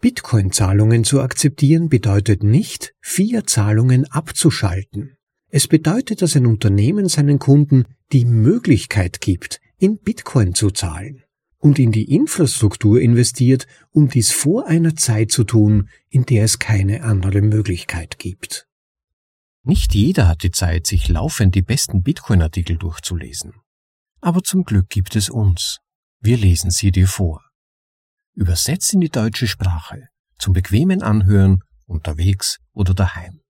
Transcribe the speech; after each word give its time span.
Bitcoin-Zahlungen 0.00 1.04
zu 1.04 1.20
akzeptieren 1.20 1.90
bedeutet 1.90 2.42
nicht, 2.42 2.94
Fiat-Zahlungen 3.02 4.06
abzuschalten. 4.06 5.18
Es 5.48 5.68
bedeutet, 5.68 6.22
dass 6.22 6.36
ein 6.36 6.46
Unternehmen 6.46 7.08
seinen 7.08 7.38
Kunden 7.38 7.84
die 8.12 8.24
Möglichkeit 8.24 9.20
gibt, 9.20 9.60
in 9.78 9.98
Bitcoin 9.98 10.54
zu 10.54 10.70
zahlen 10.70 11.22
und 11.58 11.78
in 11.78 11.92
die 11.92 12.14
Infrastruktur 12.14 13.00
investiert, 13.00 13.66
um 13.90 14.08
dies 14.08 14.32
vor 14.32 14.66
einer 14.66 14.96
Zeit 14.96 15.30
zu 15.32 15.44
tun, 15.44 15.90
in 16.08 16.24
der 16.24 16.44
es 16.44 16.58
keine 16.58 17.02
andere 17.02 17.42
Möglichkeit 17.42 18.18
gibt. 18.18 18.66
Nicht 19.62 19.94
jeder 19.94 20.28
hat 20.28 20.42
die 20.42 20.50
Zeit, 20.50 20.86
sich 20.86 21.08
laufend 21.08 21.54
die 21.54 21.62
besten 21.62 22.02
Bitcoin-Artikel 22.02 22.78
durchzulesen. 22.78 23.52
Aber 24.22 24.42
zum 24.42 24.64
Glück 24.64 24.88
gibt 24.88 25.14
es 25.16 25.28
uns. 25.28 25.80
Wir 26.20 26.38
lesen 26.38 26.70
sie 26.70 26.90
dir 26.90 27.06
vor. 27.06 27.49
Übersetzt 28.40 28.94
in 28.94 29.02
die 29.02 29.10
deutsche 29.10 29.46
Sprache, 29.46 30.08
zum 30.38 30.54
bequemen 30.54 31.02
Anhören, 31.02 31.62
unterwegs 31.84 32.58
oder 32.72 32.94
daheim. 32.94 33.42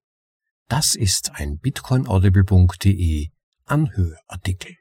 Das 0.66 0.96
ist 0.96 1.30
ein 1.36 1.60
bitcoinaudible.de 1.60 3.28
Anhörartikel. 3.66 4.74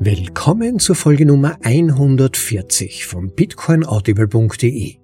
Willkommen 0.00 0.78
zur 0.78 0.96
Folge 0.96 1.26
Nummer 1.26 1.58
140 1.62 3.04
von 3.04 3.34
bitcoinaudible.de, 3.34 4.96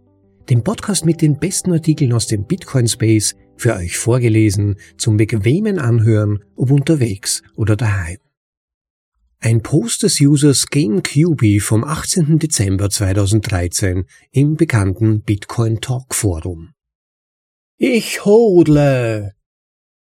dem 0.48 0.62
Podcast 0.64 1.04
mit 1.04 1.22
den 1.22 1.38
besten 1.38 1.72
Artikeln 1.72 2.12
aus 2.12 2.26
dem 2.26 2.46
Bitcoin 2.46 2.88
Space, 2.88 3.34
für 3.56 3.74
euch 3.74 3.96
vorgelesen, 3.96 4.76
zum 4.96 5.16
bequemen 5.16 5.78
Anhören, 5.78 6.44
ob 6.56 6.70
unterwegs 6.70 7.42
oder 7.54 7.76
daheim. 7.76 8.18
Ein 9.38 9.62
Post 9.62 10.04
des 10.04 10.20
Users 10.20 10.66
GameCube 10.66 11.60
vom 11.60 11.84
18. 11.84 12.38
Dezember 12.38 12.90
2013 12.90 14.04
im 14.30 14.56
bekannten 14.56 15.22
Bitcoin 15.22 15.80
Talk 15.80 16.14
Forum. 16.14 16.70
Ich 17.76 18.24
hodle! 18.24 19.32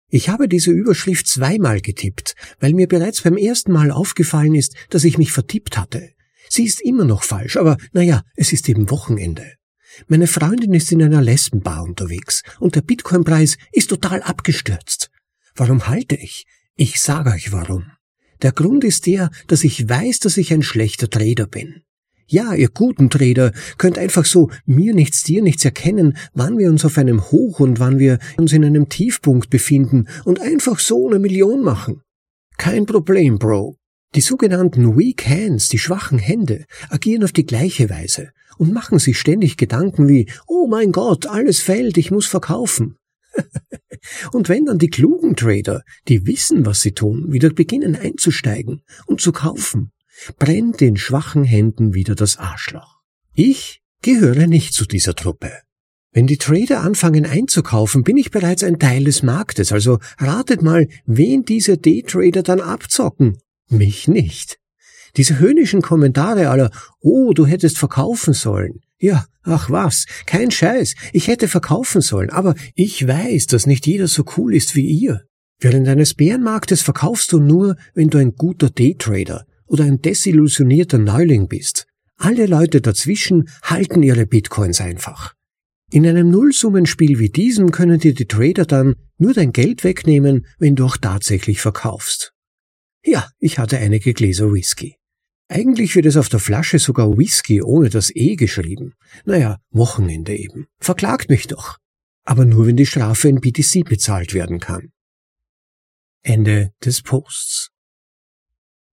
Ich 0.09 0.29
habe 0.29 0.47
diese 0.47 0.71
Überschrift 0.71 1.25
zweimal 1.25 1.81
getippt, 1.81 2.35
weil 2.59 2.73
mir 2.73 2.87
bereits 2.87 3.21
beim 3.21 3.37
ersten 3.37 3.71
Mal 3.71 3.91
aufgefallen 3.91 4.55
ist, 4.55 4.75
dass 4.89 5.05
ich 5.05 5.17
mich 5.17 5.31
vertippt 5.31 5.77
hatte. 5.77 6.11
Sie 6.49 6.65
ist 6.65 6.81
immer 6.81 7.05
noch 7.05 7.23
falsch, 7.23 7.57
aber 7.57 7.77
naja, 7.93 8.23
es 8.35 8.51
ist 8.51 8.67
eben 8.67 8.89
Wochenende. 8.91 9.53
Meine 10.07 10.27
Freundin 10.27 10.73
ist 10.73 10.91
in 10.91 11.03
einer 11.03 11.21
Lesbenbar 11.21 11.83
unterwegs 11.83 12.43
und 12.59 12.75
der 12.75 12.81
Bitcoin-Preis 12.81 13.57
ist 13.71 13.89
total 13.89 14.21
abgestürzt. 14.21 15.09
Warum 15.55 15.87
halte 15.87 16.15
ich? 16.15 16.45
Ich 16.75 16.99
sage 16.99 17.31
euch 17.31 17.51
warum. 17.51 17.91
Der 18.41 18.51
Grund 18.51 18.83
ist 18.83 19.05
der, 19.05 19.29
dass 19.47 19.63
ich 19.63 19.87
weiß, 19.87 20.19
dass 20.19 20.37
ich 20.37 20.53
ein 20.53 20.63
schlechter 20.63 21.09
Trader 21.09 21.45
bin. 21.45 21.83
Ja, 22.25 22.53
ihr 22.53 22.69
guten 22.69 23.09
Trader 23.09 23.51
könnt 23.77 23.97
einfach 23.97 24.25
so 24.25 24.49
mir 24.65 24.93
nichts, 24.93 25.23
dir 25.23 25.43
nichts 25.43 25.65
erkennen, 25.65 26.15
wann 26.33 26.57
wir 26.57 26.69
uns 26.69 26.85
auf 26.85 26.97
einem 26.97 27.29
Hoch 27.29 27.59
und 27.59 27.79
wann 27.79 27.99
wir 27.99 28.19
uns 28.37 28.53
in 28.53 28.63
einem 28.63 28.87
Tiefpunkt 28.87 29.49
befinden 29.49 30.07
und 30.23 30.39
einfach 30.39 30.79
so 30.79 31.09
eine 31.09 31.19
Million 31.19 31.61
machen. 31.61 32.01
Kein 32.57 32.85
Problem, 32.85 33.37
Bro. 33.37 33.80
Die 34.13 34.21
sogenannten 34.21 34.97
Weak 34.97 35.25
Hands, 35.25 35.65
die 35.69 35.79
schwachen 35.79 36.19
Hände, 36.19 36.65
agieren 36.89 37.23
auf 37.23 37.31
die 37.31 37.45
gleiche 37.45 37.89
Weise 37.89 38.31
und 38.57 38.73
machen 38.73 38.99
sich 38.99 39.17
ständig 39.17 39.55
Gedanken 39.55 40.09
wie, 40.09 40.29
oh 40.47 40.67
mein 40.67 40.91
Gott, 40.91 41.27
alles 41.27 41.61
fällt, 41.61 41.97
ich 41.97 42.11
muss 42.11 42.25
verkaufen. 42.25 42.97
und 44.33 44.49
wenn 44.49 44.65
dann 44.65 44.79
die 44.79 44.89
klugen 44.89 45.37
Trader, 45.37 45.83
die 46.09 46.27
wissen, 46.27 46.65
was 46.65 46.81
sie 46.81 46.91
tun, 46.91 47.31
wieder 47.31 47.51
beginnen 47.51 47.95
einzusteigen 47.95 48.81
und 49.05 49.21
zu 49.21 49.31
kaufen, 49.31 49.91
brennt 50.37 50.81
den 50.81 50.97
schwachen 50.97 51.45
Händen 51.45 51.93
wieder 51.93 52.13
das 52.13 52.37
Arschloch. 52.37 52.99
Ich 53.33 53.81
gehöre 54.01 54.47
nicht 54.47 54.73
zu 54.73 54.85
dieser 54.85 55.15
Truppe. 55.15 55.53
Wenn 56.11 56.27
die 56.27 56.37
Trader 56.37 56.81
anfangen 56.81 57.25
einzukaufen, 57.25 58.03
bin 58.03 58.17
ich 58.17 58.31
bereits 58.31 58.65
ein 58.65 58.79
Teil 58.79 59.05
des 59.05 59.23
Marktes, 59.23 59.71
also 59.71 59.99
ratet 60.17 60.61
mal, 60.61 60.89
wen 61.05 61.45
diese 61.45 61.77
Daytrader 61.77 62.43
dann 62.43 62.59
abzocken. 62.59 63.37
Mich 63.71 64.07
nicht. 64.07 64.59
Diese 65.17 65.39
höhnischen 65.39 65.81
Kommentare 65.81 66.49
aller, 66.49 66.71
oh, 66.99 67.33
du 67.33 67.45
hättest 67.45 67.77
verkaufen 67.77 68.33
sollen. 68.33 68.81
Ja, 68.99 69.25
ach 69.43 69.69
was, 69.69 70.05
kein 70.25 70.51
Scheiß, 70.51 70.95
ich 71.13 71.27
hätte 71.27 71.47
verkaufen 71.47 72.01
sollen, 72.01 72.29
aber 72.29 72.53
ich 72.75 73.07
weiß, 73.07 73.47
dass 73.47 73.65
nicht 73.65 73.87
jeder 73.87 74.07
so 74.07 74.25
cool 74.37 74.53
ist 74.53 74.75
wie 74.75 74.85
ihr. 74.85 75.21
Während 75.59 75.87
eines 75.87 76.13
Bärenmarktes 76.13 76.81
verkaufst 76.81 77.31
du 77.31 77.39
nur, 77.39 77.77
wenn 77.93 78.09
du 78.09 78.17
ein 78.17 78.35
guter 78.35 78.69
Daytrader, 78.69 79.45
oder 79.71 79.85
ein 79.85 80.01
desillusionierter 80.01 80.97
Neuling 80.97 81.47
bist. 81.47 81.87
Alle 82.17 82.45
Leute 82.45 82.81
dazwischen 82.81 83.49
halten 83.63 84.03
ihre 84.03 84.25
Bitcoins 84.25 84.81
einfach. 84.81 85.33
In 85.89 86.05
einem 86.05 86.29
Nullsummenspiel 86.29 87.19
wie 87.19 87.29
diesem 87.29 87.71
können 87.71 87.99
dir 87.99 88.13
die 88.13 88.27
Trader 88.27 88.65
dann 88.65 88.95
nur 89.17 89.33
dein 89.33 89.53
Geld 89.53 89.83
wegnehmen, 89.83 90.45
wenn 90.59 90.75
du 90.75 90.85
auch 90.85 90.97
tatsächlich 90.97 91.61
verkaufst. 91.61 92.33
Ja, 93.03 93.29
ich 93.39 93.57
hatte 93.57 93.77
einige 93.77 94.13
Gläser 94.13 94.53
Whisky. 94.53 94.97
Eigentlich 95.47 95.95
wird 95.95 96.05
es 96.05 96.17
auf 96.17 96.29
der 96.29 96.39
Flasche 96.39 96.79
sogar 96.79 97.17
Whisky 97.17 97.61
ohne 97.61 97.89
das 97.89 98.15
E 98.15 98.35
geschrieben. 98.35 98.93
Naja, 99.25 99.59
Wochenende 99.71 100.35
eben. 100.35 100.67
Verklagt 100.79 101.29
mich 101.29 101.47
doch. 101.47 101.77
Aber 102.23 102.45
nur 102.45 102.67
wenn 102.67 102.77
die 102.77 102.85
Strafe 102.85 103.27
in 103.27 103.41
BTC 103.41 103.83
bezahlt 103.83 104.33
werden 104.33 104.59
kann. 104.59 104.91
Ende 106.23 106.71
des 106.85 107.01
Posts. 107.01 107.71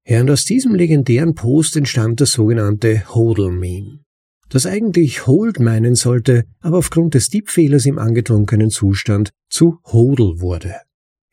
Ja, 0.07 0.23
und 0.23 0.31
aus 0.31 0.47
diesem 0.47 0.75
legendären 0.75 1.35
Post 1.35 1.77
entstand 1.77 2.23
das 2.23 2.33
sogenannte 2.33 3.07
Hodel-Meme, 3.15 4.01
das 4.49 4.65
eigentlich 4.65 5.27
Hold 5.27 5.61
meinen 5.61 5.95
sollte, 5.95 6.47
aber 6.61 6.79
aufgrund 6.79 7.13
des 7.13 7.29
Tippfehlers 7.29 7.85
im 7.85 7.99
angetrunkenen 7.99 8.71
Zustand 8.71 9.31
zu 9.51 9.79
Hodel 9.85 10.41
wurde. 10.41 10.75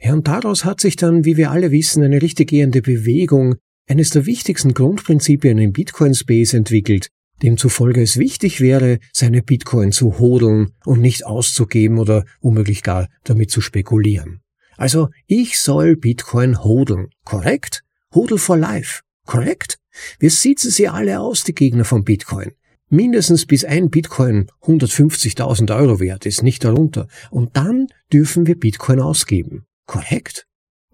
Ja, 0.02 0.14
und 0.14 0.28
daraus 0.28 0.66
hat 0.66 0.82
sich 0.82 0.96
dann, 0.96 1.26
wie 1.26 1.38
wir 1.38 1.52
alle 1.52 1.72
wissen, 1.72 2.04
eine 2.04 2.22
richtig 2.22 2.50
gehende 2.50 2.82
Bewegung, 2.82 3.56
eines 3.88 4.10
der 4.10 4.26
wichtigsten 4.26 4.74
Grundprinzipien 4.74 5.58
im 5.58 5.72
Bitcoin-Space 5.72 6.54
entwickelt, 6.54 7.10
demzufolge 7.44 8.02
es 8.02 8.18
wichtig 8.18 8.62
wäre, 8.62 9.00
seine 9.14 9.44
Bitcoin 9.44 9.92
zu 9.92 10.20
hodeln 10.20 10.72
und 10.86 11.02
nicht 11.02 11.26
auszugeben 11.26 12.00
oder 12.00 12.26
womöglich 12.42 12.84
gar 12.84 13.08
damit 13.24 13.52
zu 13.52 13.62
spekulieren. 13.62 14.42
Also 14.78 15.10
ich 15.28 15.60
soll 15.60 15.96
Bitcoin 15.96 16.64
hodeln, 16.64 17.08
korrekt? 17.24 17.84
Hodel 18.14 18.38
for 18.38 18.58
Life, 18.58 19.02
korrekt? 19.26 19.78
Wir 20.20 20.30
sitzen 20.30 20.72
sie 20.72 20.88
alle 20.88 21.20
aus, 21.20 21.44
die 21.44 21.56
Gegner 21.56 21.86
von 21.86 22.04
Bitcoin. 22.04 22.52
Mindestens 22.90 23.46
bis 23.46 23.66
ein 23.66 23.90
Bitcoin 23.90 24.48
150.000 24.64 25.76
Euro 25.76 26.00
wert 26.00 26.26
ist, 26.26 26.44
nicht 26.44 26.64
darunter. 26.64 27.08
Und 27.32 27.56
dann 27.58 27.88
dürfen 28.12 28.46
wir 28.48 28.60
Bitcoin 28.60 29.00
ausgeben. 29.00 29.66
Korrekt? 29.86 30.46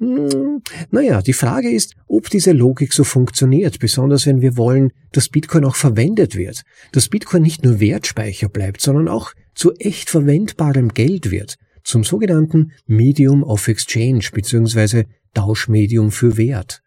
Hm, 0.01 0.63
naja, 0.89 1.21
die 1.21 1.33
Frage 1.33 1.69
ist, 1.69 1.95
ob 2.07 2.29
diese 2.29 2.53
Logik 2.53 2.91
so 2.91 3.03
funktioniert, 3.03 3.77
besonders 3.77 4.25
wenn 4.25 4.41
wir 4.41 4.57
wollen, 4.57 4.91
dass 5.11 5.29
Bitcoin 5.29 5.63
auch 5.63 5.75
verwendet 5.75 6.35
wird, 6.35 6.63
dass 6.91 7.07
Bitcoin 7.07 7.43
nicht 7.43 7.63
nur 7.63 7.79
Wertspeicher 7.79 8.49
bleibt, 8.49 8.81
sondern 8.81 9.07
auch 9.07 9.33
zu 9.53 9.73
echt 9.75 10.09
verwendbarem 10.09 10.89
Geld 10.95 11.29
wird, 11.29 11.57
zum 11.83 12.03
sogenannten 12.03 12.71
Medium 12.87 13.43
of 13.43 13.67
Exchange 13.67 14.25
bzw. 14.33 15.03
Tauschmedium 15.35 16.11
für 16.11 16.35
Wert. 16.35 16.81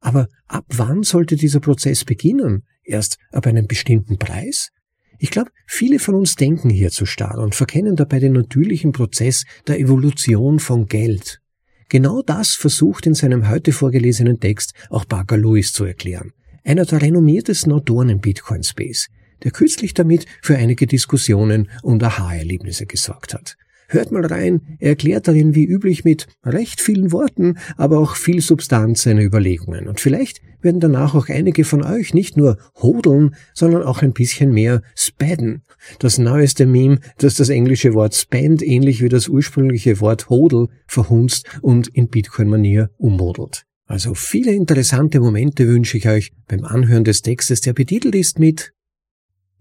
Aber 0.00 0.28
ab 0.46 0.66
wann 0.68 1.02
sollte 1.04 1.36
dieser 1.36 1.60
Prozess 1.60 2.04
beginnen? 2.04 2.64
Erst 2.84 3.16
ab 3.32 3.46
einem 3.46 3.66
bestimmten 3.66 4.18
Preis? 4.18 4.68
Ich 5.18 5.30
glaube, 5.30 5.50
viele 5.66 5.98
von 5.98 6.14
uns 6.14 6.36
denken 6.36 6.68
hier 6.68 6.90
zu 6.90 7.06
starr 7.06 7.38
und 7.38 7.54
verkennen 7.54 7.96
dabei 7.96 8.20
den 8.20 8.34
natürlichen 8.34 8.92
Prozess 8.92 9.44
der 9.66 9.80
Evolution 9.80 10.60
von 10.60 10.86
Geld. 10.86 11.40
Genau 11.88 12.20
das 12.22 12.54
versucht 12.54 13.06
in 13.06 13.14
seinem 13.14 13.48
heute 13.48 13.72
vorgelesenen 13.72 14.40
Text 14.40 14.74
auch 14.90 15.06
Parker 15.08 15.38
Lewis 15.38 15.72
zu 15.72 15.84
erklären, 15.84 16.32
einer 16.62 16.84
der 16.84 17.00
renommiertesten 17.00 17.72
Autoren 17.72 18.10
im 18.10 18.20
Bitcoin 18.20 18.62
Space, 18.62 19.08
der 19.42 19.52
kürzlich 19.52 19.94
damit 19.94 20.26
für 20.42 20.56
einige 20.56 20.86
Diskussionen 20.86 21.70
und 21.82 22.02
Aha-Erlebnisse 22.02 22.84
gesorgt 22.84 23.32
hat. 23.32 23.56
Hört 23.90 24.12
mal 24.12 24.26
rein, 24.26 24.60
er 24.80 24.90
erklärt 24.90 25.28
darin 25.28 25.54
wie 25.54 25.64
üblich 25.64 26.04
mit 26.04 26.26
recht 26.44 26.82
vielen 26.82 27.10
Worten, 27.10 27.56
aber 27.78 27.98
auch 27.98 28.16
viel 28.16 28.42
Substanz 28.42 29.02
seine 29.02 29.24
Überlegungen. 29.24 29.88
Und 29.88 29.98
vielleicht 29.98 30.42
werden 30.60 30.78
danach 30.78 31.14
auch 31.14 31.30
einige 31.30 31.64
von 31.64 31.82
euch 31.82 32.12
nicht 32.12 32.36
nur 32.36 32.58
hodeln, 32.76 33.34
sondern 33.54 33.82
auch 33.84 34.02
ein 34.02 34.12
bisschen 34.12 34.52
mehr 34.52 34.82
spadden. 34.94 35.62
Das 36.00 36.18
neueste 36.18 36.66
Meme, 36.66 37.00
das 37.16 37.36
das 37.36 37.48
englische 37.48 37.94
Wort 37.94 38.14
spend 38.14 38.62
ähnlich 38.62 39.02
wie 39.02 39.08
das 39.08 39.26
ursprüngliche 39.26 40.00
Wort 40.00 40.28
hodel 40.28 40.68
verhunzt 40.86 41.46
und 41.62 41.88
in 41.88 42.08
Bitcoin-Manier 42.08 42.90
ummodelt. 42.98 43.64
Also 43.86 44.12
viele 44.12 44.52
interessante 44.52 45.18
Momente 45.18 45.66
wünsche 45.66 45.96
ich 45.96 46.06
euch 46.06 46.32
beim 46.46 46.64
Anhören 46.64 47.04
des 47.04 47.22
Textes, 47.22 47.62
der 47.62 47.72
betitelt 47.72 48.14
ist 48.14 48.38
mit 48.38 48.74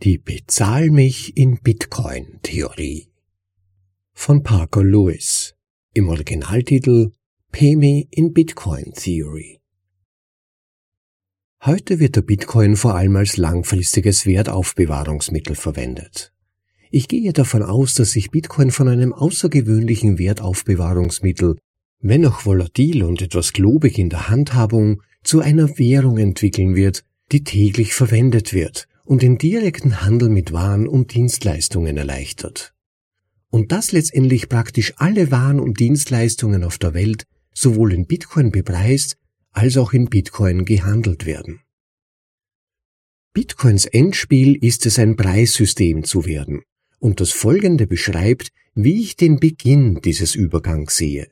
Die 0.03 0.17
Bezahl 0.17 0.89
mich 0.89 1.37
in 1.37 1.59
Bitcoin 1.63 2.39
Theorie 2.43 3.07
von 4.19 4.41
Parker 4.41 4.83
Lewis. 4.83 5.53
Im 5.93 6.09
Originaltitel 6.09 7.11
Pay 7.51 7.75
Me 7.75 8.07
in 8.09 8.33
Bitcoin 8.33 8.91
Theory. 8.93 9.61
Heute 11.63 11.99
wird 11.99 12.15
der 12.15 12.23
Bitcoin 12.23 12.75
vor 12.75 12.95
allem 12.95 13.15
als 13.15 13.37
langfristiges 13.37 14.25
Wertaufbewahrungsmittel 14.25 15.55
verwendet. 15.55 16.33
Ich 16.89 17.07
gehe 17.07 17.31
davon 17.31 17.61
aus, 17.61 17.93
dass 17.93 18.11
sich 18.11 18.31
Bitcoin 18.31 18.71
von 18.71 18.89
einem 18.89 19.13
außergewöhnlichen 19.13 20.17
Wertaufbewahrungsmittel, 20.17 21.55
wenn 22.01 22.25
auch 22.25 22.43
volatil 22.43 23.03
und 23.03 23.21
etwas 23.21 23.53
globig 23.53 23.99
in 23.99 24.09
der 24.09 24.29
Handhabung, 24.29 25.03
zu 25.23 25.41
einer 25.41 25.77
Währung 25.77 26.17
entwickeln 26.17 26.75
wird, 26.75 27.03
die 27.31 27.43
täglich 27.43 27.93
verwendet 27.93 28.51
wird 28.51 28.87
und 29.05 29.21
den 29.21 29.37
direkten 29.37 30.01
Handel 30.01 30.29
mit 30.29 30.51
Waren 30.51 30.87
und 30.87 31.13
Dienstleistungen 31.13 31.97
erleichtert. 31.97 32.73
Und 33.49 33.71
dass 33.71 33.91
letztendlich 33.91 34.49
praktisch 34.49 34.93
alle 34.97 35.31
Waren 35.31 35.59
und 35.59 35.79
Dienstleistungen 35.79 36.63
auf 36.63 36.77
der 36.77 36.93
Welt 36.93 37.23
sowohl 37.53 37.93
in 37.93 38.05
Bitcoin 38.05 38.51
bepreist 38.51 39.17
als 39.51 39.77
auch 39.77 39.93
in 39.93 40.09
Bitcoin 40.09 40.65
gehandelt 40.65 41.25
werden. 41.25 41.61
Bitcoins 43.33 43.85
Endspiel 43.85 44.55
ist 44.63 44.85
es, 44.85 44.99
ein 44.99 45.15
Preissystem 45.15 46.03
zu 46.03 46.25
werden, 46.25 46.61
und 46.99 47.19
das 47.19 47.31
folgende 47.31 47.87
beschreibt, 47.87 48.49
wie 48.75 49.01
ich 49.01 49.15
den 49.15 49.39
Beginn 49.39 50.01
dieses 50.01 50.35
Übergangs 50.35 50.97
sehe. 50.97 51.29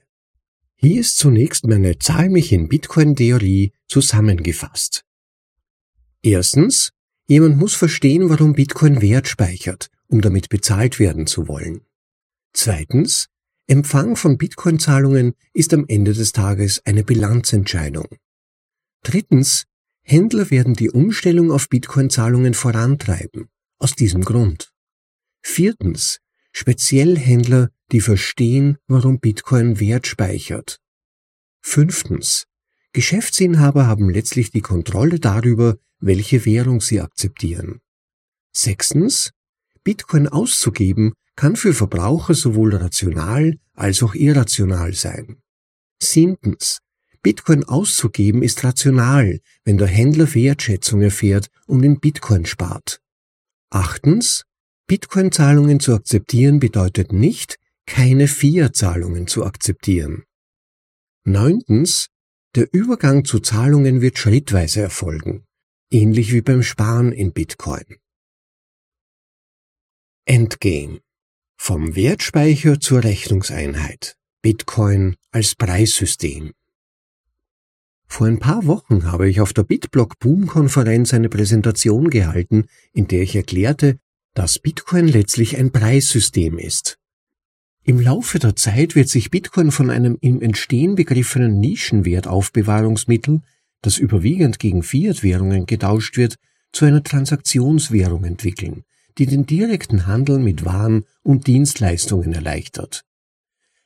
Hier 0.76 1.00
ist 1.00 1.18
zunächst 1.18 1.66
meine 1.66 1.98
Zahl 2.00 2.30
mich 2.30 2.52
in 2.52 2.68
Bitcoin-Theorie 2.68 3.74
zusammengefasst. 3.88 5.04
Erstens, 6.22 6.92
jemand 7.28 7.58
muss 7.58 7.76
verstehen, 7.76 8.30
warum 8.30 8.54
Bitcoin 8.54 9.02
Wert 9.02 9.28
speichert, 9.28 9.90
um 10.08 10.22
damit 10.22 10.50
bezahlt 10.50 11.00
werden 11.00 11.28
zu 11.28 11.48
wollen. 11.48 11.82
Zweitens, 12.56 13.28
Empfang 13.68 14.16
von 14.16 14.38
Bitcoin-Zahlungen 14.38 15.34
ist 15.54 15.74
am 15.74 15.86
Ende 15.90 16.14
des 16.14 16.32
Tages 16.32 16.82
eine 16.86 17.04
Bilanzentscheidung. 17.04 18.08
Drittens, 19.04 19.66
Händler 20.04 20.50
werden 20.52 20.74
die 20.74 20.90
Umstellung 20.90 21.52
auf 21.52 21.68
Bitcoin-Zahlungen 21.68 22.54
vorantreiben, 22.54 23.50
aus 23.78 23.94
diesem 23.94 24.24
Grund. 24.24 24.72
Viertens, 25.42 26.22
speziell 26.54 27.18
Händler, 27.18 27.72
die 27.92 28.00
verstehen, 28.00 28.78
warum 28.88 29.20
Bitcoin 29.20 29.82
Wert 29.82 30.08
speichert. 30.08 30.80
Fünftens, 31.62 32.48
Geschäftsinhaber 32.94 33.86
haben 33.86 34.10
letztlich 34.10 34.52
die 34.52 34.62
Kontrolle 34.62 35.20
darüber, 35.20 35.78
welche 36.00 36.46
Währung 36.46 36.80
sie 36.80 37.02
akzeptieren. 37.02 37.82
Sechstens, 38.54 39.34
Bitcoin 39.84 40.30
auszugeben 40.30 41.16
kann 41.36 41.56
für 41.56 41.74
Verbraucher 41.74 42.34
sowohl 42.34 42.76
rational 42.76 43.58
als 43.74 44.02
auch 44.04 44.16
irrational 44.16 44.94
sein. 44.94 45.38
Siebtens, 46.02 46.80
Bitcoin 47.22 47.64
auszugeben 47.64 48.44
ist 48.44 48.64
rational, 48.64 49.40
wenn 49.64 49.78
der 49.78 49.88
Händler 49.88 50.34
Wertschätzung 50.34 51.02
erfährt 51.02 51.48
und 51.66 51.84
in 51.84 52.00
Bitcoin 52.00 52.46
spart. 52.46 53.02
Achtens, 53.72 54.44
Bitcoin-Zahlungen 54.88 55.80
zu 55.80 55.96
akzeptieren 55.96 56.60
bedeutet 56.60 57.12
nicht, 57.12 57.58
keine 57.88 58.28
Fiat-Zahlungen 58.28 59.28
zu 59.28 59.44
akzeptieren. 59.44 60.24
Neuntens, 61.24 62.10
der 62.56 62.72
Übergang 62.72 63.26
zu 63.26 63.40
Zahlungen 63.40 64.02
wird 64.02 64.20
schrittweise 64.20 64.82
erfolgen, 64.82 65.46
ähnlich 65.90 66.32
wie 66.32 66.42
beim 66.42 66.62
Sparen 66.62 67.12
in 67.12 67.34
Bitcoin. 67.34 67.98
Endgame 70.26 71.02
vom 71.58 71.96
Wertspeicher 71.96 72.80
zur 72.80 73.04
Rechnungseinheit. 73.04 74.18
Bitcoin 74.42 75.16
als 75.32 75.56
Preissystem. 75.56 76.52
Vor 78.06 78.28
ein 78.28 78.40
paar 78.40 78.68
Wochen 78.68 79.12
habe 79.12 79.28
ich 79.28 79.42
auf 79.42 79.54
der 79.54 79.64
BitBlock 79.64 80.20
Boom 80.20 80.46
Konferenz 80.46 81.14
eine 81.14 81.30
Präsentation 81.30 82.10
gehalten, 82.10 82.66
in 82.94 83.08
der 83.08 83.24
ich 83.24 83.36
erklärte, 83.36 83.98
dass 84.36 84.60
Bitcoin 84.60 85.08
letztlich 85.08 85.58
ein 85.58 85.72
Preissystem 85.72 86.60
ist. 86.60 87.00
Im 87.84 88.00
Laufe 88.00 88.40
der 88.40 88.56
Zeit 88.56 88.96
wird 88.96 89.10
sich 89.10 89.32
Bitcoin 89.32 89.72
von 89.72 89.90
einem 89.90 90.18
im 90.22 90.42
Entstehen 90.42 90.96
begriffenen 90.96 91.60
Nischenwertaufbewahrungsmittel, 91.60 93.42
das 93.82 93.98
überwiegend 93.98 94.60
gegen 94.60 94.84
Fiat-Währungen 94.84 95.66
getauscht 95.66 96.18
wird, 96.18 96.38
zu 96.72 96.86
einer 96.86 97.04
Transaktionswährung 97.04 98.24
entwickeln, 98.26 98.84
die 99.18 99.26
den 99.26 99.46
direkten 99.46 100.08
Handel 100.08 100.40
mit 100.40 100.66
Waren 100.66 101.06
und 101.24 101.48
Dienstleistungen 101.48 102.34
erleichtert. 102.34 103.04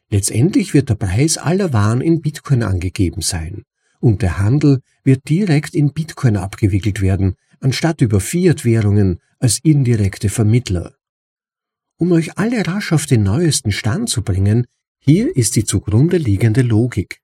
Letztendlich 0.09 0.73
wird 0.73 0.89
der 0.89 0.95
Preis 0.95 1.37
aller 1.37 1.71
Waren 1.71 2.01
in 2.01 2.21
Bitcoin 2.21 2.63
angegeben 2.63 3.21
sein 3.21 3.63
und 3.99 4.21
der 4.21 4.39
Handel 4.39 4.81
wird 5.03 5.29
direkt 5.29 5.75
in 5.75 5.93
Bitcoin 5.93 6.37
abgewickelt 6.37 7.01
werden, 7.01 7.35
anstatt 7.59 8.01
über 8.01 8.19
Fiat-Währungen 8.19 9.19
als 9.39 9.59
indirekte 9.59 10.29
Vermittler. 10.29 10.95
Um 11.97 12.11
euch 12.13 12.37
alle 12.37 12.65
rasch 12.65 12.93
auf 12.93 13.05
den 13.05 13.23
neuesten 13.23 13.71
Stand 13.71 14.09
zu 14.09 14.23
bringen, 14.23 14.65
hier 14.99 15.35
ist 15.35 15.55
die 15.55 15.65
zugrunde 15.65 16.17
liegende 16.17 16.61
Logik. 16.61 17.21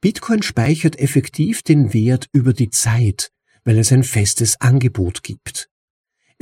Bitcoin 0.00 0.42
speichert 0.42 0.98
effektiv 0.98 1.62
den 1.62 1.94
Wert 1.94 2.28
über 2.32 2.52
die 2.52 2.70
Zeit, 2.70 3.30
weil 3.64 3.78
es 3.78 3.92
ein 3.92 4.04
festes 4.04 4.60
Angebot 4.60 5.22
gibt. 5.22 5.70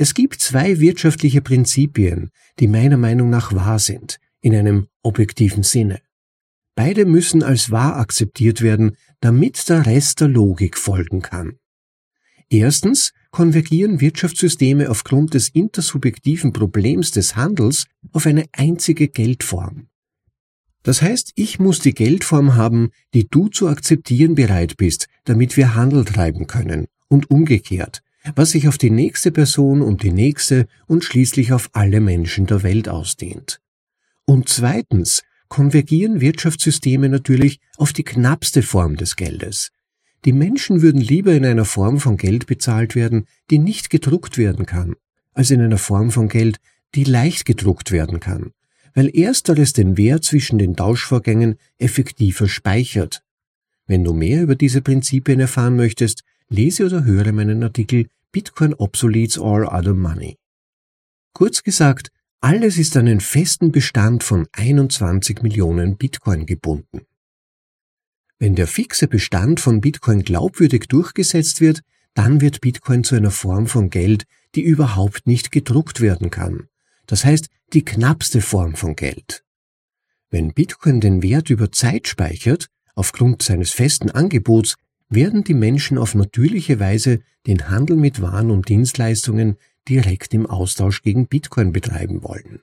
Es 0.01 0.15
gibt 0.15 0.41
zwei 0.41 0.79
wirtschaftliche 0.79 1.43
Prinzipien, 1.43 2.31
die 2.59 2.67
meiner 2.67 2.97
Meinung 2.97 3.29
nach 3.29 3.53
wahr 3.53 3.77
sind, 3.77 4.17
in 4.41 4.55
einem 4.55 4.87
objektiven 5.03 5.61
Sinne. 5.61 6.01
Beide 6.73 7.05
müssen 7.05 7.43
als 7.43 7.69
wahr 7.69 7.97
akzeptiert 7.97 8.63
werden, 8.63 8.97
damit 9.19 9.69
der 9.69 9.85
Rest 9.85 10.21
der 10.21 10.27
Logik 10.27 10.75
folgen 10.75 11.21
kann. 11.21 11.59
Erstens 12.49 13.13
konvergieren 13.29 14.01
Wirtschaftssysteme 14.01 14.89
aufgrund 14.89 15.35
des 15.35 15.49
intersubjektiven 15.49 16.51
Problems 16.51 17.11
des 17.11 17.35
Handels 17.35 17.85
auf 18.11 18.25
eine 18.25 18.45
einzige 18.53 19.07
Geldform. 19.07 19.85
Das 20.81 21.03
heißt, 21.03 21.33
ich 21.35 21.59
muss 21.59 21.79
die 21.79 21.93
Geldform 21.93 22.55
haben, 22.55 22.89
die 23.13 23.27
du 23.27 23.49
zu 23.49 23.67
akzeptieren 23.67 24.33
bereit 24.33 24.77
bist, 24.77 25.09
damit 25.25 25.57
wir 25.57 25.75
Handel 25.75 26.05
treiben 26.05 26.47
können, 26.47 26.87
und 27.07 27.29
umgekehrt, 27.29 28.01
was 28.35 28.51
sich 28.51 28.67
auf 28.67 28.77
die 28.77 28.91
nächste 28.91 29.31
Person 29.31 29.81
und 29.81 30.03
die 30.03 30.11
nächste 30.11 30.67
und 30.87 31.03
schließlich 31.03 31.53
auf 31.53 31.69
alle 31.73 32.01
Menschen 32.01 32.45
der 32.45 32.63
Welt 32.63 32.87
ausdehnt. 32.87 33.61
Und 34.25 34.49
zweitens 34.49 35.23
konvergieren 35.49 36.21
Wirtschaftssysteme 36.21 37.09
natürlich 37.09 37.59
auf 37.77 37.93
die 37.93 38.03
knappste 38.03 38.61
Form 38.61 38.95
des 38.95 39.15
Geldes. 39.15 39.71
Die 40.23 40.33
Menschen 40.33 40.81
würden 40.81 41.01
lieber 41.01 41.33
in 41.33 41.45
einer 41.45 41.65
Form 41.65 41.99
von 41.99 42.15
Geld 42.15 42.45
bezahlt 42.45 42.95
werden, 42.95 43.25
die 43.49 43.59
nicht 43.59 43.89
gedruckt 43.89 44.37
werden 44.37 44.65
kann, 44.65 44.95
als 45.33 45.51
in 45.51 45.61
einer 45.61 45.79
Form 45.79 46.11
von 46.11 46.29
Geld, 46.29 46.57
die 46.93 47.03
leicht 47.03 47.45
gedruckt 47.45 47.91
werden 47.91 48.19
kann, 48.19 48.51
weil 48.93 49.09
ersteres 49.09 49.73
den 49.73 49.97
Wert 49.97 50.23
zwischen 50.23 50.59
den 50.59 50.75
Tauschvorgängen 50.75 51.55
effektiver 51.79 52.47
speichert. 52.47 53.23
Wenn 53.87 54.03
du 54.03 54.13
mehr 54.13 54.43
über 54.43 54.55
diese 54.55 54.81
Prinzipien 54.81 55.39
erfahren 55.39 55.75
möchtest, 55.75 56.23
lese 56.49 56.85
oder 56.85 57.03
höre 57.03 57.31
meinen 57.31 57.63
Artikel 57.63 58.07
Bitcoin 58.31 58.73
obsoletes 58.73 59.37
all 59.37 59.65
other 59.65 59.93
money. 59.93 60.37
Kurz 61.33 61.63
gesagt, 61.63 62.11
alles 62.39 62.77
ist 62.77 62.97
an 62.97 63.07
einen 63.07 63.19
festen 63.19 63.71
Bestand 63.71 64.23
von 64.23 64.47
21 64.53 65.41
Millionen 65.43 65.97
Bitcoin 65.97 66.45
gebunden. 66.45 67.01
Wenn 68.39 68.55
der 68.55 68.67
fixe 68.67 69.07
Bestand 69.07 69.59
von 69.59 69.81
Bitcoin 69.81 70.23
glaubwürdig 70.23 70.87
durchgesetzt 70.87 71.61
wird, 71.61 71.81
dann 72.13 72.41
wird 72.41 72.61
Bitcoin 72.61 73.03
zu 73.03 73.15
einer 73.15 73.31
Form 73.31 73.67
von 73.67 73.89
Geld, 73.89 74.25
die 74.55 74.63
überhaupt 74.63 75.27
nicht 75.27 75.51
gedruckt 75.51 76.01
werden 76.01 76.31
kann. 76.31 76.67
Das 77.05 77.23
heißt, 77.23 77.49
die 77.73 77.85
knappste 77.85 78.41
Form 78.41 78.75
von 78.75 78.95
Geld. 78.95 79.43
Wenn 80.29 80.53
Bitcoin 80.53 81.01
den 81.01 81.21
Wert 81.21 81.49
über 81.49 81.71
Zeit 81.71 82.07
speichert, 82.07 82.67
aufgrund 82.95 83.43
seines 83.43 83.71
festen 83.71 84.09
Angebots, 84.09 84.75
werden 85.11 85.43
die 85.43 85.53
Menschen 85.53 85.97
auf 85.97 86.15
natürliche 86.15 86.79
Weise 86.79 87.19
den 87.45 87.69
Handel 87.69 87.97
mit 87.97 88.21
Waren 88.21 88.49
und 88.49 88.69
Dienstleistungen 88.69 89.57
direkt 89.87 90.33
im 90.33 90.45
Austausch 90.45 91.03
gegen 91.03 91.27
Bitcoin 91.27 91.73
betreiben 91.73 92.23
wollen. 92.23 92.61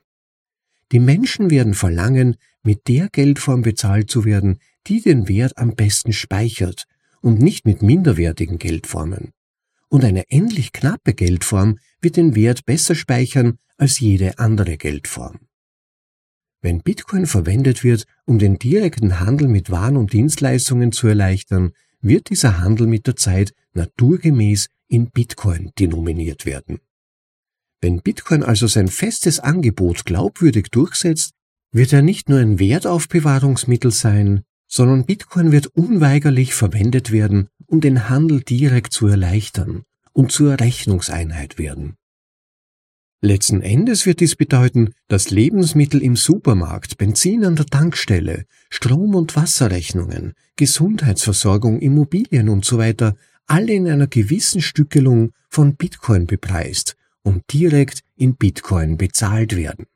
Die 0.91 0.99
Menschen 0.99 1.51
werden 1.51 1.75
verlangen, 1.75 2.37
mit 2.63 2.89
der 2.89 3.09
Geldform 3.11 3.63
bezahlt 3.63 4.11
zu 4.11 4.25
werden, 4.25 4.59
die 4.87 5.03
den 5.03 5.29
Wert 5.29 5.59
am 5.59 5.75
besten 5.75 6.13
speichert 6.13 6.87
und 7.21 7.41
nicht 7.41 7.67
mit 7.67 7.83
minderwertigen 7.83 8.59
Geldformen. 8.59 9.33
Und 9.89 10.05
eine 10.05 10.25
ähnlich 10.31 10.73
knappe 10.73 11.13
Geldform 11.13 11.79
wird 12.01 12.17
den 12.17 12.35
Wert 12.35 12.65
besser 12.65 12.95
speichern 12.95 13.59
als 13.77 14.01
jede 14.01 14.39
andere 14.39 14.79
Geldform. 14.79 15.41
Wenn 16.61 16.83
Bitcoin 16.83 17.27
verwendet 17.27 17.85
wird, 17.85 18.05
um 18.25 18.39
den 18.39 18.59
direkten 18.59 19.21
Handel 19.21 19.49
mit 19.49 19.71
Waren 19.71 19.97
und 19.97 20.13
Dienstleistungen 20.13 20.93
zu 20.93 21.07
erleichtern, 21.07 21.73
wird 22.01 22.31
dieser 22.31 22.61
Handel 22.61 22.87
mit 22.87 23.07
der 23.07 23.17
Zeit 23.17 23.53
naturgemäß 23.73 24.69
in 24.89 25.11
Bitcoin 25.11 25.73
denominiert 25.79 26.47
werden. 26.47 26.81
Wenn 27.81 28.03
Bitcoin 28.03 28.43
also 28.43 28.67
sein 28.67 28.89
festes 28.89 29.39
Angebot 29.39 30.05
glaubwürdig 30.05 30.69
durchsetzt, 30.71 31.33
wird 31.71 31.93
er 31.93 32.03
nicht 32.03 32.29
nur 32.29 32.39
ein 32.39 32.59
Wertaufbewahrungsmittel 32.59 33.91
sein, 33.91 34.43
sondern 34.67 35.05
Bitcoin 35.05 35.53
wird 35.53 35.69
unweigerlich 35.69 36.55
verwendet 36.55 37.13
werden, 37.13 37.49
um 37.67 37.81
den 37.81 38.09
Handel 38.09 38.43
direkt 38.43 38.93
zu 38.93 39.07
erleichtern 39.07 39.85
und 40.13 40.33
zur 40.33 40.59
Rechnungseinheit 40.59 41.59
werden. 41.59 41.97
Letzten 43.21 43.63
Endes 43.63 44.07
wird 44.07 44.21
dies 44.21 44.37
bedeuten, 44.37 44.91
dass 45.09 45.31
Lebensmittel 45.31 46.03
im 46.03 46.15
Supermarkt, 46.15 46.99
Benzin 46.99 47.45
an 47.45 47.57
der 47.57 47.67
Tankstelle, 47.67 48.45
Strom- 48.71 49.17
und 49.17 49.35
Wasserrechnungen, 49.35 50.35
Gesundheitsversorgung, 50.55 51.81
Immobilien 51.81 52.49
usw. 52.49 52.95
So 52.97 53.13
alle 53.47 53.73
in 53.73 53.89
einer 53.89 54.07
gewissen 54.07 54.61
Stückelung 54.61 55.33
von 55.49 55.75
Bitcoin 55.75 56.27
bepreist 56.27 56.97
und 57.23 57.43
direkt 57.53 58.03
in 58.15 58.37
Bitcoin 58.37 58.99
bezahlt 58.99 59.57
werden. 59.57 59.87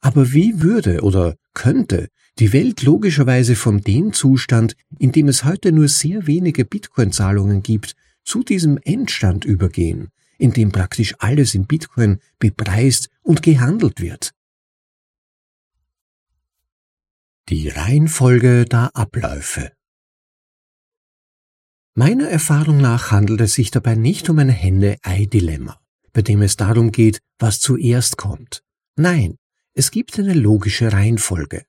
Aber 0.00 0.32
wie 0.32 0.62
würde 0.62 1.00
oder 1.00 1.34
könnte 1.54 2.08
die 2.38 2.52
Welt 2.52 2.82
logischerweise 2.82 3.56
von 3.56 3.80
dem 3.80 4.12
Zustand, 4.12 4.76
in 5.00 5.10
dem 5.10 5.26
es 5.26 5.42
heute 5.42 5.72
nur 5.72 5.88
sehr 5.88 6.28
wenige 6.28 6.64
Bitcoin-Zahlungen 6.64 7.64
gibt, 7.64 7.96
zu 8.22 8.44
diesem 8.44 8.78
Endstand 8.84 9.44
übergehen, 9.44 10.10
in 10.38 10.52
dem 10.52 10.72
praktisch 10.72 11.14
alles 11.18 11.54
in 11.54 11.66
Bitcoin 11.66 12.20
bepreist 12.38 13.10
und 13.22 13.42
gehandelt 13.42 14.00
wird? 14.00 14.32
Die 17.50 17.68
Reihenfolge 17.68 18.64
der 18.64 18.94
Abläufe 18.94 19.72
Meiner 21.94 22.28
Erfahrung 22.28 22.80
nach 22.80 23.10
handelt 23.10 23.40
es 23.40 23.54
sich 23.54 23.72
dabei 23.72 23.96
nicht 23.96 24.30
um 24.30 24.38
ein 24.38 24.50
Henne-Ei-Dilemma, 24.50 25.80
bei 26.12 26.22
dem 26.22 26.42
es 26.42 26.56
darum 26.56 26.92
geht, 26.92 27.20
was 27.40 27.58
zuerst 27.58 28.16
kommt. 28.16 28.62
Nein, 28.94 29.36
es 29.74 29.90
gibt 29.90 30.18
eine 30.18 30.34
logische 30.34 30.92
Reihenfolge. 30.92 31.64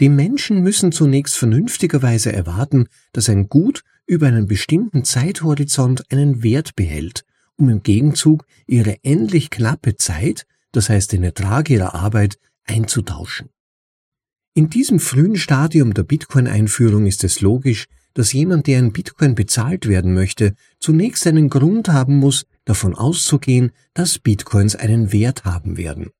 Die 0.00 0.08
Menschen 0.08 0.62
müssen 0.62 0.92
zunächst 0.92 1.36
vernünftigerweise 1.36 2.32
erwarten, 2.32 2.88
dass 3.12 3.28
ein 3.28 3.48
Gut 3.48 3.84
über 4.06 4.26
einen 4.26 4.46
bestimmten 4.46 5.04
Zeithorizont 5.04 6.10
einen 6.10 6.42
Wert 6.42 6.74
behält, 6.74 7.24
um 7.56 7.68
im 7.68 7.82
Gegenzug 7.82 8.46
ihre 8.66 9.02
endlich 9.04 9.50
knappe 9.50 9.96
Zeit, 9.96 10.46
das 10.72 10.88
heißt 10.88 11.12
den 11.12 11.22
Ertrag 11.22 11.70
ihrer 11.70 11.94
Arbeit, 11.94 12.38
einzutauschen. 12.64 13.50
In 14.54 14.70
diesem 14.70 15.00
frühen 15.00 15.36
Stadium 15.36 15.94
der 15.94 16.02
Bitcoin-Einführung 16.02 17.06
ist 17.06 17.24
es 17.24 17.40
logisch, 17.40 17.86
dass 18.14 18.32
jemand, 18.32 18.66
der 18.66 18.78
in 18.78 18.92
Bitcoin 18.92 19.34
bezahlt 19.34 19.86
werden 19.86 20.14
möchte, 20.14 20.54
zunächst 20.80 21.26
einen 21.26 21.50
Grund 21.50 21.88
haben 21.88 22.16
muss, 22.16 22.46
davon 22.64 22.94
auszugehen, 22.94 23.72
dass 23.92 24.18
Bitcoins 24.18 24.74
einen 24.74 25.12
Wert 25.12 25.44
haben 25.44 25.76
werden. 25.76 26.10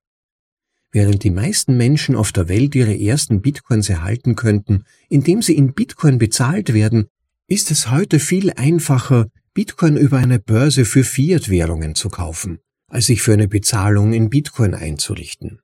Während 0.92 1.24
die 1.24 1.30
meisten 1.30 1.76
Menschen 1.76 2.14
auf 2.14 2.32
der 2.32 2.48
Welt 2.48 2.74
ihre 2.74 2.98
ersten 2.98 3.40
Bitcoins 3.40 3.88
erhalten 3.88 4.36
könnten, 4.36 4.84
indem 5.08 5.40
sie 5.40 5.56
in 5.56 5.72
Bitcoin 5.72 6.18
bezahlt 6.18 6.74
werden, 6.74 7.06
ist 7.48 7.70
es 7.70 7.90
heute 7.90 8.18
viel 8.18 8.50
einfacher, 8.50 9.28
Bitcoin 9.56 9.96
über 9.96 10.18
eine 10.18 10.38
Börse 10.38 10.84
für 10.84 11.02
Fiat-Währungen 11.02 11.94
zu 11.94 12.10
kaufen, 12.10 12.58
als 12.88 13.06
sich 13.06 13.22
für 13.22 13.32
eine 13.32 13.48
Bezahlung 13.48 14.12
in 14.12 14.28
Bitcoin 14.28 14.74
einzurichten. 14.74 15.62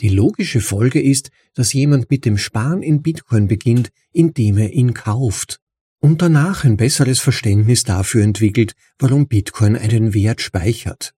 Die 0.00 0.10
logische 0.10 0.60
Folge 0.60 1.00
ist, 1.00 1.30
dass 1.54 1.72
jemand 1.72 2.10
mit 2.10 2.26
dem 2.26 2.36
Sparen 2.36 2.82
in 2.82 3.00
Bitcoin 3.00 3.48
beginnt, 3.48 3.88
indem 4.12 4.58
er 4.58 4.74
ihn 4.74 4.92
kauft 4.92 5.62
und 6.00 6.20
danach 6.20 6.64
ein 6.64 6.76
besseres 6.76 7.20
Verständnis 7.20 7.84
dafür 7.84 8.22
entwickelt, 8.22 8.74
warum 8.98 9.28
Bitcoin 9.28 9.76
einen 9.76 10.12
Wert 10.12 10.42
speichert. 10.42 11.14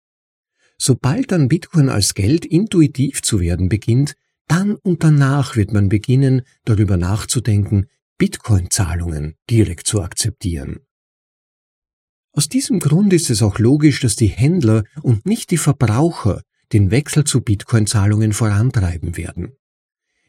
Sobald 0.78 1.32
dann 1.32 1.48
Bitcoin 1.48 1.88
als 1.88 2.14
Geld 2.14 2.44
intuitiv 2.44 3.22
zu 3.22 3.40
werden 3.40 3.68
beginnt, 3.68 4.14
dann 4.46 4.76
und 4.76 5.02
danach 5.02 5.56
wird 5.56 5.72
man 5.72 5.88
beginnen, 5.88 6.42
darüber 6.64 6.96
nachzudenken, 6.96 7.86
Bitcoin-Zahlungen 8.18 9.34
direkt 9.50 9.88
zu 9.88 10.00
akzeptieren. 10.00 10.78
Aus 12.34 12.48
diesem 12.48 12.80
Grund 12.80 13.12
ist 13.12 13.28
es 13.28 13.42
auch 13.42 13.58
logisch, 13.58 14.00
dass 14.00 14.16
die 14.16 14.28
Händler 14.28 14.84
und 15.02 15.26
nicht 15.26 15.50
die 15.50 15.58
Verbraucher 15.58 16.42
den 16.72 16.90
Wechsel 16.90 17.24
zu 17.24 17.42
Bitcoin-Zahlungen 17.42 18.32
vorantreiben 18.32 19.18
werden. 19.18 19.52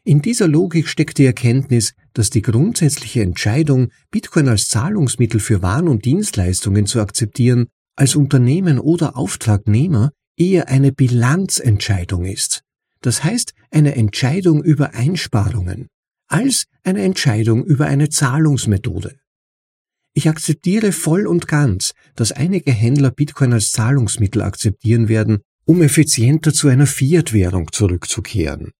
In 0.04 0.20
dieser 0.20 0.46
Logik 0.46 0.86
steckt 0.88 1.16
die 1.16 1.24
Erkenntnis, 1.24 1.94
dass 2.12 2.28
die 2.28 2.42
grundsätzliche 2.42 3.22
Entscheidung, 3.22 3.88
Bitcoin 4.10 4.48
als 4.48 4.68
Zahlungsmittel 4.68 5.40
für 5.40 5.62
Waren 5.62 5.88
und 5.88 6.04
Dienstleistungen 6.04 6.84
zu 6.84 7.00
akzeptieren, 7.00 7.68
als 7.96 8.14
Unternehmen 8.16 8.78
oder 8.78 9.16
Auftragnehmer 9.16 10.10
eher 10.36 10.68
eine 10.68 10.92
Bilanzentscheidung 10.92 12.26
ist. 12.26 12.60
Das 13.00 13.24
heißt 13.24 13.54
eine 13.70 13.94
Entscheidung 13.94 14.62
über 14.62 14.92
Einsparungen, 14.92 15.88
als 16.26 16.66
eine 16.82 17.02
Entscheidung 17.02 17.64
über 17.64 17.86
eine 17.86 18.10
Zahlungsmethode. 18.10 19.16
Ich 20.14 20.28
akzeptiere 20.28 20.92
voll 20.92 21.26
und 21.26 21.48
ganz, 21.48 21.92
dass 22.14 22.30
einige 22.30 22.70
Händler 22.70 23.10
Bitcoin 23.10 23.52
als 23.52 23.72
Zahlungsmittel 23.72 24.42
akzeptieren 24.42 25.08
werden, 25.08 25.40
um 25.64 25.82
effizienter 25.82 26.52
zu 26.52 26.68
einer 26.68 26.86
Fiat-Währung 26.86 27.72
zurückzukehren. 27.72 28.70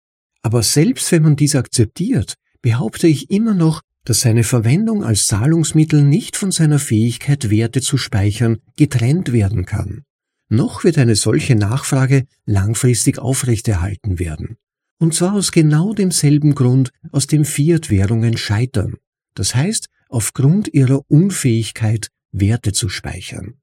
Aber 0.42 0.62
selbst 0.62 1.10
wenn 1.10 1.22
man 1.22 1.36
dies 1.36 1.56
akzeptiert, 1.56 2.34
behaupte 2.62 3.08
ich 3.08 3.30
immer 3.30 3.54
noch, 3.54 3.80
dass 4.04 4.20
seine 4.20 4.44
Verwendung 4.44 5.02
als 5.02 5.26
Zahlungsmittel 5.26 6.02
nicht 6.02 6.36
von 6.36 6.52
seiner 6.52 6.78
Fähigkeit, 6.78 7.50
Werte 7.50 7.80
zu 7.80 7.96
speichern, 7.96 8.58
getrennt 8.76 9.32
werden 9.32 9.64
kann. 9.64 10.02
Noch 10.50 10.84
wird 10.84 10.98
eine 10.98 11.16
solche 11.16 11.56
Nachfrage 11.56 12.26
langfristig 12.44 13.18
aufrechterhalten 13.18 14.18
werden. 14.18 14.56
Und 15.00 15.14
zwar 15.14 15.34
aus 15.34 15.50
genau 15.50 15.94
demselben 15.94 16.54
Grund, 16.54 16.90
aus 17.10 17.26
dem 17.26 17.44
Fiat-Währungen 17.44 18.36
scheitern. 18.36 18.96
Das 19.34 19.54
heißt, 19.54 19.88
aufgrund 20.14 20.72
ihrer 20.72 21.02
Unfähigkeit, 21.10 22.08
Werte 22.30 22.72
zu 22.72 22.88
speichern. 22.88 23.54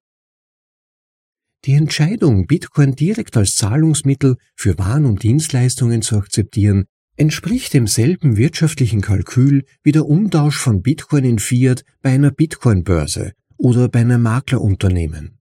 Die 1.64 1.74
Entscheidung, 1.74 2.46
Bitcoin 2.46 2.94
direkt 2.94 3.38
als 3.38 3.56
Zahlungsmittel 3.56 4.36
für 4.58 4.78
Waren 4.78 5.06
und 5.06 5.24
Dienstleistungen 5.24 6.02
zu 6.02 6.18
akzeptieren, 6.18 6.88
entspricht 7.16 7.74
demselben 7.74 8.36
wirtschaftlichen 8.36 9.00
Kalkül 9.00 9.64
wie 9.82 9.94
der 9.94 10.06
Umtausch 10.06 10.58
von 10.58 10.82
Bitcoin 10.82 11.24
in 11.24 11.40
Fiat 11.40 11.86
bei 12.02 12.10
einer 12.10 12.32
Bitcoin-Börse 12.32 13.32
oder 13.56 13.88
bei 13.88 14.02
einem 14.02 14.22
Maklerunternehmen. 14.22 15.40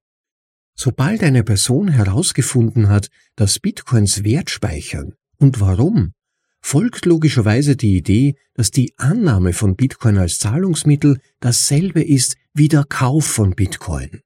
Sobald 0.77 1.25
eine 1.25 1.43
Person 1.43 1.89
herausgefunden 1.89 2.89
hat, 2.89 3.09
dass 3.35 3.59
Bitcoins 3.59 4.23
Wert 4.23 4.49
speichern 4.49 5.15
und 5.39 5.61
warum, 5.61 6.13
folgt 6.61 7.07
logischerweise 7.07 7.77
die 7.77 7.97
Idee, 7.97 8.37
dass 8.55 8.71
die 8.71 8.93
Annahme 8.97 9.53
von 9.53 9.77
Bitcoin 9.77 10.19
als 10.19 10.39
Zahlungsmittel 10.39 11.21
dasselbe 11.41 12.03
ist 12.03 12.37
wie 12.55 12.69
der 12.69 12.85
Kauf 12.85 13.27
von 13.27 13.55
Bitcoin. 13.55 14.21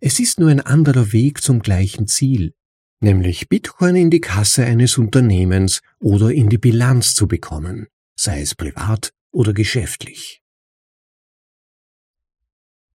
Es 0.00 0.20
ist 0.20 0.38
nur 0.38 0.50
ein 0.50 0.60
anderer 0.60 1.12
Weg 1.12 1.42
zum 1.42 1.60
gleichen 1.60 2.06
Ziel, 2.06 2.54
nämlich 3.00 3.48
Bitcoin 3.48 3.96
in 3.96 4.10
die 4.10 4.20
Kasse 4.20 4.64
eines 4.64 4.98
Unternehmens 4.98 5.80
oder 5.98 6.32
in 6.32 6.48
die 6.48 6.58
Bilanz 6.58 7.14
zu 7.14 7.26
bekommen, 7.26 7.88
sei 8.16 8.40
es 8.40 8.54
privat 8.54 9.12
oder 9.32 9.52
geschäftlich. 9.52 10.40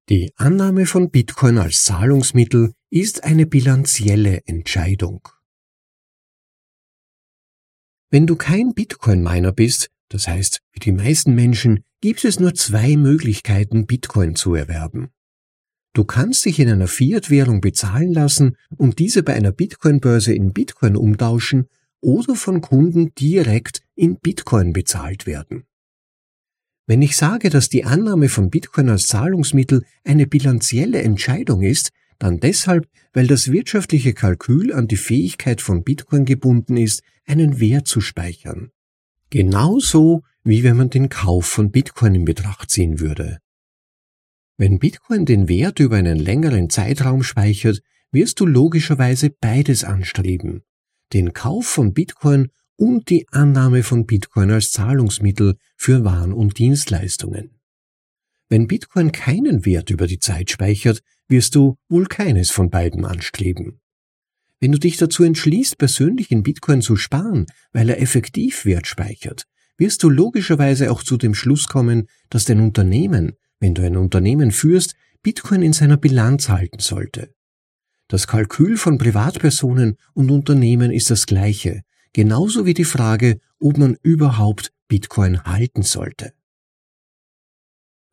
Die 0.09 0.33
Annahme 0.35 0.85
von 0.85 1.11
Bitcoin 1.11 1.57
als 1.57 1.83
Zahlungsmittel 1.83 2.73
ist 2.89 3.23
eine 3.23 3.45
bilanzielle 3.45 4.41
Entscheidung. 4.45 5.27
Wenn 8.13 8.27
du 8.27 8.35
kein 8.35 8.75
Bitcoin-Miner 8.75 9.53
bist, 9.53 9.89
das 10.09 10.27
heißt, 10.27 10.59
wie 10.71 10.79
die 10.79 10.91
meisten 10.91 11.33
Menschen, 11.33 11.83
gibt 11.99 12.23
es 12.25 12.39
nur 12.39 12.53
zwei 12.53 12.95
Möglichkeiten, 12.95 13.87
Bitcoin 13.87 14.35
zu 14.35 14.53
erwerben. 14.53 15.09
Du 15.93 16.03
kannst 16.03 16.45
dich 16.45 16.59
in 16.59 16.69
einer 16.69 16.85
Fiat-Währung 16.85 17.59
bezahlen 17.59 18.13
lassen 18.13 18.55
und 18.77 18.99
diese 18.99 19.23
bei 19.23 19.33
einer 19.33 19.51
Bitcoin-Börse 19.51 20.31
in 20.31 20.53
Bitcoin 20.53 20.95
umtauschen 20.95 21.65
oder 22.01 22.35
von 22.35 22.61
Kunden 22.61 23.15
direkt 23.15 23.81
in 23.95 24.19
Bitcoin 24.19 24.73
bezahlt 24.73 25.25
werden. 25.25 25.63
Wenn 26.85 27.01
ich 27.01 27.15
sage, 27.15 27.49
dass 27.49 27.67
die 27.67 27.83
Annahme 27.83 28.29
von 28.29 28.51
Bitcoin 28.51 28.89
als 28.89 29.07
Zahlungsmittel 29.07 29.85
eine 30.03 30.27
bilanzielle 30.27 31.01
Entscheidung 31.01 31.63
ist, 31.63 31.89
dann 32.19 32.39
deshalb, 32.39 32.87
weil 33.13 33.27
das 33.27 33.51
wirtschaftliche 33.51 34.13
Kalkül 34.13 34.73
an 34.73 34.87
die 34.87 34.97
Fähigkeit 34.97 35.61
von 35.61 35.83
Bitcoin 35.83 36.25
gebunden 36.25 36.77
ist, 36.77 37.03
einen 37.25 37.59
Wert 37.59 37.87
zu 37.87 38.01
speichern. 38.01 38.71
Genauso 39.29 40.23
wie 40.43 40.63
wenn 40.63 40.77
man 40.77 40.89
den 40.89 41.09
Kauf 41.09 41.45
von 41.45 41.71
Bitcoin 41.71 42.15
in 42.15 42.25
Betracht 42.25 42.69
ziehen 42.69 42.99
würde. 42.99 43.39
Wenn 44.57 44.79
Bitcoin 44.79 45.25
den 45.25 45.47
Wert 45.47 45.79
über 45.79 45.95
einen 45.95 46.19
längeren 46.19 46.69
Zeitraum 46.69 47.23
speichert, 47.23 47.81
wirst 48.11 48.39
du 48.39 48.45
logischerweise 48.45 49.29
beides 49.29 49.83
anstreben. 49.83 50.63
Den 51.13 51.33
Kauf 51.33 51.65
von 51.65 51.93
Bitcoin 51.93 52.49
und 52.75 53.09
die 53.09 53.27
Annahme 53.29 53.83
von 53.83 54.05
Bitcoin 54.05 54.51
als 54.51 54.71
Zahlungsmittel 54.71 55.57
für 55.75 56.03
Waren 56.03 56.33
und 56.33 56.59
Dienstleistungen. 56.59 57.59
Wenn 58.49 58.67
Bitcoin 58.67 59.11
keinen 59.11 59.65
Wert 59.65 59.89
über 59.89 60.05
die 60.05 60.19
Zeit 60.19 60.51
speichert, 60.51 61.01
wirst 61.27 61.55
du 61.55 61.77
wohl 61.89 62.05
keines 62.05 62.51
von 62.51 62.69
beiden 62.69 63.05
anstreben. 63.05 63.79
Wenn 64.59 64.71
du 64.71 64.79
dich 64.79 64.97
dazu 64.97 65.23
entschließt, 65.23 65.77
persönlich 65.77 66.31
in 66.31 66.43
Bitcoin 66.43 66.81
zu 66.81 66.95
sparen, 66.95 67.47
weil 67.73 67.89
er 67.89 68.01
effektiv 68.01 68.65
Wert 68.65 68.87
speichert, 68.87 69.43
wirst 69.77 70.03
du 70.03 70.09
logischerweise 70.09 70.91
auch 70.91 71.03
zu 71.03 71.17
dem 71.17 71.35
Schluss 71.35 71.67
kommen, 71.67 72.07
dass 72.29 72.45
dein 72.45 72.59
Unternehmen, 72.59 73.33
wenn 73.59 73.73
du 73.73 73.81
ein 73.85 73.97
Unternehmen 73.97 74.51
führst, 74.51 74.95
Bitcoin 75.21 75.61
in 75.61 75.73
seiner 75.73 75.97
Bilanz 75.97 76.49
halten 76.49 76.79
sollte. 76.79 77.33
Das 78.07 78.27
Kalkül 78.27 78.77
von 78.77 78.97
Privatpersonen 78.97 79.97
und 80.13 80.29
Unternehmen 80.29 80.91
ist 80.91 81.09
das 81.09 81.25
gleiche, 81.25 81.81
genauso 82.13 82.65
wie 82.65 82.73
die 82.73 82.83
Frage, 82.83 83.39
ob 83.59 83.77
man 83.77 83.97
überhaupt 84.03 84.71
Bitcoin 84.87 85.43
halten 85.43 85.81
sollte. 85.81 86.33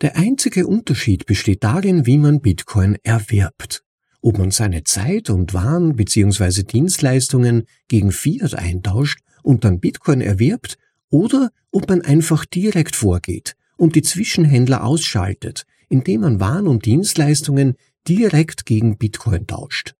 Der 0.01 0.17
einzige 0.17 0.67
Unterschied 0.67 1.27
besteht 1.27 1.63
darin, 1.63 2.07
wie 2.07 2.17
man 2.17 2.41
Bitcoin 2.41 2.97
erwirbt. 3.03 3.85
Ob 4.23 4.39
man 4.39 4.51
seine 4.51 4.85
Zeit 4.85 5.29
und 5.29 5.53
Waren 5.53 5.95
bzw. 5.95 6.63
Dienstleistungen 6.63 7.65
gegen 7.89 8.11
Fiat 8.11 8.55
eintauscht 8.55 9.21
und 9.43 9.65
dann 9.65 9.79
Bitcoin 9.79 10.23
erwirbt 10.23 10.79
oder 11.11 11.51
ob 11.71 11.89
man 11.89 12.01
einfach 12.01 12.47
direkt 12.47 12.97
vorgeht 12.97 13.57
und 13.77 13.95
die 13.95 14.03
Zwischenhändler 14.03 14.85
ausschaltet, 14.85 15.67
indem 15.91 16.23
man 16.23 16.41
Waren 16.41 16.67
und 16.67 16.87
Dienstleistungen 16.87 17.75
direkt 18.09 18.65
gegen 18.65 18.97
Bitcoin 18.97 19.47
tauscht. 19.47 19.95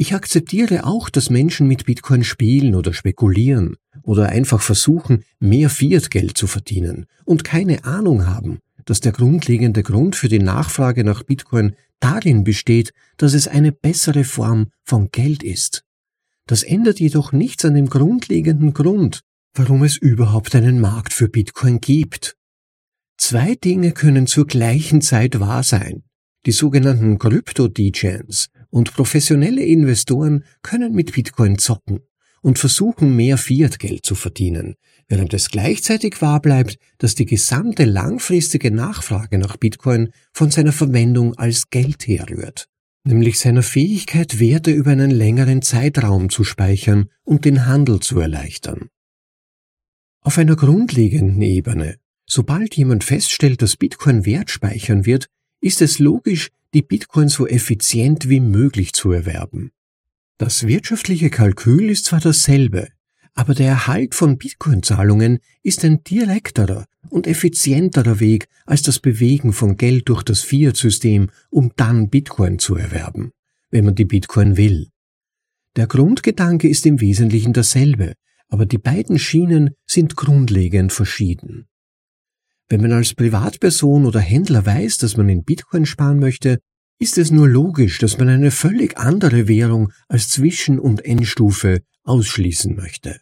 Ich 0.00 0.14
akzeptiere 0.14 0.84
auch, 0.84 1.10
dass 1.10 1.28
Menschen 1.28 1.68
mit 1.68 1.84
Bitcoin 1.84 2.24
spielen 2.24 2.74
oder 2.74 2.94
spekulieren 2.94 3.76
oder 4.02 4.30
einfach 4.30 4.62
versuchen, 4.62 5.24
mehr 5.40 5.68
Fiat-Geld 5.68 6.38
zu 6.38 6.46
verdienen 6.46 7.04
und 7.26 7.44
keine 7.44 7.84
Ahnung 7.84 8.26
haben, 8.26 8.60
dass 8.86 9.00
der 9.00 9.12
grundlegende 9.12 9.82
Grund 9.82 10.16
für 10.16 10.30
die 10.30 10.38
Nachfrage 10.38 11.04
nach 11.04 11.22
Bitcoin 11.22 11.76
darin 11.98 12.44
besteht, 12.44 12.94
dass 13.18 13.34
es 13.34 13.46
eine 13.46 13.72
bessere 13.72 14.24
Form 14.24 14.68
von 14.84 15.10
Geld 15.10 15.42
ist. 15.42 15.84
Das 16.46 16.62
ändert 16.62 16.98
jedoch 16.98 17.32
nichts 17.32 17.66
an 17.66 17.74
dem 17.74 17.90
grundlegenden 17.90 18.72
Grund, 18.72 19.20
warum 19.52 19.84
es 19.84 19.98
überhaupt 19.98 20.54
einen 20.54 20.80
Markt 20.80 21.12
für 21.12 21.28
Bitcoin 21.28 21.78
gibt. 21.78 22.38
Zwei 23.18 23.54
Dinge 23.54 23.92
können 23.92 24.26
zur 24.26 24.46
gleichen 24.46 25.02
Zeit 25.02 25.40
wahr 25.40 25.62
sein. 25.62 26.04
Die 26.46 26.52
sogenannten 26.52 27.18
Krypto-Degens 27.18 28.48
und 28.70 28.94
professionelle 28.94 29.64
Investoren 29.64 30.44
können 30.62 30.94
mit 30.94 31.12
Bitcoin 31.12 31.58
zocken 31.58 32.00
und 32.42 32.58
versuchen 32.58 33.14
mehr 33.14 33.36
Fiat-Geld 33.36 34.04
zu 34.04 34.14
verdienen, 34.14 34.76
während 35.08 35.34
es 35.34 35.50
gleichzeitig 35.50 36.22
wahr 36.22 36.40
bleibt, 36.40 36.78
dass 36.98 37.14
die 37.14 37.26
gesamte 37.26 37.84
langfristige 37.84 38.70
Nachfrage 38.70 39.38
nach 39.38 39.56
Bitcoin 39.56 40.10
von 40.32 40.50
seiner 40.50 40.72
Verwendung 40.72 41.34
als 41.34 41.68
Geld 41.70 42.06
herrührt, 42.06 42.68
nämlich 43.04 43.38
seiner 43.38 43.62
Fähigkeit, 43.62 44.40
Werte 44.40 44.70
über 44.70 44.90
einen 44.90 45.10
längeren 45.10 45.62
Zeitraum 45.62 46.30
zu 46.30 46.44
speichern 46.44 47.10
und 47.24 47.44
den 47.44 47.66
Handel 47.66 48.00
zu 48.00 48.18
erleichtern. 48.20 48.88
Auf 50.22 50.38
einer 50.38 50.56
grundlegenden 50.56 51.42
Ebene, 51.42 51.96
sobald 52.26 52.76
jemand 52.76 53.04
feststellt, 53.04 53.62
dass 53.62 53.76
Bitcoin 53.76 54.26
Wert 54.26 54.50
speichern 54.50 55.06
wird, 55.06 55.26
ist 55.60 55.82
es 55.82 55.98
logisch, 55.98 56.50
die 56.74 56.82
Bitcoin 56.82 57.28
so 57.28 57.46
effizient 57.46 58.28
wie 58.28 58.40
möglich 58.40 58.92
zu 58.92 59.12
erwerben. 59.12 59.70
Das 60.38 60.66
wirtschaftliche 60.66 61.30
Kalkül 61.30 61.90
ist 61.90 62.06
zwar 62.06 62.20
dasselbe, 62.20 62.88
aber 63.34 63.54
der 63.54 63.68
Erhalt 63.68 64.14
von 64.14 64.38
Bitcoin-Zahlungen 64.38 65.38
ist 65.62 65.84
ein 65.84 66.02
direkterer 66.04 66.86
und 67.08 67.26
effizienterer 67.26 68.20
Weg 68.20 68.48
als 68.66 68.82
das 68.82 68.98
Bewegen 68.98 69.52
von 69.52 69.76
Geld 69.76 70.08
durch 70.08 70.22
das 70.22 70.40
Fiat-System, 70.42 71.30
um 71.50 71.72
dann 71.76 72.10
Bitcoin 72.10 72.58
zu 72.58 72.76
erwerben, 72.76 73.32
wenn 73.70 73.84
man 73.84 73.94
die 73.94 74.04
Bitcoin 74.04 74.56
will. 74.56 74.88
Der 75.76 75.86
Grundgedanke 75.86 76.68
ist 76.68 76.86
im 76.86 77.00
Wesentlichen 77.00 77.52
dasselbe, 77.52 78.14
aber 78.48 78.66
die 78.66 78.78
beiden 78.78 79.18
Schienen 79.18 79.70
sind 79.86 80.16
grundlegend 80.16 80.92
verschieden. 80.92 81.68
Wenn 82.68 82.82
man 82.82 82.92
als 82.92 83.14
Privatperson 83.14 84.06
oder 84.06 84.20
Händler 84.20 84.64
weiß, 84.66 84.98
dass 84.98 85.16
man 85.16 85.28
in 85.28 85.44
Bitcoin 85.44 85.86
sparen 85.86 86.18
möchte, 86.18 86.60
ist 87.00 87.16
es 87.16 87.30
nur 87.30 87.48
logisch, 87.48 87.98
dass 87.98 88.18
man 88.18 88.28
eine 88.28 88.50
völlig 88.50 88.98
andere 88.98 89.48
Währung 89.48 89.90
als 90.06 90.28
Zwischen- 90.28 90.78
und 90.78 91.04
Endstufe 91.04 91.80
ausschließen 92.04 92.76
möchte. 92.76 93.20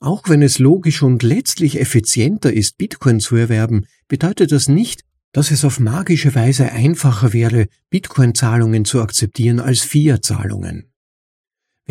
Auch 0.00 0.28
wenn 0.28 0.42
es 0.42 0.58
logisch 0.58 1.02
und 1.02 1.22
letztlich 1.22 1.80
effizienter 1.80 2.52
ist, 2.52 2.76
Bitcoin 2.76 3.20
zu 3.20 3.36
erwerben, 3.36 3.86
bedeutet 4.06 4.52
das 4.52 4.68
nicht, 4.68 5.02
dass 5.32 5.50
es 5.50 5.64
auf 5.64 5.80
magische 5.80 6.34
Weise 6.34 6.70
einfacher 6.70 7.32
wäre, 7.32 7.68
Bitcoin-Zahlungen 7.88 8.84
zu 8.84 9.00
akzeptieren 9.00 9.58
als 9.58 9.80
Fiat-Zahlungen. 9.80 10.91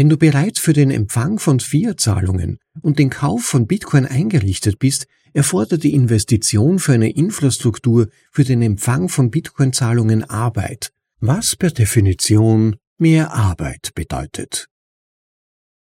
Wenn 0.02 0.10
du 0.10 0.18
bereits 0.18 0.60
für 0.60 0.74
den 0.74 0.90
Empfang 0.90 1.38
von 1.38 1.60
Fiat-Zahlungen 1.60 2.58
und 2.82 2.98
den 2.98 3.12
Kauf 3.12 3.44
von 3.44 3.68
Bitcoin 3.68 4.08
eingerichtet 4.08 4.80
bist, 4.80 5.06
erfordert 5.34 5.84
die 5.84 5.94
Investition 5.94 6.80
für 6.80 6.94
eine 6.94 7.12
Infrastruktur 7.12 8.08
für 8.32 8.44
den 8.44 8.64
Empfang 8.64 9.10
von 9.10 9.30
Bitcoin-Zahlungen 9.30 10.24
Arbeit, 10.24 10.92
was 11.20 11.56
per 11.56 11.70
Definition 11.70 12.78
mehr 12.98 13.32
Arbeit 13.32 13.92
bedeutet. 13.94 14.70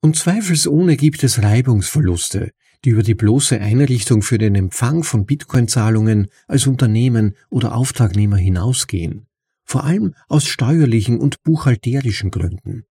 Und 0.01 0.17
zweifelsohne 0.17 0.97
gibt 0.97 1.23
es 1.23 1.43
Reibungsverluste, 1.43 2.53
die 2.87 2.89
über 2.89 3.03
die 3.03 3.15
bloße 3.15 3.61
Einrichtung 3.61 4.23
für 4.23 4.39
den 4.39 4.55
Empfang 4.55 5.03
von 5.03 5.27
Bitcoin-Zahlungen 5.27 6.29
als 6.47 6.67
Unternehmen 6.67 7.35
oder 7.51 7.75
Auftragnehmer 7.75 8.39
hinausgehen, 8.39 9.27
vor 9.67 9.85
allem 9.85 10.15
aus 10.29 10.47
steuerlichen 10.47 11.21
und 11.21 11.43
buchhalterischen 11.43 12.31
Gründen. 12.31 12.88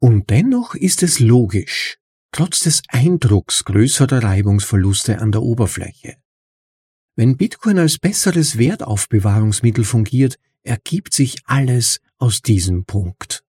Und 0.00 0.30
dennoch 0.30 0.74
ist 0.74 1.02
es 1.02 1.20
logisch, 1.20 1.98
trotz 2.32 2.60
des 2.60 2.82
Eindrucks 2.88 3.64
größerer 3.64 4.22
Reibungsverluste 4.22 5.18
an 5.18 5.30
der 5.30 5.42
Oberfläche. 5.42 6.16
Wenn 7.16 7.36
Bitcoin 7.36 7.78
als 7.78 7.98
besseres 7.98 8.56
Wertaufbewahrungsmittel 8.56 9.84
fungiert, 9.84 10.38
ergibt 10.62 11.12
sich 11.12 11.38
alles 11.44 12.00
aus 12.18 12.40
diesem 12.40 12.86
Punkt. 12.86 13.44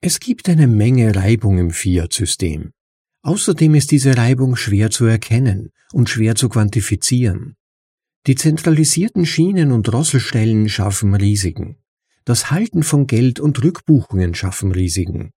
Es 0.00 0.20
gibt 0.20 0.48
eine 0.48 0.66
Menge 0.66 1.14
Reibung 1.14 1.58
im 1.58 1.70
Fiat-System. 1.70 2.72
Außerdem 3.22 3.74
ist 3.74 3.90
diese 3.90 4.16
Reibung 4.16 4.56
schwer 4.56 4.90
zu 4.90 5.04
erkennen 5.06 5.72
und 5.92 6.08
schwer 6.08 6.36
zu 6.36 6.48
quantifizieren. 6.48 7.56
Die 8.26 8.34
zentralisierten 8.34 9.26
Schienen 9.26 9.72
und 9.72 9.82
Drosselstellen 9.82 10.68
schaffen 10.68 11.14
Risiken. 11.14 11.76
Das 12.24 12.50
Halten 12.50 12.82
von 12.82 13.06
Geld 13.06 13.40
und 13.40 13.62
Rückbuchungen 13.62 14.34
schaffen 14.34 14.72
Risiken. 14.72 15.32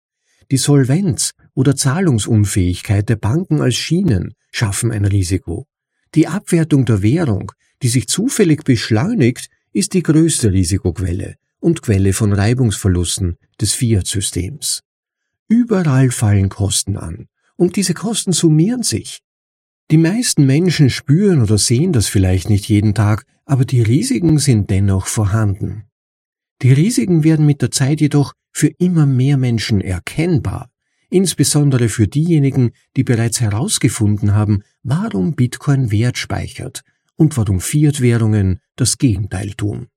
Die 0.52 0.58
Solvenz 0.58 1.34
oder 1.54 1.76
Zahlungsunfähigkeit 1.76 3.08
der 3.10 3.16
Banken 3.16 3.62
als 3.62 3.76
Schienen 3.76 4.34
schaffen 4.52 4.92
ein 4.92 5.06
Risiko. 5.06 5.68
Die 6.16 6.28
Abwertung 6.28 6.86
der 6.86 7.02
Währung, 7.02 7.52
die 7.82 7.88
sich 7.88 8.08
zufällig 8.08 8.64
beschleunigt, 8.64 9.50
ist 9.72 9.94
die 9.94 10.04
größte 10.04 10.52
Risikoquelle 10.52 11.36
und 11.60 11.82
Quelle 11.82 12.14
von 12.14 12.34
Reibungsverlusten 12.34 13.38
des 13.60 13.74
Fiat-Systems. 13.74 14.82
Überall 15.48 16.12
fallen 16.12 16.50
Kosten 16.50 16.98
an, 16.98 17.28
und 17.56 17.76
diese 17.76 17.94
Kosten 17.94 18.34
summieren 18.34 18.84
sich. 18.84 19.22
Die 19.92 19.98
meisten 19.98 20.46
Menschen 20.46 20.90
spüren 20.90 21.42
oder 21.42 21.58
sehen 21.58 21.94
das 21.94 22.08
vielleicht 22.08 22.50
nicht 22.50 22.68
jeden 22.68 22.94
Tag, 22.94 23.26
aber 23.46 23.66
die 23.66 23.82
Risiken 23.82 24.38
sind 24.38 24.70
dennoch 24.70 25.08
vorhanden. 25.08 25.86
Die 26.62 26.72
Risiken 26.72 27.24
werden 27.24 27.46
mit 27.46 27.62
der 27.62 27.72
Zeit 27.72 28.00
jedoch 28.00 28.34
für 28.52 28.68
immer 28.68 29.06
mehr 29.06 29.38
Menschen 29.38 29.82
erkennbar, 29.82 30.70
insbesondere 31.10 31.90
für 31.90 32.08
diejenigen, 32.08 32.72
die 32.96 33.04
bereits 33.04 33.42
herausgefunden 33.42 34.34
haben, 34.34 34.64
warum 34.84 35.36
Bitcoin 35.36 35.92
Wert 35.92 36.18
speichert 36.18 36.84
und 37.16 37.38
warum 37.38 37.60
Fiat-Währungen 37.60 38.60
das 38.76 38.98
Gegenteil 38.98 39.52
tun. 39.52 39.88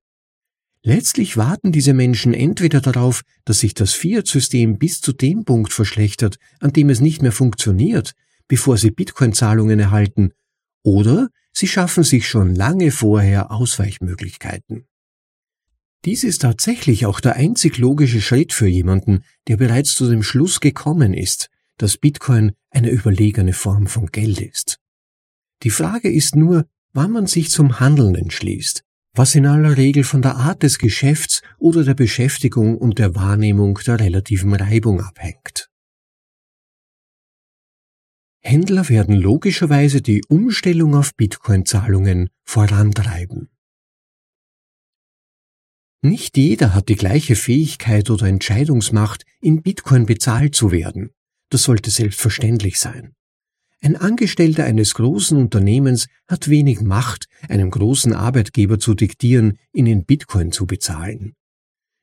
Letztlich 0.83 1.35
warten 1.35 1.71
diese 1.71 1.93
Menschen 1.93 2.33
entweder 2.33 2.81
darauf, 2.81 3.23
dass 3.45 3.59
sich 3.59 3.73
das 3.73 3.93
Fiat-System 3.93 4.77
bis 4.77 5.01
zu 5.01 5.11
dem 5.11 5.43
Punkt 5.43 5.73
verschlechtert, 5.73 6.37
an 6.59 6.71
dem 6.71 6.89
es 6.89 7.01
nicht 7.01 7.21
mehr 7.21 7.31
funktioniert, 7.31 8.13
bevor 8.47 8.77
sie 8.77 8.91
Bitcoin-Zahlungen 8.91 9.79
erhalten, 9.79 10.31
oder 10.83 11.29
sie 11.51 11.67
schaffen 11.67 12.03
sich 12.03 12.27
schon 12.27 12.55
lange 12.55 12.91
vorher 12.91 13.51
Ausweichmöglichkeiten. 13.51 14.85
Dies 16.05 16.23
ist 16.23 16.43
tatsächlich 16.43 17.05
auch 17.05 17.19
der 17.19 17.35
einzig 17.35 17.77
logische 17.77 18.21
Schritt 18.21 18.53
für 18.53 18.67
jemanden, 18.67 19.23
der 19.47 19.57
bereits 19.57 19.95
zu 19.95 20.09
dem 20.09 20.23
Schluss 20.23 20.59
gekommen 20.59 21.13
ist, 21.13 21.49
dass 21.77 21.97
Bitcoin 21.97 22.53
eine 22.69 22.89
überlegene 22.89 23.53
Form 23.53 23.87
von 23.87 24.07
Geld 24.07 24.41
ist. 24.41 24.79
Die 25.63 25.69
Frage 25.69 26.11
ist 26.11 26.35
nur, 26.35 26.65
wann 26.93 27.11
man 27.11 27.27
sich 27.27 27.49
zum 27.49 27.79
Handeln 27.79 28.15
entschließt, 28.15 28.83
was 29.13 29.35
in 29.35 29.45
aller 29.45 29.77
Regel 29.77 30.03
von 30.03 30.21
der 30.21 30.35
Art 30.35 30.63
des 30.63 30.77
Geschäfts 30.77 31.41
oder 31.57 31.83
der 31.83 31.95
Beschäftigung 31.95 32.77
und 32.77 32.99
der 32.99 33.15
Wahrnehmung 33.15 33.79
der 33.85 33.99
relativen 33.99 34.53
Reibung 34.53 35.01
abhängt. 35.01 35.69
Händler 38.39 38.87
werden 38.87 39.15
logischerweise 39.15 40.01
die 40.01 40.23
Umstellung 40.29 40.95
auf 40.95 41.15
Bitcoin-Zahlungen 41.15 42.29
vorantreiben. 42.45 43.49
Nicht 46.01 46.37
jeder 46.37 46.73
hat 46.73 46.89
die 46.89 46.95
gleiche 46.95 47.35
Fähigkeit 47.35 48.09
oder 48.09 48.27
Entscheidungsmacht, 48.27 49.23
in 49.41 49.61
Bitcoin 49.61 50.05
bezahlt 50.05 50.53
zu 50.55 50.71
werden. 50.71 51.11
Das 51.49 51.63
sollte 51.63 51.89
selbstverständlich 51.89 52.77
sein. 52.77 53.13
Ein 53.81 53.95
Angestellter 53.95 54.65
eines 54.65 54.95
großen 54.95 55.37
Unternehmens 55.37 56.07
hat 56.27 56.49
wenig 56.49 56.81
Macht, 56.81 57.27
einem 57.47 57.69
großen 57.69 58.13
Arbeitgeber 58.13 58.79
zu 58.79 58.95
diktieren, 58.95 59.59
ihn 59.71 59.85
in 59.87 60.05
Bitcoin 60.05 60.51
zu 60.51 60.65
bezahlen. 60.65 61.33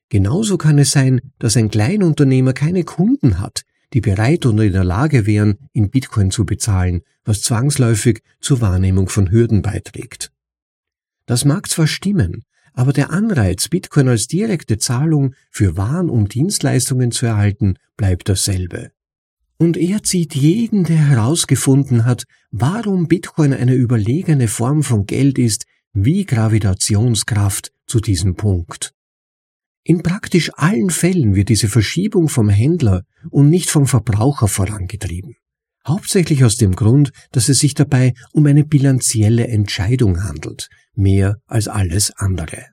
Genauso 0.09 0.57
kann 0.57 0.78
es 0.78 0.92
sein, 0.92 1.20
dass 1.38 1.57
ein 1.57 1.70
Kleinunternehmer 1.70 2.52
keine 2.52 2.85
Kunden 2.85 3.40
hat, 3.40 3.62
die 3.92 4.00
bereit 4.00 4.46
oder 4.46 4.62
in 4.64 4.72
der 4.72 4.85
Lage 4.85 5.26
wären, 5.26 5.57
in 5.72 5.90
Bitcoin 5.90 6.30
zu 6.30 6.44
bezahlen, 6.44 7.02
was 7.24 7.42
zwangsläufig 7.42 8.22
zur 8.40 8.61
Wahrnehmung 8.61 9.09
von 9.09 9.30
Hürden 9.30 9.62
beiträgt. 9.62 10.30
Das 11.26 11.44
mag 11.44 11.68
zwar 11.68 11.87
stimmen, 11.87 12.44
aber 12.74 12.92
der 12.92 13.10
Anreiz, 13.10 13.68
Bitcoin 13.68 14.08
als 14.08 14.26
direkte 14.26 14.78
Zahlung 14.78 15.34
für 15.50 15.76
Waren 15.76 16.10
und 16.10 16.34
Dienstleistungen 16.34 17.12
zu 17.12 17.24
erhalten, 17.24 17.78
bleibt 17.96 18.28
dasselbe. 18.28 18.90
Und 19.56 19.76
er 19.76 20.02
zieht 20.02 20.34
jeden, 20.34 20.84
der 20.84 20.96
herausgefunden 20.96 22.04
hat, 22.04 22.24
warum 22.50 23.06
Bitcoin 23.06 23.52
eine 23.52 23.74
überlegene 23.74 24.48
Form 24.48 24.82
von 24.82 25.06
Geld 25.06 25.38
ist, 25.38 25.64
wie 25.92 26.26
Gravitationskraft 26.26 27.72
zu 27.87 28.00
diesem 28.00 28.34
Punkt. 28.34 28.92
In 29.84 30.02
praktisch 30.02 30.50
allen 30.54 30.90
Fällen 30.90 31.37
wird 31.37 31.50
diese 31.50 31.68
Verschiebung 31.68 32.28
vom 32.28 32.48
Händler 32.48 33.04
und 33.30 33.48
nicht 33.48 33.70
vom 33.70 33.87
Verbraucher 33.87 34.48
vorangetrieben. 34.48 35.37
Hauptsächlich 35.87 36.44
aus 36.44 36.57
dem 36.57 36.75
Grund, 36.75 37.12
dass 37.33 37.49
es 37.49 37.59
sich 37.59 37.75
dabei 37.75 38.14
um 38.33 38.47
eine 38.47 38.64
bilanzielle 38.64 39.47
Entscheidung 39.49 40.25
handelt, 40.25 40.68
mehr 40.94 41.37
als 41.47 41.68
alles 41.68 42.11
andere. 42.12 42.66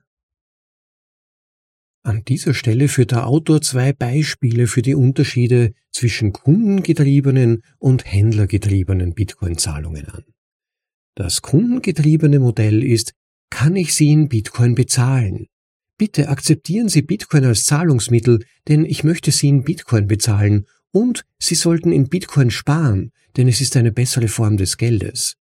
An 2.04 2.24
dieser 2.24 2.52
Stelle 2.52 2.88
führt 2.88 3.12
der 3.12 3.28
Autor 3.28 3.60
zwei 3.60 3.92
Beispiele 3.92 4.66
für 4.66 4.82
die 4.82 4.96
Unterschiede 4.96 5.72
zwischen 5.92 6.32
kundengetriebenen 6.32 7.62
und 7.78 8.04
händlergetriebenen 8.04 9.14
Bitcoin-Zahlungen 9.14 10.08
an. 10.08 10.24
Das 11.14 11.42
kundengetriebene 11.42 12.40
Modell 12.40 12.82
ist, 12.82 13.12
kann 13.50 13.76
ich 13.76 13.94
Sie 13.94 14.10
in 14.10 14.28
Bitcoin 14.28 14.74
bezahlen? 14.74 15.46
Bitte 15.98 16.28
akzeptieren 16.28 16.88
Sie 16.88 17.02
Bitcoin 17.02 17.44
als 17.44 17.64
Zahlungsmittel, 17.66 18.44
denn 18.66 18.84
ich 18.84 19.04
möchte 19.04 19.30
Sie 19.30 19.48
in 19.48 19.62
Bitcoin 19.62 20.08
bezahlen 20.08 20.66
und 20.92 21.24
Sie 21.38 21.54
sollten 21.54 21.90
in 21.90 22.08
Bitcoin 22.08 22.50
sparen, 22.50 23.12
denn 23.36 23.48
es 23.48 23.60
ist 23.60 23.76
eine 23.76 23.92
bessere 23.92 24.28
Form 24.28 24.56
des 24.56 24.76
Geldes. 24.76 25.36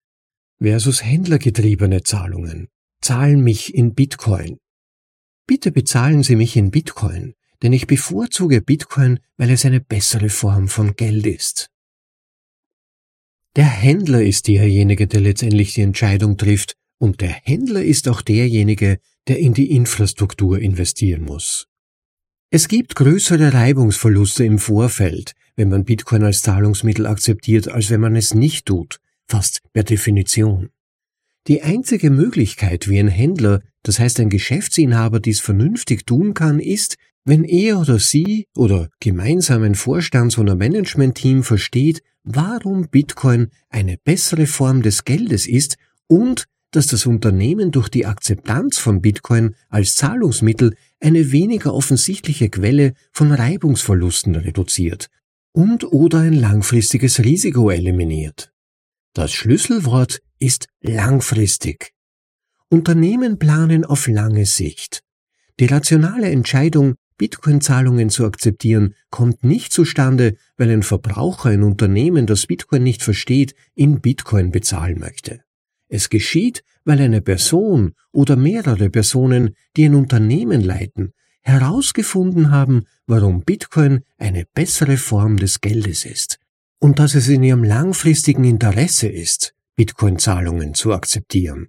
Versus 0.60 1.04
händlergetriebene 1.04 2.04
Zahlungen. 2.04 2.70
Zahlen 3.02 3.44
mich 3.44 3.74
in 3.76 3.94
Bitcoin. 3.94 4.58
Bitte 5.48 5.72
bezahlen 5.72 6.24
Sie 6.24 6.36
mich 6.36 6.56
in 6.56 6.72
Bitcoin, 6.72 7.34
denn 7.62 7.74
ich 7.74 7.88
bevorzuge 7.88 8.62
Bitcoin, 8.62 9.20
weil 9.38 9.50
es 9.50 9.66
eine 9.66 9.82
bessere 9.82 10.30
Form 10.30 10.68
von 10.68 10.96
Geld 10.96 11.26
ist. 11.26 11.70
Der 13.56 13.66
Händler 13.66 14.24
ist 14.24 14.48
derjenige, 14.48 15.08
der 15.08 15.22
letztendlich 15.22 15.74
die 15.74 15.82
Entscheidung 15.82 16.38
trifft, 16.38 16.76
und 17.00 17.20
der 17.22 17.32
Händler 17.32 17.84
ist 17.84 18.08
auch 18.08 18.22
derjenige, 18.22 19.00
der 19.28 19.40
in 19.40 19.54
die 19.54 19.72
Infrastruktur 19.72 20.60
investieren 20.60 21.24
muss. 21.24 21.68
Es 22.54 22.68
gibt 22.68 22.96
größere 22.96 23.54
Reibungsverluste 23.54 24.44
im 24.44 24.60
Vorfeld, 24.60 25.36
wenn 25.56 25.70
man 25.70 25.86
Bitcoin 25.86 26.24
als 26.24 26.42
Zahlungsmittel 26.42 27.08
akzeptiert, 27.08 27.70
als 27.70 27.90
wenn 27.90 28.02
man 28.02 28.18
es 28.18 28.34
nicht 28.34 28.66
tut, 28.66 29.00
fast 29.26 29.62
per 29.72 29.84
Definition. 29.84 30.68
Die 31.48 31.62
einzige 31.62 32.10
Möglichkeit, 32.10 32.90
wie 32.90 33.00
ein 33.00 33.08
Händler, 33.08 33.62
das 33.84 34.02
heißt 34.02 34.20
ein 34.20 34.30
Geschäftsinhaber, 34.30 35.22
dies 35.22 35.40
vernünftig 35.40 36.06
tun 36.06 36.34
kann, 36.34 36.60
ist, 36.60 36.98
wenn 37.24 37.46
er 37.46 37.80
oder 37.80 38.00
sie 38.00 38.48
oder 38.54 38.90
gemeinsam 39.00 39.64
ein 39.64 39.76
Vorstands- 39.76 40.38
oder 40.38 40.56
Managementteam 40.56 41.44
versteht, 41.44 42.04
warum 42.26 42.90
Bitcoin 42.90 43.48
eine 43.70 43.96
bessere 44.04 44.46
Form 44.46 44.82
des 44.82 45.06
Geldes 45.06 45.48
ist 45.48 45.78
und 46.08 46.48
dass 46.72 46.88
das 46.88 47.06
Unternehmen 47.06 47.72
durch 47.72 47.90
die 47.90 48.06
Akzeptanz 48.06 48.80
von 48.80 49.02
Bitcoin 49.02 49.56
als 49.70 49.96
Zahlungsmittel 49.96 50.76
eine 51.00 51.32
weniger 51.32 51.74
offensichtliche 51.74 52.50
Quelle 52.50 52.94
von 53.12 53.32
Reibungsverlusten 53.32 54.36
reduziert 54.36 55.10
und 55.54 55.84
oder 55.84 56.20
ein 56.20 56.34
langfristiges 56.34 57.20
Risiko 57.20 57.70
eliminiert. 57.70 58.54
Das 59.14 59.34
Schlüsselwort 59.34 60.22
ist 60.40 60.68
langfristig. 60.82 61.92
Unternehmen 62.70 63.38
planen 63.38 63.84
auf 63.84 64.08
lange 64.08 64.46
Sicht. 64.46 65.04
Die 65.60 65.66
rationale 65.66 66.30
Entscheidung, 66.30 66.96
Bitcoin-Zahlungen 67.18 68.10
zu 68.10 68.26
akzeptieren, 68.26 68.96
kommt 69.10 69.44
nicht 69.44 69.74
zustande, 69.74 70.38
weil 70.56 70.72
ein 70.72 70.82
Verbraucher 70.82 71.50
ein 71.50 71.64
Unternehmen, 71.64 72.26
das 72.26 72.48
Bitcoin 72.48 72.84
nicht 72.84 73.04
versteht, 73.04 73.54
in 73.76 74.00
Bitcoin 74.00 74.52
bezahlen 74.52 75.00
möchte. 75.00 75.44
Es 75.94 76.08
geschieht, 76.10 76.64
weil 76.86 77.02
eine 77.02 77.22
Person 77.22 77.96
oder 78.14 78.38
mehrere 78.38 78.90
Personen, 78.90 79.58
die 79.76 79.84
ein 79.86 79.96
Unternehmen 79.96 80.62
leiten, 80.62 81.12
herausgefunden 81.42 82.50
haben, 82.50 82.86
warum 83.08 83.44
Bitcoin 83.44 84.06
eine 84.18 84.46
bessere 84.54 84.96
Form 84.96 85.36
des 85.36 85.60
Geldes 85.60 86.06
ist 86.06 86.40
und 86.80 87.00
dass 87.00 87.14
es 87.14 87.28
in 87.28 87.44
ihrem 87.44 87.66
langfristigen 87.66 88.46
Interesse 88.46 89.10
ist, 89.10 89.54
Bitcoin-Zahlungen 89.76 90.76
zu 90.76 90.94
akzeptieren. 90.94 91.68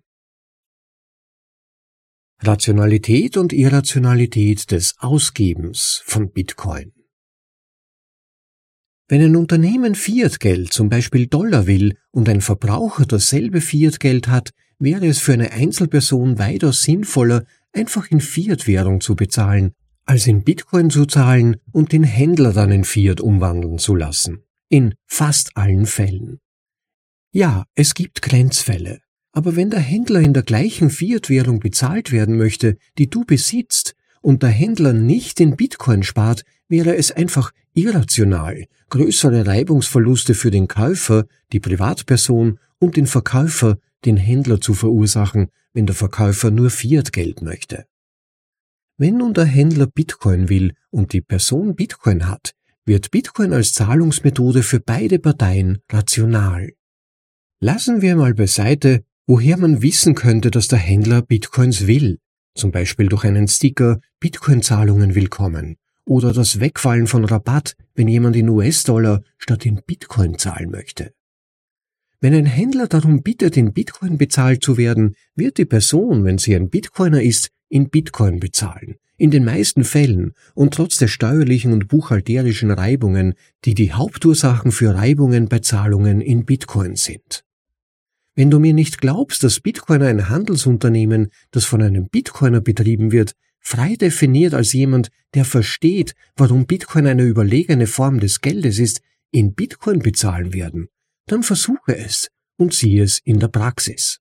Rationalität 2.39 3.37
und 3.37 3.53
Irrationalität 3.53 4.71
des 4.71 4.95
Ausgebens 4.99 6.01
von 6.05 6.31
Bitcoin. 6.31 6.93
Wenn 9.12 9.20
ein 9.20 9.37
Unternehmen 9.37 9.94
Fiatgeld, 9.94 10.72
zum 10.72 10.88
Beispiel 10.88 11.27
Dollar 11.27 11.66
will, 11.66 11.98
und 12.12 12.31
ein 12.31 12.40
Verbraucher 12.40 13.05
dasselbe 13.05 13.61
Fiatgeld 13.61 14.29
hat, 14.29 14.53
wäre 14.79 15.07
es 15.07 15.18
für 15.18 15.35
eine 15.35 15.53
Einzelperson 15.53 16.38
weitaus 16.38 16.83
sinnvoller, 16.83 17.44
einfach 17.75 18.11
in 18.11 18.22
Fiat-Währung 18.22 19.03
zu 19.03 19.14
bezahlen, 19.14 19.72
als 20.07 20.27
in 20.27 20.44
Bitcoin 20.44 20.88
zu 20.88 21.05
zahlen 21.05 21.57
und 21.72 21.92
den 21.92 22.05
Händler 22.05 22.55
dann 22.55 22.72
in 22.72 22.85
Fiat 22.85 23.20
umwandeln 23.20 23.77
zu 23.77 23.94
lassen. 23.94 24.44
In 24.70 24.94
fast 25.05 25.59
allen 25.59 25.85
Fällen. 25.85 26.38
Ja, 27.33 27.66
es 27.75 27.92
gibt 27.92 28.22
Grenzfälle. 28.22 29.01
Aber 29.33 29.57
wenn 29.57 29.68
der 29.68 29.81
Händler 29.81 30.20
in 30.20 30.33
der 30.33 30.42
gleichen 30.42 30.88
Fiat-Währung 30.88 31.61
bezahlt 31.61 32.12
werden 32.12 32.38
möchte, 32.38 32.79
die 32.96 33.11
du 33.11 33.27
besitzt, 33.27 33.94
und 34.23 34.43
der 34.43 34.49
Händler 34.49 34.93
nicht 34.93 35.41
in 35.41 35.57
Bitcoin 35.57 36.03
spart, 36.03 36.45
wäre 36.69 36.97
es 36.97 37.13
einfach 37.13 37.53
irrational, 37.75 38.65
größere 38.89 39.47
Reibungsverluste 39.47 40.35
für 40.35 40.51
den 40.51 40.69
Käufer, 40.69 41.27
die 41.53 41.61
Privatperson 41.61 42.59
und 42.79 42.97
den 42.97 43.07
Verkäufer, 43.07 43.79
den 44.05 44.17
Händler 44.17 44.61
zu 44.61 44.73
verursachen, 44.73 45.49
wenn 45.75 45.87
der 45.87 45.95
Verkäufer 45.95 46.51
nur 46.51 46.71
Fiat-Geld 46.71 47.43
möchte. 47.43 47.85
Wenn 48.97 49.19
nun 49.19 49.35
der 49.35 49.45
Händler 49.45 49.87
Bitcoin 49.87 50.49
will 50.49 50.75
und 50.91 51.13
die 51.13 51.21
Person 51.21 51.75
Bitcoin 51.75 52.29
hat, 52.29 52.55
wird 52.85 53.11
Bitcoin 53.11 53.53
als 53.53 53.73
Zahlungsmethode 53.73 54.63
für 54.63 54.81
beide 54.81 55.19
Parteien 55.19 55.79
rational. 55.91 56.73
Lassen 57.61 58.03
wir 58.03 58.17
mal 58.17 58.35
beiseite, 58.35 59.05
woher 59.27 59.57
man 59.57 59.83
wissen 59.83 60.15
könnte, 60.15 60.51
dass 60.51 60.69
der 60.69 60.79
Händler 60.79 61.23
Bitcoins 61.23 61.87
will 61.87 62.19
zum 62.55 62.71
Beispiel 62.71 63.09
durch 63.09 63.25
einen 63.25 63.49
Sticker 63.49 64.01
Bitcoin-Zahlungen 64.21 65.15
willkommen 65.15 65.77
oder 66.05 66.33
das 66.33 66.61
Wegfallen 66.61 67.07
von 67.07 67.25
Rabatt, 67.25 67.77
wenn 67.95 68.09
jemand 68.09 68.37
in 68.37 68.49
US-Dollar 68.49 69.23
statt 69.38 69.67
in 69.67 69.83
Bitcoin 69.87 70.38
zahlen 70.38 70.71
möchte. 70.71 71.12
Wenn 72.21 72.35
ein 72.35 72.47
Händler 72.47 72.87
darum 72.87 73.23
bittet, 73.23 73.57
in 73.57 73.73
Bitcoin 73.73 74.17
bezahlt 74.17 74.62
zu 74.62 74.77
werden, 74.77 75.17
wird 75.35 75.59
die 75.59 75.65
Person, 75.65 76.25
wenn 76.25 76.38
sie 76.38 76.55
ein 76.55 76.71
Bitcoiner 76.71 77.23
ist, 77.23 77.51
in 77.69 77.91
Bitcoin 77.91 78.38
bezahlen. 78.38 78.97
In 79.17 79.31
den 79.31 79.45
meisten 79.45 79.85
Fällen 79.85 80.33
und 80.55 80.75
trotz 80.75 80.97
der 80.99 81.09
steuerlichen 81.09 81.73
und 81.73 81.88
buchhalterischen 81.88 82.71
Reibungen, 82.71 83.35
die 83.65 83.75
die 83.75 83.93
Hauptursachen 83.93 84.73
für 84.73 84.95
Reibungen 84.95 85.49
bei 85.49 85.61
Zahlungen 85.61 86.21
in 86.21 86.45
Bitcoin 86.45 86.97
sind. 86.97 87.45
Wenn 88.35 88.51
du 88.51 88.59
mir 88.59 88.73
nicht 88.73 89.01
glaubst, 89.01 89.45
dass 89.45 89.61
Bitcoiner 89.61 90.07
ein 90.07 90.29
Handelsunternehmen, 90.29 91.31
das 91.51 91.64
von 91.64 91.83
einem 91.83 92.09
Bitcoiner 92.09 92.61
betrieben 92.61 93.12
wird, 93.12 93.33
frei 93.61 93.95
definiert 93.97 94.55
als 94.55 94.73
jemand, 94.73 95.11
der 95.35 95.45
versteht, 95.45 96.14
warum 96.37 96.66
Bitcoin 96.66 97.07
eine 97.07 97.25
überlegene 97.25 97.87
Form 97.87 98.21
des 98.21 98.40
Geldes 98.40 98.79
ist, 98.79 99.03
in 99.31 99.55
Bitcoin 99.55 100.01
bezahlen 100.01 100.53
werden, 100.53 100.88
dann 101.27 101.42
versuche 101.42 101.97
es 101.97 102.29
und 102.57 102.75
sieh 102.75 102.99
es 103.01 103.18
in 103.18 103.38
der 103.38 103.49
Praxis. 103.49 104.18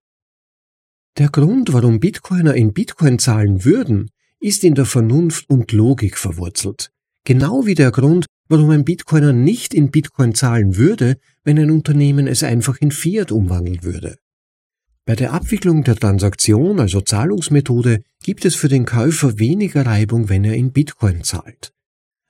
Der 1.18 1.30
Grund, 1.30 1.74
warum 1.74 2.00
Bitcoiner 2.00 2.56
in 2.56 2.74
Bitcoin 2.74 3.20
zahlen 3.20 3.66
würden, 3.66 4.10
ist 4.40 4.64
in 4.64 4.76
der 4.76 4.86
Vernunft 4.86 5.50
und 5.50 5.72
Logik 5.72 6.18
verwurzelt. 6.18 6.92
Genau 7.26 7.66
wie 7.66 7.76
der 7.76 7.92
Grund, 7.92 8.26
warum 8.52 8.70
ein 8.72 8.84
Bitcoiner 8.84 9.32
nicht 9.32 9.74
in 9.74 9.92
Bitcoin 9.92 10.36
zahlen 10.36 10.76
würde, 10.76 11.18
wenn 11.46 11.58
ein 11.58 11.72
Unternehmen 11.72 12.28
es 12.28 12.44
einfach 12.44 12.78
in 12.82 12.92
Fiat 12.92 13.32
umwandeln 13.32 13.82
würde. 13.82 14.18
Bei 15.06 15.16
der 15.16 15.32
Abwicklung 15.32 15.86
der 15.86 15.96
Transaktion, 15.96 16.82
also 16.82 17.00
Zahlungsmethode, 17.00 18.04
gibt 18.22 18.44
es 18.44 18.56
für 18.56 18.68
den 18.68 18.86
Käufer 18.86 19.40
weniger 19.40 19.86
Reibung, 19.86 20.28
wenn 20.28 20.44
er 20.44 20.56
in 20.56 20.74
Bitcoin 20.74 21.24
zahlt. 21.24 21.72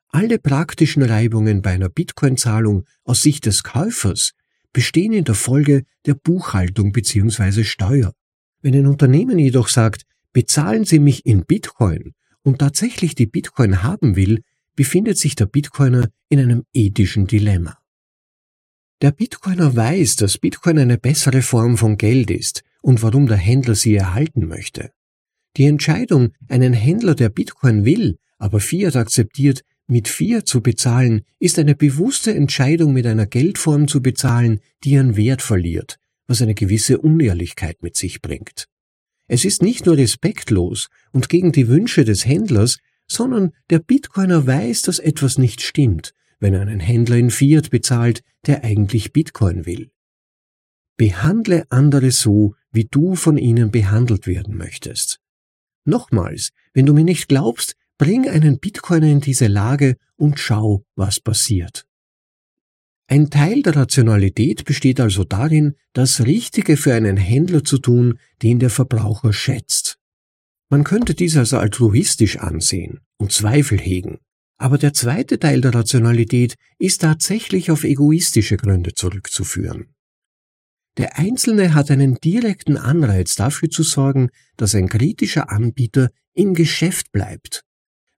Alle 0.10 0.38
praktischen 0.38 1.02
Reibungen 1.02 1.64
bei 1.64 1.72
einer 1.72 1.90
Bitcoin-Zahlung 1.90 2.86
aus 3.04 3.24
Sicht 3.24 3.48
des 3.48 3.64
Käufers 3.64 4.34
bestehen 4.74 5.14
in 5.14 5.24
der 5.24 5.34
Folge 5.34 5.86
der 6.06 6.14
Buchhaltung 6.14 6.92
bzw. 6.92 7.64
Steuer. 7.64 8.14
Wenn 8.62 8.76
ein 8.76 8.86
Unternehmen 8.86 9.40
jedoch 9.40 9.70
sagt, 9.70 10.04
bezahlen 10.34 10.86
Sie 10.86 11.00
mich 11.00 11.26
in 11.26 11.46
Bitcoin 11.46 12.14
und 12.44 12.60
tatsächlich 12.60 13.16
die 13.16 13.26
Bitcoin 13.26 13.82
haben 13.82 14.16
will, 14.16 14.44
befindet 14.82 15.20
sich 15.20 15.36
der 15.36 15.46
Bitcoiner 15.46 16.10
in 16.28 16.39
einem 16.39 16.63
ethischen 16.74 17.28
Dilemma. 17.28 17.78
Der 19.04 19.12
Bitcoiner 19.12 19.76
weiß, 19.76 20.15
dass 20.15 20.39
Bitcoin 20.39 20.80
eine 20.80 20.98
bessere 20.98 21.44
Form 21.44 21.78
von 21.78 21.98
Geld 21.98 22.32
ist 22.32 22.63
und 22.82 23.04
warum 23.04 23.28
der 23.28 23.38
Händler 23.38 23.76
sie 23.76 23.94
erhalten 23.94 24.48
möchte. 24.48 24.91
Die 25.56 25.65
Entscheidung, 25.65 26.32
einen 26.48 26.74
Händler, 26.74 27.13
der 27.13 27.30
Bitcoin 27.30 27.86
will, 27.86 28.17
aber 28.39 28.60
Fiat 28.60 28.96
akzeptiert, 28.96 29.63
mit 29.86 30.08
Fiat 30.08 30.48
zu 30.48 30.62
bezahlen, 30.62 31.26
ist 31.38 31.60
eine 31.60 31.76
bewusste 31.76 32.34
Entscheidung, 32.34 32.91
mit 32.91 33.06
einer 33.06 33.28
Geldform 33.28 33.88
zu 33.88 34.02
bezahlen, 34.02 34.62
die 34.84 34.94
ihren 34.94 35.15
Wert 35.15 35.44
verliert, 35.44 36.00
was 36.26 36.41
eine 36.41 36.56
gewisse 36.56 36.98
Unehrlichkeit 36.98 37.84
mit 37.84 37.96
sich 37.96 38.20
bringt. 38.24 38.65
Es 39.28 39.46
ist 39.46 39.62
nicht 39.62 39.86
nur 39.86 39.98
respektlos 39.98 40.89
und 41.12 41.30
gegen 41.30 41.52
die 41.52 41.67
Wünsche 41.67 42.04
des 42.04 42.26
Händlers, 42.26 42.80
sondern 43.12 43.52
der 43.69 43.80
Bitcoiner 43.80 44.47
weiß, 44.47 44.84
dass 44.84 45.00
etwas 45.00 45.38
nicht 45.38 45.62
stimmt, 45.62 46.13
wenn 46.39 46.54
er 46.54 46.62
einen 46.62 46.80
Händler 46.80 47.17
in 47.17 47.30
Fiat 47.30 47.69
bezahlt, 47.69 48.24
der 48.47 48.63
eigentlich 48.63 49.12
Bitcoin 49.12 49.65
will. 49.65 49.91
Behandle 50.95 51.65
andere 51.69 52.12
so, 52.12 52.56
wie 52.71 52.86
du 52.86 53.15
von 53.15 53.38
ihnen 53.38 53.69
behandelt 53.69 54.28
werden 54.28 54.56
möchtest. 54.56 55.19
Nochmals, 55.84 56.52
wenn 56.74 56.86
du 56.86 56.93
mir 56.93 57.04
nicht 57.04 57.28
glaubst, 57.28 57.76
bring 57.97 58.30
einen 58.30 58.60
Bitcoiner 58.60 59.08
in 59.08 59.19
diese 59.19 59.47
Lage 59.47 59.97
und 60.15 60.39
schau, 60.39 60.86
was 60.95 61.19
passiert. 61.19 61.86
Ein 63.08 63.30
Teil 63.30 63.62
der 63.62 63.76
Rationalität 63.76 64.63
besteht 64.63 65.02
also 65.02 65.26
darin, 65.26 65.76
das 65.91 66.21
Richtige 66.21 66.78
für 66.78 66.93
einen 66.93 67.17
Händler 67.17 67.65
zu 67.65 67.78
tun, 67.78 68.19
den 68.41 68.60
der 68.60 68.69
Verbraucher 68.69 69.34
schätzt. 69.34 70.00
Man 70.72 70.86
könnte 70.86 71.16
dies 71.16 71.36
als 71.36 71.54
altruistisch 71.54 72.38
ansehen 72.38 73.02
und 73.18 73.34
Zweifel 73.34 73.78
hegen, 73.78 74.20
aber 74.58 74.78
der 74.78 74.94
zweite 74.94 75.38
Teil 75.38 75.60
der 75.60 75.76
Rationalität 75.76 76.56
ist 76.80 77.02
tatsächlich 77.02 77.72
auf 77.72 77.84
egoistische 77.84 78.56
Gründe 78.56 78.94
zurückzuführen. 78.94 79.94
Der 80.98 81.20
Einzelne 81.20 81.74
hat 81.74 81.92
einen 81.92 82.16
direkten 82.16 82.78
Anreiz 82.78 83.36
dafür 83.36 83.70
zu 83.70 83.84
sorgen, 83.84 84.30
dass 84.56 84.74
ein 84.74 84.88
kritischer 84.88 85.50
Anbieter 85.50 86.10
im 86.34 86.54
Geschäft 86.54 87.12
bleibt. 87.12 87.64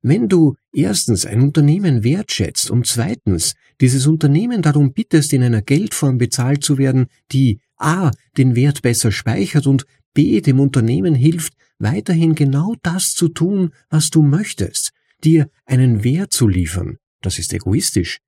Wenn 0.03 0.29
du 0.29 0.55
erstens 0.71 1.25
ein 1.25 1.41
Unternehmen 1.41 2.03
wertschätzt 2.03 2.69
und 2.69 2.85
zweitens 2.85 3.55
dieses 3.81 4.05
Unternehmen 4.05 4.61
darum 4.61 4.93
bittest, 4.93 5.33
in 5.33 5.41
einer 5.41 5.63
Geldform 5.63 6.19
bezahlt 6.19 6.63
zu 6.63 6.77
werden, 6.77 7.07
die 7.31 7.61
a. 7.77 8.11
den 8.37 8.55
Wert 8.55 8.83
besser 8.83 9.11
speichert 9.11 9.65
und 9.65 9.85
b. 10.13 10.41
dem 10.41 10.59
Unternehmen 10.59 11.15
hilft, 11.15 11.53
weiterhin 11.79 12.35
genau 12.35 12.75
das 12.81 13.13
zu 13.13 13.29
tun, 13.29 13.71
was 13.89 14.09
du 14.09 14.21
möchtest, 14.21 14.91
dir 15.23 15.49
einen 15.65 16.03
Wert 16.03 16.33
zu 16.33 16.47
liefern, 16.47 16.97
das 17.21 17.39
ist 17.39 17.53
egoistisch. 17.53 18.19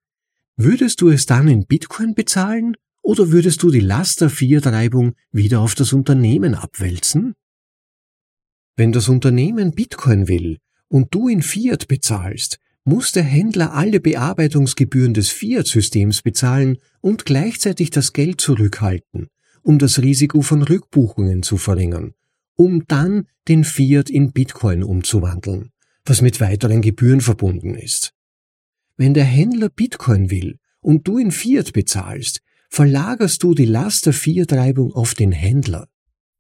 Würdest 0.57 1.01
du 1.01 1.09
es 1.09 1.25
dann 1.25 1.47
in 1.47 1.65
Bitcoin 1.65 2.15
bezahlen 2.15 2.75
oder 3.01 3.31
würdest 3.31 3.61
du 3.61 3.69
die 3.69 3.81
Last 3.81 4.21
der 4.21 4.29
Fiat-Reibung 4.29 5.13
wieder 5.31 5.59
auf 5.59 5.75
das 5.75 5.93
Unternehmen 5.93 6.55
abwälzen? 6.55 7.33
Wenn 8.77 8.91
das 8.91 9.09
Unternehmen 9.09 9.73
Bitcoin 9.73 10.27
will 10.27 10.57
und 10.87 11.13
du 11.13 11.27
in 11.27 11.41
Fiat 11.41 11.87
bezahlst, 11.87 12.59
muss 12.83 13.11
der 13.11 13.23
Händler 13.23 13.73
alle 13.73 13.99
Bearbeitungsgebühren 13.99 15.13
des 15.13 15.29
Fiat-Systems 15.29 16.21
bezahlen 16.21 16.77
und 17.01 17.25
gleichzeitig 17.25 17.89
das 17.89 18.13
Geld 18.13 18.39
zurückhalten, 18.39 19.27
um 19.65 19.79
das 19.79 19.99
Risiko 19.99 20.41
von 20.41 20.61
Rückbuchungen 20.61 21.41
zu 21.41 21.57
verringern, 21.57 22.13
um 22.55 22.85
dann 22.87 23.27
den 23.47 23.63
Fiat 23.63 24.11
in 24.11 24.31
Bitcoin 24.31 24.83
umzuwandeln, 24.83 25.71
was 26.05 26.21
mit 26.21 26.39
weiteren 26.39 26.81
Gebühren 26.81 27.19
verbunden 27.19 27.73
ist. 27.73 28.13
Wenn 28.95 29.15
der 29.15 29.25
Händler 29.25 29.69
Bitcoin 29.69 30.29
will 30.29 30.59
und 30.81 31.07
du 31.07 31.17
in 31.17 31.31
Fiat 31.31 31.73
bezahlst, 31.73 32.41
verlagerst 32.69 33.41
du 33.41 33.55
die 33.55 33.65
Last 33.65 34.05
der 34.05 34.13
Fiat-Reibung 34.13 34.93
auf 34.93 35.15
den 35.15 35.31
Händler. 35.31 35.87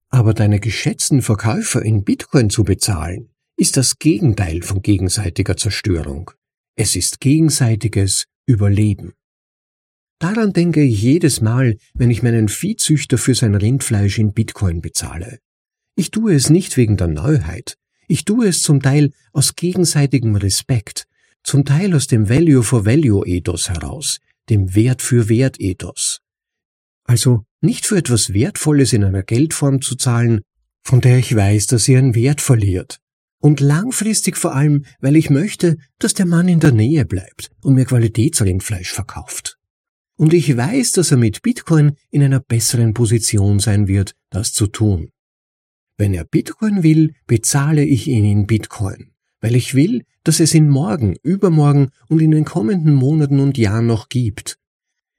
Aber 0.09 0.35
deine 0.35 0.59
geschätzten 0.59 1.23
Verkäufer 1.23 1.81
in 1.81 2.03
Bitcoin 2.03 2.51
zu 2.51 2.63
bezahlen, 2.63 3.29
ist 3.57 3.75
das 3.75 3.97
Gegenteil 3.97 4.61
von 4.61 4.83
gegenseitiger 4.83 5.57
Zerstörung. 5.57 6.29
Es 6.75 6.95
ist 6.95 7.19
gegenseitiges 7.19 8.25
Überleben. 8.45 9.13
Daran 10.19 10.53
denke 10.53 10.81
ich 10.81 11.01
jedes 11.01 11.41
Mal, 11.41 11.77
wenn 11.93 12.09
ich 12.09 12.23
meinen 12.23 12.47
Viehzüchter 12.47 13.17
für 13.17 13.35
sein 13.35 13.55
Rindfleisch 13.55 14.17
in 14.17 14.33
Bitcoin 14.33 14.81
bezahle. 14.81 15.39
Ich 15.95 16.11
tue 16.11 16.33
es 16.33 16.49
nicht 16.49 16.77
wegen 16.77 16.97
der 16.97 17.07
Neuheit. 17.07 17.77
Ich 18.07 18.23
tue 18.25 18.47
es 18.47 18.61
zum 18.61 18.81
Teil 18.81 19.11
aus 19.33 19.55
gegenseitigem 19.55 20.35
Respekt, 20.35 21.07
zum 21.43 21.65
Teil 21.65 21.93
aus 21.93 22.07
dem 22.07 22.29
Value 22.29 22.63
for 22.63 22.85
Value 22.85 23.25
Ethos 23.25 23.69
heraus, 23.69 24.19
dem 24.49 24.75
Wert 24.75 25.01
für 25.01 25.27
Wert 25.29 25.59
Ethos. 25.59 26.21
Also 27.03 27.43
nicht 27.61 27.85
für 27.85 27.97
etwas 27.97 28.33
Wertvolles 28.33 28.93
in 28.93 29.03
einer 29.03 29.23
Geldform 29.23 29.81
zu 29.81 29.95
zahlen, 29.95 30.41
von 30.83 31.01
der 31.01 31.17
ich 31.17 31.35
weiß, 31.35 31.67
dass 31.67 31.85
sie 31.85 31.93
ihren 31.93 32.15
Wert 32.15 32.41
verliert. 32.41 32.99
Und 33.39 33.59
langfristig 33.59 34.37
vor 34.37 34.55
allem, 34.55 34.85
weil 34.99 35.15
ich 35.15 35.29
möchte, 35.29 35.77
dass 35.99 36.13
der 36.13 36.25
Mann 36.25 36.47
in 36.47 36.59
der 36.59 36.71
Nähe 36.71 37.05
bleibt 37.05 37.51
und 37.61 37.73
mir 37.75 37.85
Qualitätsrindfleisch 37.85 38.91
verkauft. 38.91 39.57
Und 40.17 40.33
ich 40.33 40.55
weiß, 40.55 40.93
dass 40.93 41.11
er 41.11 41.17
mit 41.17 41.41
Bitcoin 41.41 41.97
in 42.09 42.23
einer 42.23 42.39
besseren 42.39 42.93
Position 42.93 43.59
sein 43.59 43.87
wird, 43.87 44.15
das 44.29 44.53
zu 44.53 44.67
tun. 44.67 45.09
Wenn 45.97 46.13
er 46.13 46.25
Bitcoin 46.25 46.83
will, 46.83 47.13
bezahle 47.27 47.83
ich 47.83 48.07
ihn 48.07 48.25
in 48.25 48.47
Bitcoin, 48.47 49.11
weil 49.41 49.55
ich 49.55 49.75
will, 49.75 50.03
dass 50.23 50.39
es 50.39 50.53
ihn 50.53 50.69
morgen, 50.69 51.15
übermorgen 51.23 51.89
und 52.09 52.21
in 52.21 52.31
den 52.31 52.45
kommenden 52.45 52.93
Monaten 52.93 53.39
und 53.39 53.57
Jahren 53.57 53.87
noch 53.87 54.09
gibt. 54.09 54.57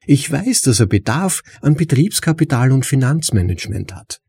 Ich 0.06 0.30
weiß, 0.30 0.62
dass 0.62 0.80
er 0.80 0.86
Bedarf 0.86 1.42
an 1.60 1.74
Betriebskapital 1.74 2.72
und 2.72 2.86
Finanzmanagement 2.86 3.94
hat. 3.94 4.20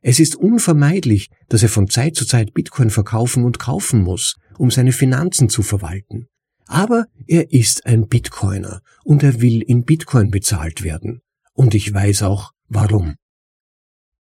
Es 0.00 0.20
ist 0.20 0.36
unvermeidlich, 0.36 1.30
dass 1.48 1.62
er 1.62 1.68
von 1.68 1.88
Zeit 1.88 2.14
zu 2.14 2.24
Zeit 2.24 2.54
Bitcoin 2.54 2.90
verkaufen 2.90 3.44
und 3.44 3.58
kaufen 3.58 4.02
muss, 4.02 4.36
um 4.56 4.70
seine 4.70 4.92
Finanzen 4.92 5.48
zu 5.48 5.62
verwalten. 5.62 6.28
Aber 6.66 7.06
er 7.26 7.52
ist 7.52 7.86
ein 7.86 8.08
Bitcoiner 8.08 8.82
und 9.04 9.22
er 9.22 9.40
will 9.40 9.62
in 9.62 9.84
Bitcoin 9.84 10.30
bezahlt 10.30 10.82
werden. 10.82 11.22
Und 11.52 11.74
ich 11.74 11.92
weiß 11.92 12.22
auch, 12.22 12.52
warum. 12.68 13.14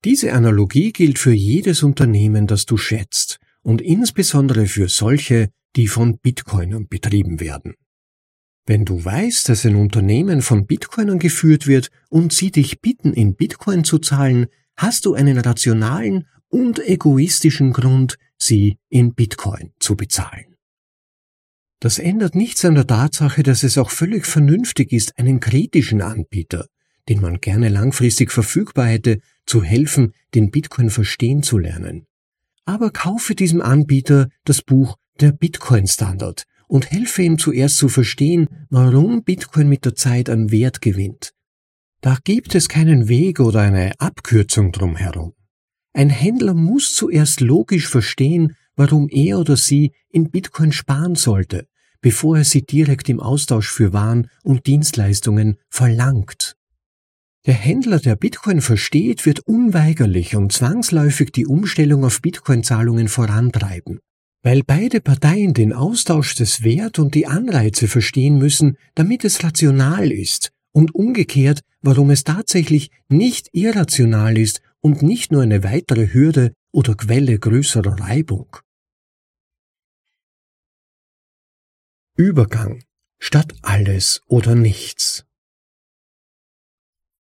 Diese 0.04 0.32
Analogie 0.32 0.92
gilt 0.92 1.18
für 1.18 1.32
jedes 1.32 1.82
Unternehmen, 1.82 2.46
das 2.46 2.64
du 2.64 2.78
schätzt, 2.78 3.38
und 3.62 3.82
insbesondere 3.82 4.66
für 4.66 4.88
solche, 4.88 5.50
die 5.76 5.86
von 5.86 6.18
Bitcoinern 6.18 6.88
betrieben 6.88 7.40
werden. 7.40 7.74
Wenn 8.66 8.84
du 8.84 9.04
weißt, 9.04 9.48
dass 9.48 9.66
ein 9.66 9.76
Unternehmen 9.76 10.42
von 10.42 10.66
Bitcoinern 10.66 11.18
geführt 11.18 11.66
wird 11.66 11.90
und 12.08 12.32
sie 12.32 12.50
dich 12.50 12.80
bitten, 12.80 13.12
in 13.12 13.34
Bitcoin 13.34 13.84
zu 13.84 13.98
zahlen, 13.98 14.46
hast 14.76 15.04
du 15.04 15.14
einen 15.14 15.38
rationalen 15.38 16.26
und 16.48 16.78
egoistischen 16.78 17.72
Grund, 17.72 18.16
sie 18.38 18.78
in 18.88 19.14
Bitcoin 19.14 19.72
zu 19.78 19.96
bezahlen. 19.96 20.49
Das 21.80 21.98
ändert 21.98 22.34
nichts 22.34 22.64
an 22.66 22.74
der 22.74 22.86
Tatsache, 22.86 23.42
dass 23.42 23.62
es 23.62 23.78
auch 23.78 23.90
völlig 23.90 24.26
vernünftig 24.26 24.92
ist, 24.92 25.18
einen 25.18 25.40
kritischen 25.40 26.02
Anbieter, 26.02 26.66
den 27.08 27.22
man 27.22 27.40
gerne 27.40 27.70
langfristig 27.70 28.30
verfügbar 28.30 28.86
hätte, 28.86 29.20
zu 29.46 29.62
helfen, 29.62 30.12
den 30.34 30.50
Bitcoin 30.50 30.90
verstehen 30.90 31.42
zu 31.42 31.56
lernen. 31.56 32.06
Aber 32.66 32.90
kaufe 32.90 33.34
diesem 33.34 33.62
Anbieter 33.62 34.28
das 34.44 34.60
Buch 34.60 34.96
Der 35.20 35.32
Bitcoin 35.32 35.86
Standard 35.86 36.44
und 36.68 36.90
helfe 36.90 37.22
ihm 37.22 37.38
zuerst 37.38 37.78
zu 37.78 37.88
verstehen, 37.88 38.46
warum 38.68 39.24
Bitcoin 39.24 39.68
mit 39.68 39.86
der 39.86 39.94
Zeit 39.94 40.28
an 40.28 40.50
Wert 40.50 40.82
gewinnt. 40.82 41.32
Da 42.02 42.18
gibt 42.22 42.54
es 42.54 42.68
keinen 42.68 43.08
Weg 43.08 43.40
oder 43.40 43.60
eine 43.60 43.98
Abkürzung 43.98 44.70
drumherum. 44.70 45.32
Ein 45.92 46.10
Händler 46.10 46.54
muss 46.54 46.94
zuerst 46.94 47.40
logisch 47.40 47.88
verstehen, 47.88 48.54
warum 48.76 49.08
er 49.10 49.38
oder 49.38 49.56
sie 49.56 49.92
in 50.10 50.30
Bitcoin 50.30 50.72
sparen 50.72 51.16
sollte, 51.16 51.66
bevor 52.00 52.38
er 52.38 52.44
sie 52.44 52.62
direkt 52.62 53.08
im 53.08 53.20
Austausch 53.20 53.70
für 53.70 53.92
Waren 53.92 54.28
und 54.42 54.66
Dienstleistungen 54.66 55.56
verlangt. 55.68 56.56
Der 57.46 57.54
Händler, 57.54 57.98
der 57.98 58.16
Bitcoin 58.16 58.60
versteht, 58.60 59.24
wird 59.24 59.40
unweigerlich 59.40 60.36
und 60.36 60.52
zwangsläufig 60.52 61.32
die 61.32 61.46
Umstellung 61.46 62.04
auf 62.04 62.20
Bitcoin-Zahlungen 62.20 63.08
vorantreiben. 63.08 63.98
Weil 64.42 64.62
beide 64.62 65.00
Parteien 65.00 65.54
den 65.54 65.72
Austausch 65.72 66.34
des 66.34 66.62
Wert 66.62 66.98
und 66.98 67.14
die 67.14 67.26
Anreize 67.26 67.88
verstehen 67.88 68.38
müssen, 68.38 68.76
damit 68.94 69.24
es 69.24 69.42
rational 69.42 70.12
ist 70.12 70.52
und 70.72 70.94
umgekehrt, 70.94 71.60
warum 71.82 72.10
es 72.10 72.24
tatsächlich 72.24 72.90
nicht 73.08 73.48
irrational 73.52 74.36
ist 74.36 74.60
und 74.80 75.02
nicht 75.02 75.32
nur 75.32 75.42
eine 75.42 75.62
weitere 75.62 76.12
Hürde 76.12 76.52
oder 76.72 76.94
Quelle 76.94 77.38
größerer 77.38 78.00
Reibung. 78.00 78.56
Übergang 82.20 82.84
statt 83.18 83.54
alles 83.62 84.20
oder 84.26 84.54
nichts. 84.54 85.24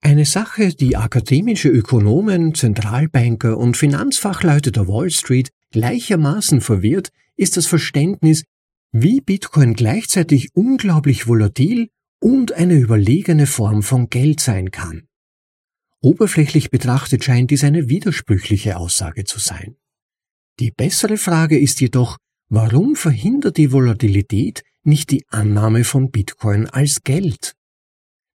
Eine 0.00 0.24
Sache, 0.24 0.70
die 0.70 0.96
akademische 0.96 1.68
Ökonomen, 1.68 2.54
Zentralbanker 2.54 3.58
und 3.58 3.76
Finanzfachleute 3.76 4.72
der 4.72 4.88
Wall 4.88 5.10
Street 5.10 5.50
gleichermaßen 5.72 6.62
verwirrt, 6.62 7.10
ist 7.36 7.58
das 7.58 7.66
Verständnis, 7.66 8.44
wie 8.90 9.20
Bitcoin 9.20 9.74
gleichzeitig 9.74 10.48
unglaublich 10.54 11.28
volatil 11.28 11.90
und 12.18 12.52
eine 12.52 12.76
überlegene 12.76 13.46
Form 13.46 13.82
von 13.82 14.08
Geld 14.08 14.40
sein 14.40 14.70
kann. 14.70 15.06
Oberflächlich 16.00 16.70
betrachtet 16.70 17.22
scheint 17.22 17.50
dies 17.50 17.64
eine 17.64 17.90
widersprüchliche 17.90 18.78
Aussage 18.78 19.24
zu 19.24 19.40
sein. 19.40 19.76
Die 20.58 20.70
bessere 20.70 21.18
Frage 21.18 21.58
ist 21.58 21.82
jedoch, 21.82 22.16
warum 22.48 22.96
verhindert 22.96 23.58
die 23.58 23.72
Volatilität 23.72 24.62
nicht 24.82 25.10
die 25.10 25.24
Annahme 25.28 25.84
von 25.84 26.10
Bitcoin 26.10 26.66
als 26.66 27.02
Geld? 27.02 27.54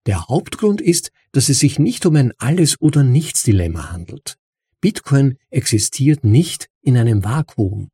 Der 0.06 0.28
Hauptgrund 0.28 0.82
ist, 0.82 1.12
dass 1.32 1.50
es 1.50 1.60
sich 1.60 1.80
nicht 1.80 2.06
um 2.06 2.16
ein 2.16 2.34
Alles- 2.38 2.80
oder 2.80 3.04
Nichts-Dilemma 3.04 3.92
handelt. 3.92 4.38
Bitcoin 4.82 5.38
existiert 5.50 6.24
nicht 6.24 6.70
in 6.82 6.98
einem 6.98 7.24
Vakuum. 7.24 7.90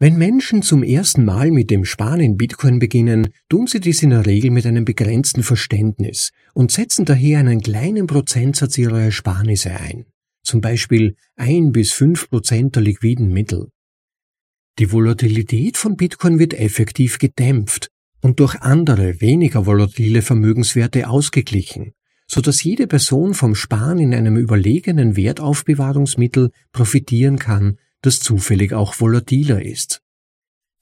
Wenn 0.00 0.16
Menschen 0.16 0.62
zum 0.62 0.84
ersten 0.84 1.24
Mal 1.24 1.50
mit 1.50 1.70
dem 1.70 1.84
Sparen 1.84 2.20
in 2.20 2.36
Bitcoin 2.36 2.78
beginnen, 2.78 3.28
tun 3.48 3.66
sie 3.66 3.80
dies 3.80 4.02
in 4.02 4.10
der 4.10 4.26
Regel 4.26 4.50
mit 4.52 4.64
einem 4.64 4.84
begrenzten 4.84 5.42
Verständnis 5.42 6.30
und 6.54 6.70
setzen 6.70 7.04
daher 7.04 7.40
einen 7.40 7.60
kleinen 7.60 8.06
Prozentsatz 8.06 8.78
ihrer 8.78 9.00
Ersparnisse 9.00 9.72
ein, 9.72 10.06
zum 10.44 10.60
Beispiel 10.60 11.16
ein 11.34 11.72
bis 11.72 11.92
fünf 11.92 12.28
Prozent 12.30 12.76
der 12.76 12.82
liquiden 12.82 13.32
Mittel. 13.32 13.70
Die 14.78 14.92
Volatilität 14.92 15.76
von 15.76 15.96
Bitcoin 15.96 16.38
wird 16.38 16.54
effektiv 16.54 17.18
gedämpft 17.18 17.90
und 18.20 18.38
durch 18.38 18.54
andere, 18.60 19.20
weniger 19.20 19.66
volatile 19.66 20.22
Vermögenswerte 20.22 21.08
ausgeglichen, 21.08 21.94
so 22.28 22.40
dass 22.40 22.62
jede 22.62 22.86
Person 22.86 23.34
vom 23.34 23.56
Sparen 23.56 23.98
in 23.98 24.14
einem 24.14 24.36
überlegenen 24.36 25.16
Wertaufbewahrungsmittel 25.16 26.52
profitieren 26.70 27.40
kann, 27.40 27.78
das 28.02 28.20
zufällig 28.20 28.72
auch 28.72 28.94
volatiler 29.00 29.60
ist. 29.64 30.00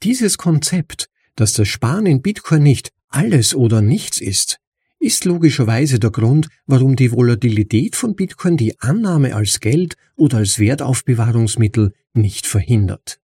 Dieses 0.03 0.37
Konzept, 0.37 1.09
dass 1.35 1.55
das 1.55 1.69
Sparen 1.69 2.05
in 2.05 2.21
Bitcoin 2.21 2.63
nicht 2.63 2.93
alles 3.09 3.55
oder 3.55 3.81
nichts 3.81 4.21
ist, 4.21 4.59
ist 4.99 5.25
logischerweise 5.25 5.99
der 5.99 6.11
Grund, 6.11 6.49
warum 6.67 6.97
die 6.97 7.13
Volatilität 7.13 7.97
von 7.97 8.15
Bitcoin 8.15 8.59
die 8.59 8.79
Annahme 8.79 9.35
als 9.35 9.61
Geld 9.61 9.97
oder 10.17 10.39
als 10.39 10.59
Wertaufbewahrungsmittel 10.59 11.95
nicht 12.13 12.47
verhindert. 12.47 13.21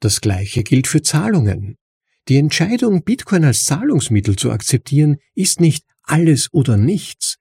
Das 0.00 0.20
gleiche 0.20 0.62
gilt 0.62 0.86
für 0.86 1.02
Zahlungen. 1.02 1.76
Die 2.28 2.38
Entscheidung, 2.38 3.04
Bitcoin 3.04 3.44
als 3.44 3.64
Zahlungsmittel 3.64 4.36
zu 4.36 4.50
akzeptieren, 4.50 5.16
ist 5.34 5.60
nicht 5.60 5.84
alles 6.02 6.48
oder 6.52 6.76
nichts. 6.76 7.36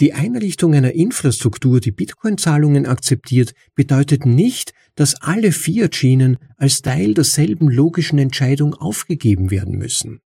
Die 0.00 0.14
Einrichtung 0.14 0.74
einer 0.74 0.92
Infrastruktur, 0.92 1.80
die 1.80 1.92
Bitcoin-Zahlungen 1.92 2.86
akzeptiert, 2.86 3.52
bedeutet 3.74 4.24
nicht, 4.24 4.72
dass 4.94 5.14
alle 5.16 5.52
Fiat-Schienen 5.52 6.38
als 6.56 6.80
Teil 6.80 7.14
derselben 7.14 7.68
logischen 7.68 8.18
Entscheidung 8.18 8.74
aufgegeben 8.74 9.50
werden 9.50 9.76
müssen. 9.76 10.20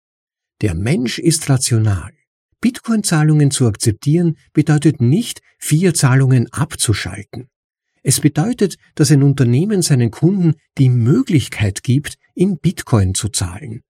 Der 0.61 0.75
Mensch 0.75 1.19
ist 1.19 1.49
rational. 1.49 2.13
Bitcoin-Zahlungen 2.61 3.51
zu 3.51 3.67
akzeptieren 3.67 4.37
bedeutet 4.53 5.01
nicht, 5.01 5.41
Fiat-Zahlungen 5.59 6.51
abzuschalten. 6.53 7.49
Es 8.07 8.21
bedeutet, 8.21 8.77
dass 8.93 9.09
ein 9.09 9.23
Unternehmen 9.23 9.81
seinen 9.81 10.11
Kunden 10.11 10.53
die 10.77 10.89
Möglichkeit 10.89 11.81
gibt, 11.81 12.19
in 12.35 12.59
Bitcoin 12.59 13.15
zu 13.15 13.29
zahlen. 13.29 13.81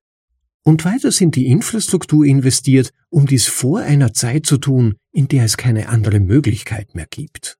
Und 0.63 0.86
weiter 0.86 1.12
sind 1.12 1.36
die 1.36 1.47
Infrastruktur 1.47 2.23
investiert, 2.25 2.91
um 3.10 3.25
dies 3.25 3.47
vor 3.47 3.82
einer 3.82 4.13
Zeit 4.13 4.45
zu 4.45 4.58
tun, 4.58 4.95
in 5.12 5.28
der 5.28 5.43
es 5.43 5.58
keine 5.58 5.89
andere 5.89 6.21
Möglichkeit 6.21 6.95
mehr 6.95 7.08
gibt. 7.10 7.58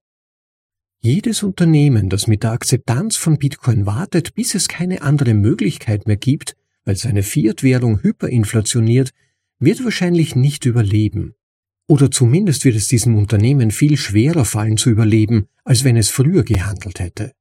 Jedes 1.02 1.42
Unternehmen, 1.42 2.08
das 2.08 2.26
mit 2.26 2.42
der 2.42 2.52
Akzeptanz 2.52 3.16
von 3.16 3.36
Bitcoin 3.36 3.84
wartet, 3.84 4.34
bis 4.34 4.54
es 4.54 4.66
keine 4.66 5.02
andere 5.02 5.34
Möglichkeit 5.34 6.06
mehr 6.06 6.16
gibt, 6.16 6.56
weil 6.86 6.96
seine 6.96 7.22
Fiat-Währung 7.22 8.02
hyperinflationiert, 8.02 9.10
wird 9.58 9.84
wahrscheinlich 9.84 10.34
nicht 10.34 10.64
überleben. 10.64 11.35
Oder 11.88 12.10
zumindest 12.10 12.64
wird 12.64 12.76
es 12.76 12.88
diesem 12.88 13.16
Unternehmen 13.16 13.70
viel 13.70 13.96
schwerer 13.96 14.44
fallen 14.44 14.76
zu 14.76 14.90
überleben, 14.90 15.46
als 15.64 15.84
wenn 15.84 15.96
es 15.96 16.08
früher 16.08 16.42
gehandelt 16.42 16.98
hätte. 16.98 17.32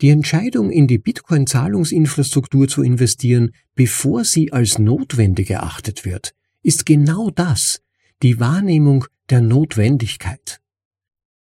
Die 0.00 0.08
Entscheidung, 0.08 0.70
in 0.70 0.86
die 0.86 0.98
Bitcoin-Zahlungsinfrastruktur 0.98 2.68
zu 2.68 2.82
investieren, 2.82 3.52
bevor 3.74 4.24
sie 4.24 4.52
als 4.52 4.78
notwendig 4.78 5.50
erachtet 5.50 6.04
wird, 6.04 6.34
ist 6.62 6.84
genau 6.86 7.30
das, 7.30 7.80
die 8.22 8.40
Wahrnehmung 8.40 9.04
der 9.30 9.40
Notwendigkeit. 9.40 10.60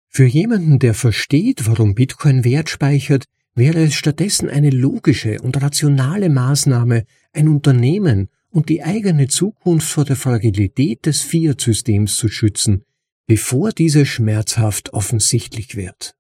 Für 0.08 0.26
jemanden, 0.26 0.80
der 0.80 0.94
versteht, 0.94 1.68
warum 1.68 1.96
Bitcoin 1.96 2.44
Wert 2.44 2.70
speichert, 2.70 3.26
wäre 3.56 3.84
es 3.84 3.96
stattdessen 3.96 4.50
eine 4.50 4.70
logische 4.70 5.42
und 5.42 5.62
rationale 5.62 6.30
Maßnahme, 6.30 7.04
ein 7.34 7.48
Unternehmen 7.48 8.30
und 8.52 8.70
die 8.70 8.84
eigene 8.84 9.28
Zukunft 9.28 9.90
vor 9.90 10.06
der 10.06 10.16
Fragilität 10.16 11.06
des 11.06 11.22
Fiat-Systems 11.22 12.16
zu 12.16 12.30
schützen, 12.30 12.84
bevor 13.28 13.72
diese 13.72 14.06
schmerzhaft 14.06 14.94
offensichtlich 14.94 15.76
wird. 15.76 16.16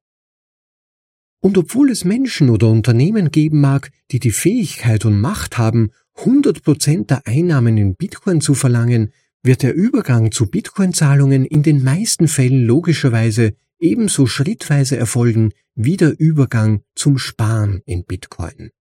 Und 1.41 1.57
obwohl 1.57 1.89
es 1.89 2.03
Menschen 2.03 2.49
oder 2.49 2.69
Unternehmen 2.69 3.31
geben 3.31 3.61
mag, 3.61 3.91
die 4.11 4.19
die 4.19 4.31
Fähigkeit 4.31 5.05
und 5.05 5.19
Macht 5.19 5.57
haben, 5.57 5.91
100% 6.17 7.07
der 7.07 7.25
Einnahmen 7.25 7.77
in 7.77 7.95
Bitcoin 7.95 8.41
zu 8.41 8.53
verlangen, 8.53 9.13
wird 9.41 9.63
der 9.63 9.73
Übergang 9.73 10.31
zu 10.31 10.47
Bitcoin-Zahlungen 10.47 11.45
in 11.45 11.63
den 11.63 11.83
meisten 11.83 12.27
Fällen 12.27 12.65
logischerweise 12.65 13.53
ebenso 13.79 14.25
schrittweise 14.25 14.97
erfolgen 14.97 15.53
wie 15.75 15.95
der 15.95 16.19
Übergang 16.19 16.83
zum 16.93 17.17
Sparen 17.17 17.81
in 17.85 18.03
Bitcoin. 18.03 18.71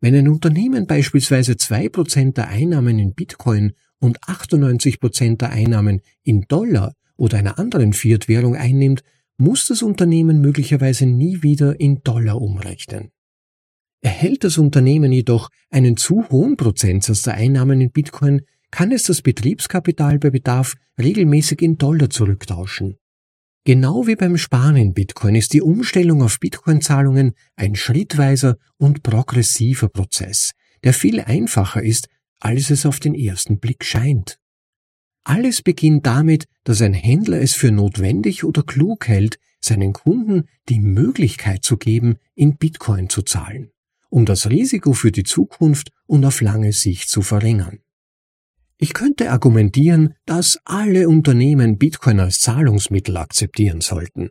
Wenn 0.00 0.14
ein 0.14 0.28
Unternehmen 0.28 0.86
beispielsweise 0.86 1.52
2% 1.52 2.32
der 2.34 2.48
Einnahmen 2.48 2.98
in 2.98 3.14
Bitcoin 3.14 3.72
und 3.98 4.20
98% 4.20 5.36
der 5.36 5.50
Einnahmen 5.50 6.00
in 6.22 6.46
Dollar 6.48 6.94
oder 7.16 7.38
einer 7.38 7.58
anderen 7.58 7.92
Fiat-Währung 7.92 8.56
einnimmt, 8.56 9.02
muss 9.36 9.66
das 9.66 9.82
Unternehmen 9.82 10.40
möglicherweise 10.40 11.06
nie 11.06 11.42
wieder 11.42 11.78
in 11.80 12.02
Dollar 12.02 12.40
umrechnen. 12.40 13.10
Erhält 14.02 14.44
das 14.44 14.56
Unternehmen 14.56 15.12
jedoch 15.12 15.50
einen 15.68 15.98
zu 15.98 16.28
hohen 16.30 16.56
Prozentsatz 16.56 17.22
der 17.22 17.34
Einnahmen 17.34 17.80
in 17.82 17.90
Bitcoin, 17.90 18.42
kann 18.70 18.92
es 18.92 19.02
das 19.04 19.20
Betriebskapital 19.20 20.18
bei 20.18 20.30
Bedarf 20.30 20.76
regelmäßig 20.98 21.60
in 21.60 21.76
Dollar 21.76 22.08
zurücktauschen. 22.08 22.96
Genau 23.64 24.06
wie 24.06 24.16
beim 24.16 24.38
Sparen 24.38 24.76
in 24.76 24.94
Bitcoin 24.94 25.34
ist 25.34 25.52
die 25.52 25.60
Umstellung 25.60 26.22
auf 26.22 26.40
Bitcoin-Zahlungen 26.40 27.34
ein 27.56 27.74
schrittweiser 27.74 28.56
und 28.78 29.02
progressiver 29.02 29.88
Prozess, 29.88 30.52
der 30.82 30.94
viel 30.94 31.20
einfacher 31.20 31.82
ist, 31.82 32.08
als 32.38 32.70
es 32.70 32.86
auf 32.86 33.00
den 33.00 33.14
ersten 33.14 33.60
Blick 33.60 33.84
scheint. 33.84 34.38
Alles 35.24 35.60
beginnt 35.60 36.06
damit, 36.06 36.46
dass 36.64 36.80
ein 36.80 36.94
Händler 36.94 37.42
es 37.42 37.52
für 37.52 37.70
notwendig 37.70 38.44
oder 38.44 38.62
klug 38.62 39.06
hält, 39.06 39.36
seinen 39.60 39.92
Kunden 39.92 40.48
die 40.70 40.80
Möglichkeit 40.80 41.62
zu 41.62 41.76
geben, 41.76 42.16
in 42.34 42.56
Bitcoin 42.56 43.10
zu 43.10 43.20
zahlen, 43.20 43.70
um 44.08 44.24
das 44.24 44.48
Risiko 44.48 44.94
für 44.94 45.12
die 45.12 45.24
Zukunft 45.24 45.90
und 46.06 46.24
auf 46.24 46.40
lange 46.40 46.72
Sicht 46.72 47.10
zu 47.10 47.20
verringern. 47.20 47.80
Ich 48.80 48.94
könnte 48.94 49.30
argumentieren, 49.30 50.14
dass 50.26 50.58
alle 50.64 51.08
Unternehmen 51.08 51.78
Bitcoin 51.78 52.18
als 52.18 52.40
Zahlungsmittel 52.40 53.16
akzeptieren 53.16 53.80
sollten. 53.80 54.30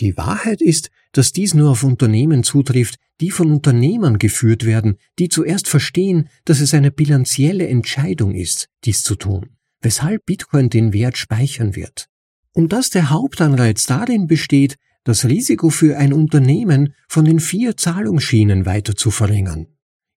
Die 0.00 0.16
Wahrheit 0.16 0.60
ist, 0.60 0.90
dass 1.12 1.32
dies 1.32 1.54
nur 1.54 1.70
auf 1.70 1.84
Unternehmen 1.84 2.42
zutrifft, 2.42 2.96
die 3.20 3.30
von 3.30 3.50
Unternehmern 3.50 4.18
geführt 4.18 4.66
werden, 4.66 4.98
die 5.18 5.28
zuerst 5.28 5.68
verstehen, 5.68 6.28
dass 6.44 6.60
es 6.60 6.74
eine 6.74 6.90
bilanzielle 6.90 7.66
Entscheidung 7.66 8.34
ist, 8.34 8.68
dies 8.84 9.02
zu 9.02 9.14
tun 9.14 9.58
weshalb 9.80 10.26
Bitcoin 10.26 10.70
den 10.70 10.92
Wert 10.92 11.16
speichern 11.16 11.76
wird. 11.76 12.08
Und 12.52 12.72
dass 12.72 12.90
der 12.90 13.10
Hauptanreiz 13.10 13.86
darin 13.86 14.26
besteht, 14.26 14.76
das 15.04 15.24
Risiko 15.24 15.70
für 15.70 15.96
ein 15.96 16.12
Unternehmen 16.12 16.94
von 17.06 17.24
den 17.24 17.40
vier 17.40 17.76
Zahlungsschienen 17.76 18.66
weiter 18.66 18.96
zu 18.96 19.10
verringern. 19.10 19.68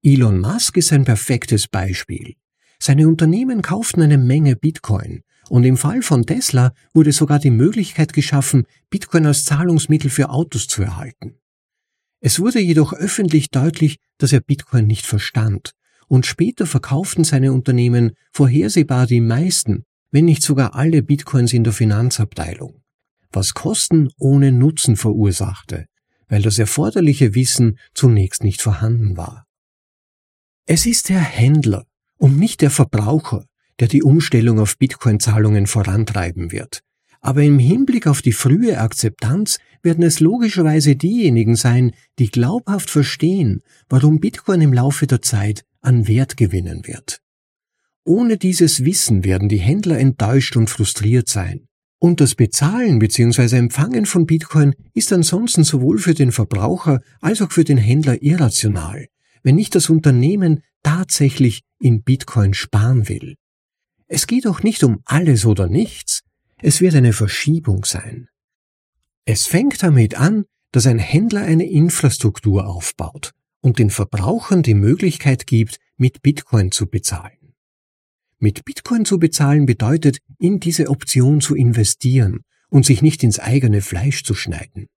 Elon 0.01 0.39
Musk 0.39 0.77
ist 0.77 0.93
ein 0.93 1.03
perfektes 1.03 1.67
Beispiel. 1.67 2.35
Seine 2.81 3.07
Unternehmen 3.07 3.61
kauften 3.61 4.01
eine 4.01 4.17
Menge 4.17 4.55
Bitcoin 4.55 5.21
und 5.49 5.63
im 5.65 5.77
Fall 5.77 6.01
von 6.01 6.25
Tesla 6.25 6.73
wurde 6.93 7.11
sogar 7.11 7.39
die 7.39 7.49
Möglichkeit 7.49 8.13
geschaffen, 8.13 8.65
Bitcoin 8.89 9.25
als 9.25 9.43
Zahlungsmittel 9.43 10.09
für 10.09 10.29
Autos 10.29 10.67
zu 10.67 10.81
erhalten. 10.83 11.39
Es 12.21 12.39
wurde 12.39 12.59
jedoch 12.59 12.93
öffentlich 12.93 13.49
deutlich, 13.49 13.97
dass 14.17 14.33
er 14.33 14.41
Bitcoin 14.41 14.87
nicht 14.87 15.05
verstand 15.05 15.71
und 16.07 16.25
später 16.25 16.65
verkauften 16.65 17.23
seine 17.23 17.53
Unternehmen 17.53 18.11
vorhersehbar 18.31 19.07
die 19.07 19.21
meisten, 19.21 19.83
wenn 20.11 20.25
nicht 20.25 20.43
sogar 20.43 20.75
alle 20.75 21.03
Bitcoins 21.03 21.53
in 21.53 21.63
der 21.63 21.73
Finanzabteilung. 21.73 22.81
was 23.31 23.53
Kosten 23.53 24.09
ohne 24.17 24.51
Nutzen 24.51 24.95
verursachte, 24.95 25.85
weil 26.29 26.41
das 26.41 26.57
erforderliche 26.57 27.35
Wissen 27.35 27.77
zunächst 27.93 28.43
nicht 28.43 28.59
vorhanden 28.59 29.17
war. 29.17 29.45
Es 30.65 30.87
ist 30.87 31.09
der 31.09 31.19
Händler 31.19 31.85
und 32.19 32.37
nicht 32.37 32.61
der 32.61 32.69
Verbraucher, 32.69 33.45
der 33.79 33.87
die 33.87 34.03
Umstellung 34.03 34.59
auf 34.59 34.77
Bitcoin-Zahlungen 34.77 35.65
vorantreiben 35.65 36.51
wird. 36.51 36.81
Aber 37.21 37.43
im 37.43 37.59
Hinblick 37.59 38.07
auf 38.07 38.21
die 38.21 38.31
frühe 38.31 38.79
Akzeptanz 38.79 39.57
werden 39.81 40.03
es 40.03 40.19
logischerweise 40.19 40.95
diejenigen 40.95 41.55
sein, 41.55 41.93
die 42.17 42.29
glaubhaft 42.29 42.89
verstehen, 42.89 43.61
warum 43.89 44.19
Bitcoin 44.19 44.61
im 44.61 44.73
Laufe 44.73 45.07
der 45.07 45.21
Zeit 45.21 45.65
an 45.81 46.07
Wert 46.07 46.37
gewinnen 46.37 46.85
wird. 46.85 47.21
Ohne 48.05 48.37
dieses 48.37 48.85
Wissen 48.85 49.23
werden 49.23 49.49
die 49.49 49.57
Händler 49.57 49.97
enttäuscht 49.99 50.55
und 50.55 50.69
frustriert 50.69 51.27
sein. 51.27 51.67
Und 51.99 52.21
das 52.21 52.35
Bezahlen 52.35 52.99
bzw. 52.99 53.57
Empfangen 53.57 54.05
von 54.05 54.25
Bitcoin 54.25 54.73
ist 54.93 55.11
ansonsten 55.11 55.65
sowohl 55.65 55.97
für 55.97 56.13
den 56.13 56.31
Verbraucher 56.31 57.01
als 57.19 57.41
auch 57.41 57.51
für 57.51 57.65
den 57.65 57.77
Händler 57.77 58.21
irrational, 58.23 59.07
wenn 59.43 59.55
nicht 59.55 59.75
das 59.75 59.89
Unternehmen 59.89 60.63
tatsächlich 60.81 61.63
in 61.79 62.03
Bitcoin 62.03 62.53
sparen 62.53 63.09
will. 63.09 63.35
Es 64.07 64.27
geht 64.27 64.47
auch 64.47 64.63
nicht 64.63 64.83
um 64.83 65.01
alles 65.05 65.45
oder 65.45 65.67
nichts, 65.67 66.21
es 66.61 66.81
wird 66.81 66.95
eine 66.95 67.13
Verschiebung 67.13 67.85
sein. 67.85 68.27
Es 69.25 69.45
fängt 69.45 69.81
damit 69.81 70.15
an, 70.15 70.45
dass 70.71 70.87
ein 70.87 70.99
Händler 70.99 71.41
eine 71.41 71.69
Infrastruktur 71.69 72.67
aufbaut 72.67 73.31
und 73.61 73.79
den 73.79 73.89
Verbrauchern 73.89 74.63
die 74.63 74.73
Möglichkeit 74.73 75.47
gibt, 75.47 75.79
mit 75.97 76.21
Bitcoin 76.21 76.71
zu 76.71 76.87
bezahlen. 76.87 77.53
Mit 78.39 78.65
Bitcoin 78.65 79.05
zu 79.05 79.19
bezahlen 79.19 79.65
bedeutet, 79.65 80.19
in 80.37 80.59
diese 80.59 80.89
Option 80.89 81.41
zu 81.41 81.55
investieren 81.55 82.41
und 82.69 82.85
sich 82.85 83.01
nicht 83.01 83.23
ins 83.23 83.39
eigene 83.39 83.81
Fleisch 83.81 84.23
zu 84.23 84.33
schneiden. 84.33 84.87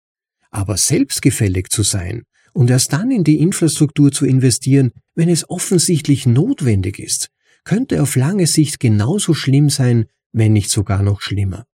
Aber 0.50 0.76
selbstgefällig 0.76 1.68
zu 1.70 1.82
sein 1.82 2.22
und 2.53 2.70
erst 2.70 2.92
dann 2.92 3.11
in 3.11 3.24
die 3.24 3.40
Infrastruktur 3.40 4.12
zu 4.12 4.26
investieren, 4.26 4.92
wenn 5.14 5.28
es 5.28 5.48
offensichtlich 5.48 6.26
notwendig 6.26 6.98
ist, 6.98 7.30
könnte 7.64 8.03
auf 8.03 8.16
lange 8.16 8.46
Sicht 8.46 8.80
genauso 8.80 9.34
schlimm 9.34 9.70
sein, 9.70 10.07
wenn 10.32 10.53
nicht 10.53 10.70
sogar 10.70 11.03
noch 11.03 11.20
schlimmer. 11.20 11.66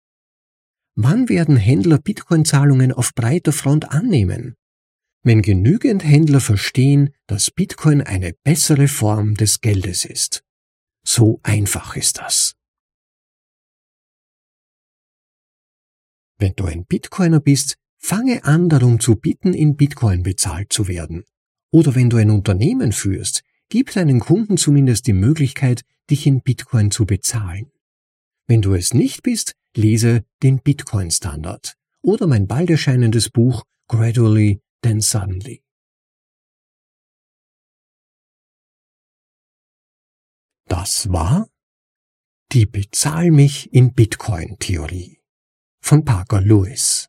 Wann 0.94 1.28
werden 1.28 1.56
Händler 1.56 1.98
Bitcoin-Zahlungen 1.98 2.92
auf 2.92 3.14
breiter 3.14 3.52
Front 3.52 3.90
annehmen? 3.90 4.56
Wenn 5.22 5.42
genügend 5.42 6.04
Händler 6.04 6.40
verstehen, 6.40 7.10
dass 7.26 7.50
Bitcoin 7.50 8.00
eine 8.00 8.32
bessere 8.44 8.88
Form 8.88 9.34
des 9.34 9.60
Geldes 9.60 10.04
ist. 10.04 10.42
So 11.06 11.40
einfach 11.42 11.96
ist 11.96 12.18
das. 12.18 12.54
Wenn 16.38 16.54
du 16.54 16.64
ein 16.64 16.84
Bitcoiner 16.84 17.40
bist, 17.40 17.76
fange 18.06 18.44
an 18.44 18.68
darum 18.68 19.00
zu 19.00 19.16
bitten, 19.16 19.52
in 19.52 19.74
Bitcoin 19.74 20.22
bezahlt 20.22 20.72
zu 20.72 20.86
werden. 20.86 21.24
Oder 21.72 21.96
wenn 21.96 22.08
du 22.08 22.18
ein 22.18 22.30
Unternehmen 22.30 22.92
führst, 22.92 23.42
gib 23.68 23.90
deinen 23.92 24.20
Kunden 24.20 24.56
zumindest 24.56 25.08
die 25.08 25.12
Möglichkeit, 25.12 25.82
dich 26.08 26.24
in 26.24 26.40
Bitcoin 26.40 26.92
zu 26.92 27.04
bezahlen. 27.04 27.72
Wenn 28.46 28.62
du 28.62 28.74
es 28.74 28.94
nicht 28.94 29.24
bist, 29.24 29.56
lese 29.74 30.24
den 30.44 30.60
Bitcoin 30.60 31.10
Standard 31.10 31.74
oder 32.00 32.28
mein 32.28 32.46
bald 32.46 32.70
erscheinendes 32.70 33.28
Buch 33.28 33.64
Gradually 33.88 34.60
Then 34.82 35.00
Suddenly. 35.00 35.64
Das 40.68 41.10
war 41.10 41.48
die 42.52 42.66
Bezahl 42.66 43.32
mich 43.32 43.72
in 43.72 43.94
Bitcoin 43.94 44.56
Theorie 44.60 45.18
von 45.80 46.04
Parker 46.04 46.40
Lewis. 46.40 47.08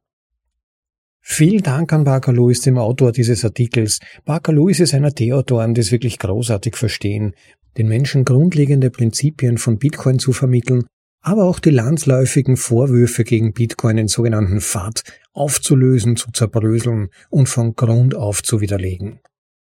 Vielen 1.30 1.61
Dank 1.61 1.91
an 1.91 2.05
Parker 2.05 2.32
Lewis, 2.32 2.61
dem 2.61 2.78
Autor 2.78 3.11
dieses 3.11 3.43
Artikels. 3.43 3.99
Parker 4.23 4.53
Lewis 4.53 4.80
ist 4.80 4.93
einer 4.93 5.11
der 5.11 5.36
Autoren, 5.36 5.73
die 5.73 5.82
es 5.82 5.91
wirklich 5.91 6.19
großartig 6.19 6.78
verstehen, 6.78 7.36
den 7.78 7.89
Menschen 7.89 8.23
grundlegende 8.23 8.89
Prinzipien 8.89 9.57
von 9.57 9.78
Bitcoin 9.78 10.19
zu 10.19 10.32
vermitteln, 10.32 10.86
aber 11.21 11.43
auch 11.43 11.59
die 11.59 11.69
landsläufigen 11.69 12.55
Vorwürfe 12.55 13.25
gegen 13.25 13.51
Bitcoin 13.51 13.97
in 13.97 14.07
sogenannten 14.07 14.61
FAT 14.61 15.03
aufzulösen, 15.34 16.15
zu 16.15 16.32
zerbröseln 16.32 17.09
und 17.30 17.49
von 17.49 17.75
Grund 17.75 18.15
auf 18.15 18.41
zu 18.41 18.61
widerlegen. 18.61 19.19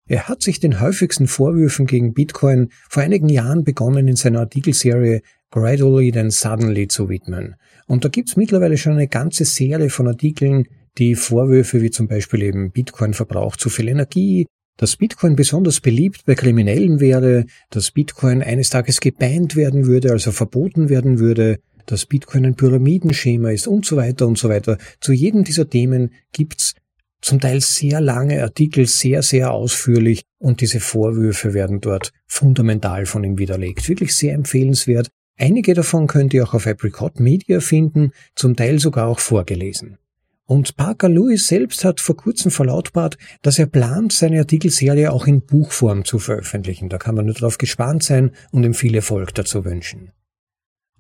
Er 0.06 0.28
hat 0.28 0.42
sich 0.42 0.58
den 0.58 0.80
häufigsten 0.80 1.28
Vorwürfen 1.28 1.86
gegen 1.86 2.14
Bitcoin 2.14 2.70
vor 2.90 3.04
einigen 3.04 3.28
Jahren 3.28 3.62
begonnen 3.62 4.08
in 4.08 4.16
seiner 4.16 4.40
Artikelserie 4.40 5.22
Gradually 5.50 6.10
then 6.10 6.30
Suddenly 6.30 6.88
zu 6.88 7.08
widmen. 7.08 7.54
Und 7.86 8.04
da 8.04 8.08
gibt's 8.08 8.36
mittlerweile 8.36 8.76
schon 8.76 8.94
eine 8.94 9.06
ganze 9.06 9.44
Serie 9.44 9.88
von 9.88 10.08
Artikeln, 10.08 10.66
die 10.98 11.14
Vorwürfe 11.14 11.82
wie 11.82 11.90
zum 11.90 12.08
Beispiel 12.08 12.42
eben 12.42 12.70
Bitcoin 12.70 13.14
verbraucht 13.14 13.60
zu 13.60 13.68
viel 13.68 13.88
Energie, 13.88 14.46
dass 14.76 14.96
Bitcoin 14.96 15.36
besonders 15.36 15.80
beliebt 15.80 16.24
bei 16.26 16.34
Kriminellen 16.34 17.00
wäre, 17.00 17.46
dass 17.70 17.90
Bitcoin 17.90 18.42
eines 18.42 18.70
Tages 18.70 19.00
gebannt 19.00 19.56
werden 19.56 19.86
würde, 19.86 20.10
also 20.10 20.32
verboten 20.32 20.88
werden 20.88 21.18
würde, 21.18 21.58
dass 21.86 22.06
Bitcoin 22.06 22.46
ein 22.46 22.56
Pyramidenschema 22.56 23.50
ist 23.50 23.68
und 23.68 23.84
so 23.84 23.96
weiter 23.96 24.26
und 24.26 24.38
so 24.38 24.48
weiter. 24.48 24.78
Zu 25.00 25.12
jedem 25.12 25.44
dieser 25.44 25.68
Themen 25.68 26.12
gibt's 26.32 26.74
zum 27.20 27.40
Teil 27.40 27.60
sehr 27.60 28.00
lange 28.00 28.42
Artikel, 28.42 28.86
sehr, 28.86 29.22
sehr 29.22 29.52
ausführlich 29.52 30.22
und 30.38 30.60
diese 30.60 30.80
Vorwürfe 30.80 31.54
werden 31.54 31.80
dort 31.80 32.12
fundamental 32.26 33.06
von 33.06 33.24
ihm 33.24 33.38
widerlegt. 33.38 33.88
Wirklich 33.88 34.14
sehr 34.14 34.34
empfehlenswert. 34.34 35.08
Einige 35.38 35.74
davon 35.74 36.06
könnt 36.06 36.34
ihr 36.34 36.44
auch 36.44 36.54
auf 36.54 36.66
Apricot 36.66 37.20
Media 37.20 37.60
finden, 37.60 38.12
zum 38.34 38.56
Teil 38.56 38.78
sogar 38.78 39.08
auch 39.08 39.18
vorgelesen. 39.18 39.98
Und 40.46 40.76
Parker 40.76 41.08
Lewis 41.08 41.46
selbst 41.46 41.84
hat 41.84 42.00
vor 42.00 42.16
kurzem 42.16 42.50
verlautbart, 42.50 43.16
dass 43.40 43.58
er 43.58 43.66
plant, 43.66 44.12
seine 44.12 44.40
Artikelserie 44.40 45.10
auch 45.10 45.26
in 45.26 45.40
Buchform 45.40 46.04
zu 46.04 46.18
veröffentlichen. 46.18 46.90
Da 46.90 46.98
kann 46.98 47.14
man 47.14 47.24
nur 47.26 47.34
darauf 47.34 47.56
gespannt 47.56 48.02
sein 48.02 48.32
und 48.50 48.64
ihm 48.64 48.74
viel 48.74 48.94
Erfolg 48.94 49.34
dazu 49.34 49.64
wünschen. 49.64 50.12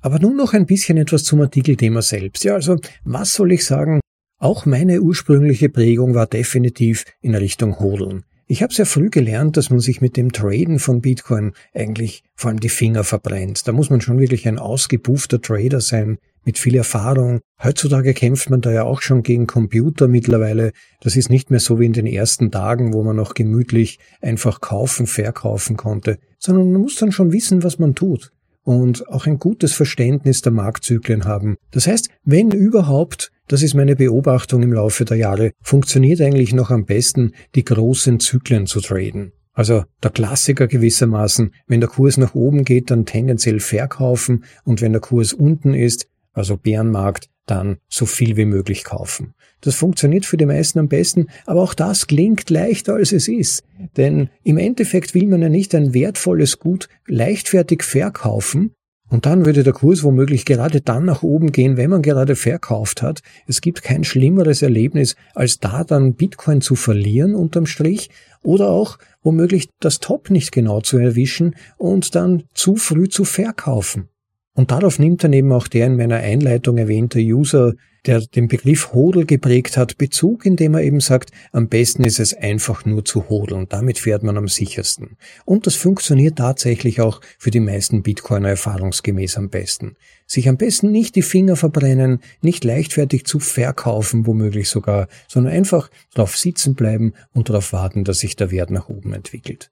Aber 0.00 0.18
nun 0.18 0.36
noch 0.36 0.54
ein 0.54 0.66
bisschen 0.66 0.96
etwas 0.96 1.24
zum 1.24 1.40
Artikelthema 1.42 2.00
selbst. 2.00 2.44
Ja, 2.44 2.54
also, 2.54 2.78
was 3.04 3.32
soll 3.32 3.52
ich 3.52 3.64
sagen? 3.64 4.00
Auch 4.38 4.66
meine 4.66 5.00
ursprüngliche 5.00 5.68
Prägung 5.68 6.14
war 6.14 6.26
definitiv 6.26 7.04
in 7.20 7.34
Richtung 7.34 7.78
Hodeln. 7.80 8.24
Ich 8.46 8.62
habe 8.62 8.74
sehr 8.74 8.84
früh 8.84 9.08
gelernt, 9.08 9.56
dass 9.56 9.70
man 9.70 9.80
sich 9.80 10.02
mit 10.02 10.18
dem 10.18 10.32
Traden 10.32 10.78
von 10.78 11.00
Bitcoin 11.00 11.52
eigentlich 11.72 12.22
vor 12.34 12.50
allem 12.50 12.60
die 12.60 12.68
Finger 12.68 13.04
verbrennt. 13.04 13.66
Da 13.66 13.72
muss 13.72 13.88
man 13.88 14.02
schon 14.02 14.18
wirklich 14.18 14.46
ein 14.46 14.58
ausgebuffter 14.58 15.40
Trader 15.40 15.80
sein, 15.80 16.18
mit 16.44 16.58
viel 16.58 16.76
Erfahrung. 16.76 17.40
Heutzutage 17.62 18.14
kämpft 18.14 18.50
man 18.50 18.60
da 18.60 18.72
ja 18.72 18.84
auch 18.84 19.02
schon 19.02 19.22
gegen 19.22 19.46
Computer 19.46 20.08
mittlerweile. 20.08 20.72
Das 21.00 21.16
ist 21.16 21.30
nicht 21.30 21.50
mehr 21.50 21.60
so 21.60 21.80
wie 21.80 21.86
in 21.86 21.92
den 21.92 22.06
ersten 22.06 22.50
Tagen, 22.50 22.92
wo 22.92 23.02
man 23.02 23.16
noch 23.16 23.34
gemütlich 23.34 23.98
einfach 24.20 24.60
kaufen, 24.60 25.06
verkaufen 25.06 25.76
konnte, 25.76 26.18
sondern 26.38 26.72
man 26.72 26.82
muss 26.82 26.96
dann 26.96 27.12
schon 27.12 27.32
wissen, 27.32 27.62
was 27.62 27.78
man 27.78 27.94
tut 27.94 28.32
und 28.64 29.08
auch 29.08 29.26
ein 29.26 29.38
gutes 29.38 29.72
Verständnis 29.74 30.42
der 30.42 30.52
Marktzyklen 30.52 31.24
haben. 31.24 31.56
Das 31.70 31.86
heißt, 31.86 32.08
wenn 32.24 32.50
überhaupt, 32.50 33.30
das 33.46 33.62
ist 33.62 33.74
meine 33.74 33.94
Beobachtung 33.94 34.62
im 34.62 34.72
Laufe 34.72 35.04
der 35.04 35.18
Jahre, 35.18 35.52
funktioniert 35.62 36.20
eigentlich 36.20 36.54
noch 36.54 36.70
am 36.70 36.86
besten, 36.86 37.32
die 37.54 37.64
großen 37.64 38.20
Zyklen 38.20 38.66
zu 38.66 38.80
traden. 38.80 39.32
Also 39.52 39.84
der 40.02 40.10
Klassiker 40.10 40.66
gewissermaßen, 40.66 41.52
wenn 41.68 41.80
der 41.80 41.88
Kurs 41.88 42.16
nach 42.16 42.34
oben 42.34 42.64
geht, 42.64 42.90
dann 42.90 43.06
tendenziell 43.06 43.60
verkaufen 43.60 44.44
und 44.64 44.80
wenn 44.80 44.92
der 44.92 45.00
Kurs 45.00 45.32
unten 45.32 45.74
ist, 45.74 46.08
also 46.34 46.56
Bärenmarkt, 46.56 47.30
dann 47.46 47.78
so 47.88 48.06
viel 48.06 48.36
wie 48.36 48.44
möglich 48.44 48.84
kaufen. 48.84 49.34
Das 49.60 49.74
funktioniert 49.74 50.26
für 50.26 50.36
die 50.36 50.46
meisten 50.46 50.78
am 50.78 50.88
besten, 50.88 51.28
aber 51.46 51.62
auch 51.62 51.74
das 51.74 52.06
klingt 52.06 52.50
leichter 52.50 52.94
als 52.94 53.12
es 53.12 53.28
ist. 53.28 53.64
Denn 53.96 54.28
im 54.42 54.58
Endeffekt 54.58 55.14
will 55.14 55.26
man 55.26 55.42
ja 55.42 55.48
nicht 55.48 55.74
ein 55.74 55.94
wertvolles 55.94 56.58
Gut 56.58 56.88
leichtfertig 57.06 57.82
verkaufen, 57.82 58.72
und 59.10 59.26
dann 59.26 59.44
würde 59.44 59.62
der 59.62 59.74
Kurs 59.74 60.02
womöglich 60.02 60.44
gerade 60.44 60.80
dann 60.80 61.04
nach 61.04 61.22
oben 61.22 61.52
gehen, 61.52 61.76
wenn 61.76 61.90
man 61.90 62.02
gerade 62.02 62.36
verkauft 62.36 63.02
hat. 63.02 63.20
Es 63.46 63.60
gibt 63.60 63.82
kein 63.82 64.02
schlimmeres 64.02 64.62
Erlebnis, 64.62 65.14
als 65.34 65.60
da 65.60 65.84
dann 65.84 66.14
Bitcoin 66.14 66.60
zu 66.60 66.74
verlieren 66.74 67.34
unterm 67.34 67.66
Strich 67.66 68.10
oder 68.42 68.70
auch 68.70 68.98
womöglich 69.22 69.68
das 69.78 70.00
Top 70.00 70.30
nicht 70.30 70.52
genau 70.52 70.80
zu 70.80 70.98
erwischen 70.98 71.54
und 71.76 72.14
dann 72.14 72.44
zu 72.54 72.76
früh 72.76 73.08
zu 73.08 73.24
verkaufen. 73.24 74.08
Und 74.56 74.70
darauf 74.70 75.00
nimmt 75.00 75.24
dann 75.24 75.32
eben 75.32 75.52
auch 75.52 75.66
der 75.66 75.86
in 75.86 75.96
meiner 75.96 76.18
Einleitung 76.18 76.78
erwähnte 76.78 77.18
User, 77.18 77.74
der 78.06 78.20
den 78.20 78.48
Begriff 78.48 78.92
Hodel 78.92 79.24
geprägt 79.24 79.76
hat, 79.76 79.98
Bezug, 79.98 80.46
indem 80.46 80.74
er 80.74 80.82
eben 80.82 81.00
sagt, 81.00 81.30
am 81.52 81.68
besten 81.68 82.04
ist 82.04 82.20
es 82.20 82.34
einfach 82.34 82.84
nur 82.84 83.04
zu 83.04 83.28
hodeln, 83.28 83.66
damit 83.68 83.98
fährt 83.98 84.22
man 84.22 84.36
am 84.36 84.46
sichersten. 84.46 85.16
Und 85.44 85.66
das 85.66 85.74
funktioniert 85.74 86.36
tatsächlich 86.36 87.00
auch 87.00 87.20
für 87.38 87.50
die 87.50 87.60
meisten 87.60 88.02
Bitcoiner 88.02 88.50
erfahrungsgemäß 88.50 89.38
am 89.38 89.48
besten. 89.48 89.96
Sich 90.26 90.48
am 90.48 90.56
besten 90.56 90.92
nicht 90.92 91.16
die 91.16 91.22
Finger 91.22 91.56
verbrennen, 91.56 92.20
nicht 92.40 92.62
leichtfertig 92.62 93.24
zu 93.24 93.40
verkaufen, 93.40 94.26
womöglich 94.26 94.68
sogar, 94.68 95.08
sondern 95.28 95.52
einfach 95.52 95.90
drauf 96.14 96.36
sitzen 96.36 96.74
bleiben 96.74 97.14
und 97.32 97.48
darauf 97.48 97.72
warten, 97.72 98.04
dass 98.04 98.20
sich 98.20 98.36
der 98.36 98.50
Wert 98.50 98.70
nach 98.70 98.88
oben 98.88 99.14
entwickelt. 99.14 99.70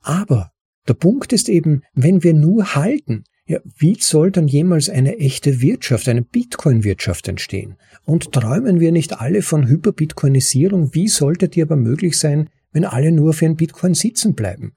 Aber 0.00 0.52
der 0.88 0.94
Punkt 0.94 1.32
ist 1.32 1.48
eben, 1.48 1.82
wenn 1.92 2.22
wir 2.24 2.32
nur 2.32 2.74
halten, 2.74 3.24
Ja, 3.50 3.60
wie 3.78 3.96
soll 3.98 4.30
dann 4.30 4.46
jemals 4.46 4.90
eine 4.90 5.16
echte 5.16 5.62
Wirtschaft, 5.62 6.06
eine 6.06 6.20
Bitcoin-Wirtschaft 6.20 7.28
entstehen? 7.28 7.76
Und 8.04 8.32
träumen 8.32 8.78
wir 8.78 8.92
nicht 8.92 9.22
alle 9.22 9.40
von 9.40 9.66
Hyperbitcoinisierung? 9.66 10.92
Wie 10.92 11.08
sollte 11.08 11.48
die 11.48 11.62
aber 11.62 11.76
möglich 11.76 12.18
sein, 12.18 12.50
wenn 12.72 12.84
alle 12.84 13.10
nur 13.10 13.30
auf 13.30 13.40
ihren 13.40 13.56
Bitcoin 13.56 13.94
sitzen 13.94 14.34
bleiben? 14.34 14.74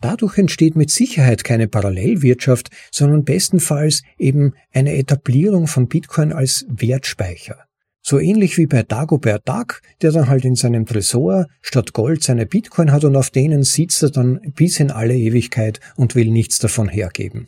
Dadurch 0.00 0.36
entsteht 0.36 0.74
mit 0.74 0.90
Sicherheit 0.90 1.44
keine 1.44 1.68
Parallelwirtschaft, 1.68 2.70
sondern 2.90 3.22
bestenfalls 3.22 4.02
eben 4.18 4.54
eine 4.72 4.96
Etablierung 4.96 5.68
von 5.68 5.86
Bitcoin 5.86 6.32
als 6.32 6.66
Wertspeicher. 6.68 7.66
So 8.02 8.18
ähnlich 8.18 8.58
wie 8.58 8.66
bei 8.66 8.82
Dagobert 8.82 9.48
Duck, 9.48 9.80
der 10.02 10.10
dann 10.10 10.28
halt 10.28 10.44
in 10.44 10.56
seinem 10.56 10.86
Tresor 10.86 11.46
statt 11.60 11.92
Gold 11.92 12.24
seine 12.24 12.46
Bitcoin 12.46 12.90
hat 12.90 13.04
und 13.04 13.14
auf 13.14 13.30
denen 13.30 13.62
sitzt 13.62 14.02
er 14.02 14.10
dann 14.10 14.40
bis 14.56 14.80
in 14.80 14.90
alle 14.90 15.16
Ewigkeit 15.16 15.78
und 15.94 16.16
will 16.16 16.32
nichts 16.32 16.58
davon 16.58 16.88
hergeben. 16.88 17.46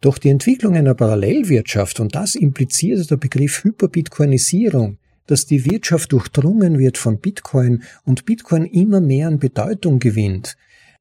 Doch 0.00 0.18
die 0.18 0.28
Entwicklung 0.28 0.76
einer 0.76 0.94
Parallelwirtschaft, 0.94 2.00
und 2.00 2.14
das 2.14 2.34
impliziert 2.34 3.10
der 3.10 3.16
Begriff 3.16 3.64
Hyperbitcoinisierung, 3.64 4.98
dass 5.26 5.46
die 5.46 5.64
Wirtschaft 5.64 6.12
durchdrungen 6.12 6.78
wird 6.78 6.98
von 6.98 7.18
Bitcoin 7.18 7.82
und 8.04 8.26
Bitcoin 8.26 8.64
immer 8.64 9.00
mehr 9.00 9.28
an 9.28 9.38
Bedeutung 9.38 9.98
gewinnt, 9.98 10.56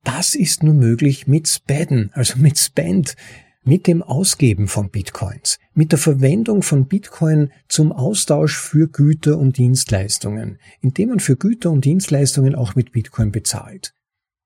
das 0.06 0.36
ist 0.36 0.62
nur 0.62 0.76
möglich 0.76 1.26
mit 1.26 1.48
Spenden, 1.48 2.12
also 2.14 2.38
mit 2.38 2.60
Spend, 2.60 3.16
mit 3.64 3.88
dem 3.88 4.04
Ausgeben 4.04 4.68
von 4.68 4.92
Bitcoins, 4.92 5.58
mit 5.74 5.92
der 5.92 6.00
Verwendung 6.00 6.62
von 6.62 6.86
Bitcoin 6.86 7.52
zum 7.68 7.92
Austausch 7.92 8.56
für 8.56 8.88
Güter 8.88 9.40
und 9.40 9.58
Dienstleistungen, 9.58 10.60
indem 10.82 11.10
man 11.10 11.20
für 11.20 11.36
Güter 11.36 11.72
und 11.72 11.84
Dienstleistungen 11.86 12.54
auch 12.54 12.76
mit 12.76 12.92
Bitcoin 12.92 13.32
bezahlt. 13.32 13.96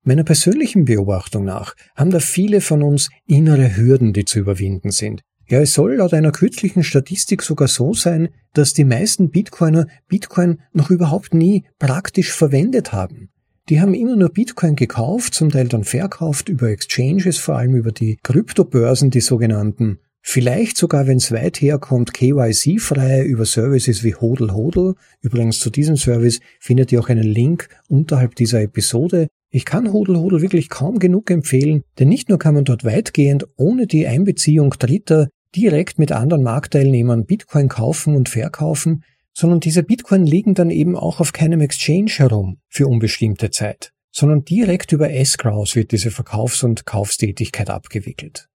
Meiner 0.04 0.24
persönlichen 0.24 0.86
Beobachtung 0.86 1.44
nach 1.44 1.76
haben 1.96 2.10
da 2.10 2.20
viele 2.20 2.62
von 2.62 2.84
uns 2.84 3.10
innere 3.28 3.76
Hürden, 3.76 4.14
die 4.14 4.26
zu 4.26 4.40
überwinden 4.40 4.92
sind. 4.92 5.22
Ja, 5.48 5.60
es 5.60 5.74
soll 5.74 5.96
laut 5.96 6.14
einer 6.14 6.32
kürzlichen 6.32 6.84
Statistik 6.84 7.42
sogar 7.42 7.68
so 7.68 7.94
sein, 7.94 8.30
dass 8.54 8.74
die 8.74 8.86
meisten 8.86 9.32
Bitcoiner 9.32 9.88
Bitcoin 10.08 10.62
noch 10.74 10.92
überhaupt 10.92 11.34
nie 11.34 11.66
praktisch 11.80 12.32
verwendet 12.32 12.94
haben. 12.94 13.30
Die 13.68 13.82
haben 13.82 13.94
immer 13.94 14.16
nur 14.16 14.30
Bitcoin 14.30 14.76
gekauft, 14.76 15.34
zum 15.34 15.50
Teil 15.50 15.68
dann 15.68 15.84
verkauft 15.84 16.50
über 16.50 16.70
Exchanges, 16.70 17.38
vor 17.38 17.58
allem 17.58 17.76
über 17.76 17.92
die 17.92 18.18
Kryptobörsen, 18.24 19.10
die 19.10 19.22
sogenannten. 19.22 20.00
Vielleicht 20.22 20.78
sogar, 20.78 21.08
wenn 21.08 21.18
es 21.18 21.32
weit 21.32 21.62
herkommt, 21.62 22.14
KYC-frei 22.14 23.24
über 23.24 23.46
Services 23.46 24.04
wie 24.04 24.16
Hodel 24.16 24.54
Hodel. 24.54 24.96
Übrigens 25.22 25.60
zu 25.60 25.70
diesem 25.70 25.98
Service 25.98 26.40
findet 26.60 26.92
ihr 26.92 27.00
auch 27.00 27.10
einen 27.10 27.24
Link 27.24 27.70
unterhalb 27.88 28.36
dieser 28.36 28.62
Episode. 28.62 29.28
Ich 29.52 29.66
kann 29.66 29.92
Hodel 29.92 30.18
Hodel 30.18 30.42
wirklich 30.42 30.70
kaum 30.70 31.00
genug 31.00 31.32
empfehlen, 31.32 31.84
denn 31.98 32.08
nicht 32.08 32.30
nur 32.30 32.38
kann 32.38 32.54
man 32.54 32.66
dort 32.66 32.84
weitgehend 32.86 33.46
ohne 33.58 33.88
die 33.88 34.06
Einbeziehung 34.06 34.76
Dritter 34.78 35.30
direkt 35.56 35.98
mit 35.98 36.12
anderen 36.12 36.44
Marktteilnehmern 36.44 37.26
Bitcoin 37.26 37.68
kaufen 37.68 38.16
und 38.16 38.30
verkaufen, 38.30 39.04
sondern 39.34 39.60
diese 39.60 39.82
Bitcoin 39.82 40.26
liegen 40.26 40.54
dann 40.54 40.70
eben 40.70 40.96
auch 40.96 41.20
auf 41.20 41.34
keinem 41.34 41.62
Exchange 41.62 42.12
herum 42.12 42.60
für 42.68 42.88
unbestimmte 42.88 43.50
Zeit, 43.50 43.92
sondern 44.12 44.44
direkt 44.44 44.92
über 44.92 45.12
Escrows 45.12 45.76
wird 45.76 45.92
diese 45.92 46.12
Verkaufs- 46.12 46.64
und 46.64 46.86
Kaufstätigkeit 46.86 47.72
abgewickelt. 47.72 48.50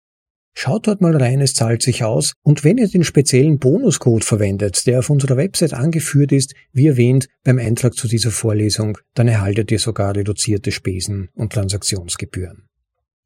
Schaut 0.53 0.87
dort 0.87 1.01
mal 1.01 1.15
rein, 1.15 1.41
es 1.41 1.53
zahlt 1.53 1.81
sich 1.81 2.03
aus. 2.03 2.33
Und 2.43 2.63
wenn 2.63 2.77
ihr 2.77 2.87
den 2.87 3.03
speziellen 3.03 3.57
Bonuscode 3.57 4.23
verwendet, 4.23 4.85
der 4.85 4.99
auf 4.99 5.09
unserer 5.09 5.35
Website 5.35 5.73
angeführt 5.73 6.31
ist, 6.31 6.53
wie 6.71 6.87
erwähnt 6.87 7.27
beim 7.43 7.57
Eintrag 7.57 7.95
zu 7.95 8.07
dieser 8.07 8.31
Vorlesung, 8.31 8.97
dann 9.15 9.27
erhaltet 9.27 9.71
ihr 9.71 9.79
sogar 9.79 10.15
reduzierte 10.15 10.71
Spesen 10.71 11.29
und 11.33 11.53
Transaktionsgebühren. 11.53 12.67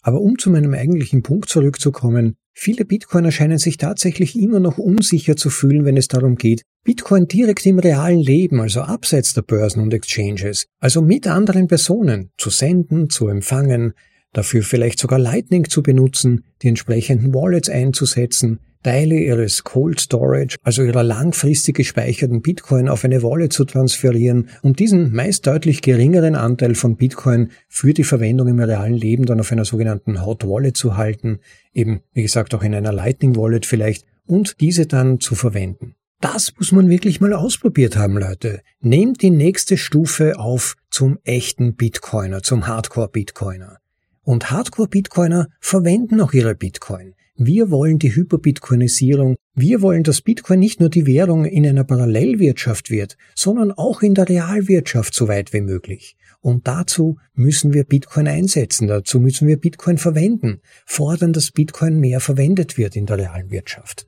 Aber 0.02 0.22
um 0.22 0.38
zu 0.38 0.50
meinem 0.50 0.74
eigentlichen 0.74 1.22
Punkt 1.22 1.50
zurückzukommen, 1.50 2.38
viele 2.54 2.86
Bitcoiner 2.86 3.32
scheinen 3.32 3.58
sich 3.58 3.76
tatsächlich 3.76 4.40
immer 4.40 4.62
noch 4.62 4.78
unsicher 4.78 5.36
zu 5.36 5.50
fühlen, 5.50 5.84
wenn 5.84 5.98
es 5.98 6.08
darum 6.08 6.38
geht, 6.38 6.62
Bitcoin 6.86 7.28
direkt 7.28 7.66
im 7.66 7.80
realen 7.80 8.22
Leben, 8.22 8.62
also 8.62 8.82
abseits 8.82 9.34
der 9.34 9.42
Börsen 9.42 9.82
und 9.82 9.94
Exchanges, 9.94 10.68
also 10.80 11.02
mit 11.02 11.28
anderen 11.28 11.68
Personen, 11.68 12.32
zu 12.38 12.50
senden, 12.50 13.10
zu 13.10 13.28
empfangen, 13.28 13.94
dafür 14.34 14.64
vielleicht 14.64 15.00
sogar 15.00 15.20
Lightning 15.20 15.70
zu 15.70 15.84
benutzen, 15.84 16.44
die 16.62 16.68
entsprechenden 16.68 17.34
Wallets 17.34 17.70
einzusetzen, 17.70 18.60
Teile 18.88 19.16
ihres 19.16 19.66
Cold 19.66 20.00
Storage, 20.00 20.56
also 20.64 20.82
ihrer 20.82 21.04
langfristig 21.04 21.76
gespeicherten 21.76 22.42
Bitcoin 22.42 22.88
auf 22.88 23.04
eine 23.04 23.22
Wallet 23.22 23.52
zu 23.52 23.66
transferieren 23.66 24.48
und 24.62 24.80
diesen 24.80 25.14
meist 25.14 25.46
deutlich 25.46 25.82
geringeren 25.82 26.36
Anteil 26.36 26.74
von 26.74 26.96
Bitcoin 26.96 27.52
für 27.68 27.94
die 27.94 28.06
Verwendung 28.06 28.48
im 28.48 28.62
realen 28.62 28.94
Leben 28.94 29.26
dann 29.26 29.42
auf 29.42 29.52
einer 29.52 29.66
sogenannten 29.66 30.26
Hot 30.26 30.48
Wallet 30.48 30.78
zu 30.78 30.96
halten, 30.96 31.40
eben 31.74 32.00
wie 32.14 32.22
gesagt 32.22 32.56
auch 32.56 32.64
in 32.64 32.74
einer 32.74 32.94
Lightning 32.94 33.36
Wallet 33.36 33.66
vielleicht, 33.66 34.06
und 34.26 34.62
diese 34.62 34.86
dann 34.86 35.20
zu 35.20 35.36
verwenden. 35.36 35.96
Das 36.22 36.54
muss 36.58 36.72
man 36.72 36.90
wirklich 36.90 37.20
mal 37.20 37.34
ausprobiert 37.34 37.98
haben, 37.98 38.18
Leute. 38.18 38.62
Nehmt 38.80 39.22
die 39.22 39.32
nächste 39.32 39.76
Stufe 39.76 40.40
auf 40.40 40.76
zum 40.90 41.20
echten 41.26 41.76
Bitcoiner, 41.76 42.42
zum 42.42 42.68
Hardcore-Bitcoiner. 42.68 43.80
Und 44.28 44.52
Hardcore-Bitcoiner 44.52 45.48
verwenden 45.62 46.20
auch 46.20 46.34
ihre 46.34 46.54
Bitcoin. 46.54 47.16
Wir 47.38 47.72
wollen 47.72 47.98
die 47.98 48.14
Hyperbitcoinisierung. 48.14 49.38
Wir 49.56 49.82
wollen, 49.82 50.04
dass 50.04 50.20
Bitcoin 50.20 50.60
nicht 50.60 50.82
nur 50.82 50.90
die 50.90 51.06
Währung 51.06 51.46
in 51.46 51.66
einer 51.66 51.86
Parallelwirtschaft 51.86 52.90
wird, 52.90 53.16
sondern 53.36 53.72
auch 53.72 54.02
in 54.02 54.16
der 54.16 54.28
Realwirtschaft 54.28 55.14
so 55.14 55.30
weit 55.30 55.54
wie 55.54 55.62
möglich. 55.62 56.18
Und 56.42 56.68
dazu 56.68 57.18
müssen 57.36 57.72
wir 57.72 57.86
Bitcoin 57.86 58.28
einsetzen, 58.28 58.90
dazu 58.90 59.22
müssen 59.22 59.48
wir 59.48 59.56
Bitcoin 59.56 59.98
verwenden, 59.98 60.60
fordern, 60.86 61.32
dass 61.32 61.52
Bitcoin 61.52 61.98
mehr 62.02 62.20
verwendet 62.20 62.78
wird 62.78 62.98
in 62.98 63.06
der 63.06 63.20
realen 63.20 63.50
Wirtschaft. 63.50 64.08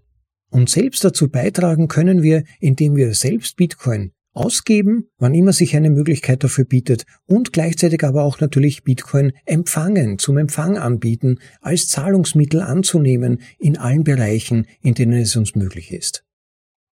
Und 0.49 0.70
selbst 0.70 1.01
dazu 1.05 1.30
beitragen 1.30 1.88
können 1.88 2.24
wir, 2.24 2.43
indem 2.59 2.97
wir 2.97 3.13
selbst 3.13 3.55
Bitcoin 3.55 4.11
ausgeben, 4.34 5.10
wann 5.18 5.34
immer 5.34 5.54
sich 5.54 5.76
eine 5.76 5.90
Möglichkeit 5.90 6.44
dafür 6.44 6.66
bietet 6.66 7.06
und 7.26 7.54
gleichzeitig 7.54 8.04
aber 8.04 8.24
auch 8.24 8.40
natürlich 8.40 8.84
Bitcoin 8.84 9.34
empfangen, 9.46 10.20
zum 10.20 10.38
Empfang 10.38 10.78
anbieten, 10.78 11.40
als 11.62 11.88
Zahlungsmittel 11.88 12.62
anzunehmen 12.62 13.42
in 13.58 13.78
allen 13.78 14.04
Bereichen, 14.04 14.68
in 14.82 14.94
denen 14.94 15.22
es 15.22 15.36
uns 15.36 15.56
möglich 15.56 15.92
ist. 15.92 16.24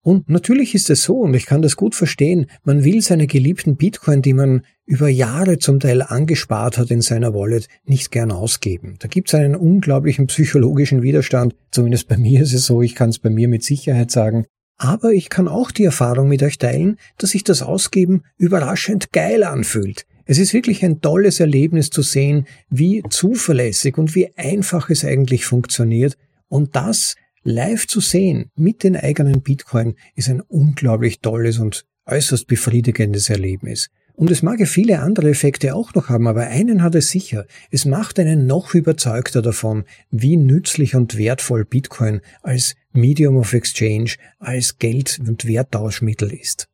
Und 0.05 0.29
natürlich 0.29 0.75
ist 0.75 0.91
es 0.91 1.03
so, 1.03 1.21
und 1.21 1.33
ich 1.33 1.47
kann 1.47 1.63
das 1.63 1.77
gut 1.77 1.95
verstehen, 1.95 2.47
man 2.63 2.85
will 2.85 3.01
seine 3.01 3.27
geliebten 3.27 3.77
Bitcoin, 3.77 4.21
die 4.21 4.35
man 4.35 4.61
über 4.85 5.09
Jahre 5.09 5.59
zum 5.59 5.81
Teil 5.81 6.03
angespart 6.03 6.77
hat 6.77 6.91
in 6.91 7.01
seiner 7.01 7.33
Wallet, 7.33 7.69
nicht 7.85 8.11
gern 8.11 8.31
ausgeben. 8.31 8.97
Da 8.99 9.09
gibt 9.09 9.29
es 9.29 9.35
einen 9.35 9.57
unglaublichen 9.57 10.27
psychologischen 10.27 11.01
Widerstand, 11.01 11.55
zumindest 11.71 12.07
bei 12.09 12.19
mir 12.19 12.43
ist 12.43 12.53
es 12.53 12.67
so, 12.67 12.83
ich 12.83 12.95
kann 12.95 13.09
es 13.09 13.19
bei 13.19 13.31
mir 13.31 13.49
mit 13.49 13.65
Sicherheit 13.65 14.11
sagen. 14.11 14.45
Aber 14.77 15.13
ich 15.13 15.29
kann 15.29 15.49
auch 15.49 15.71
die 15.71 15.85
Erfahrung 15.85 16.29
mit 16.29 16.43
euch 16.43 16.59
teilen, 16.59 16.99
dass 17.19 17.31
sich 17.31 17.45
das 17.45 17.63
Ausgeben 17.63 18.25
überraschend 18.37 19.13
geil 19.13 19.45
anfühlt. 19.45 20.07
Es 20.27 20.39
ist 20.39 20.55
wirklich 20.55 20.85
ein 20.85 21.01
tolles 21.01 21.39
Erlebnis 21.39 21.91
zu 21.91 22.03
sehen, 22.03 22.47
wie 22.71 23.03
zuverlässig 23.11 23.99
und 23.99 24.15
wie 24.15 24.37
einfach 24.37 24.91
es 24.91 25.05
eigentlich 25.05 25.45
funktioniert. 25.45 26.17
Und 26.49 26.77
das 26.77 27.15
live 27.43 27.87
zu 27.87 28.01
sehen 28.01 28.51
mit 28.57 28.83
den 28.83 28.97
eigenen 28.97 29.43
Bitcoin 29.43 29.95
ist 30.15 30.31
ein 30.31 30.41
unglaublich 30.41 31.21
tolles 31.21 31.59
und 31.59 31.85
äußerst 32.07 32.47
befriedigendes 32.47 33.29
Erlebnis. 33.29 33.91
Und 34.17 34.31
es 34.31 34.43
mag 34.43 34.61
ja 34.61 34.67
viele 34.67 35.01
andere 35.01 35.31
Effekte 35.31 35.75
auch 35.75 35.93
noch 35.95 36.09
haben, 36.09 36.29
aber 36.29 36.43
einen 36.47 36.83
hat 36.83 36.95
es 36.95 37.09
sicher. 37.09 37.47
Es 37.71 37.85
macht 37.85 38.21
einen 38.21 38.47
noch 38.47 38.75
überzeugter 38.75 39.43
davon, 39.43 39.85
wie 40.11 40.37
nützlich 40.37 40.95
und 40.95 41.19
wertvoll 41.19 41.65
Bitcoin 41.65 42.21
als 42.43 42.77
Medium 42.93 43.37
of 43.37 43.53
Exchange, 43.53 44.13
als 44.39 44.79
Geld- 44.79 45.21
und 45.27 45.49
Werttauschmittel 45.49 46.33
ist. 46.33 46.69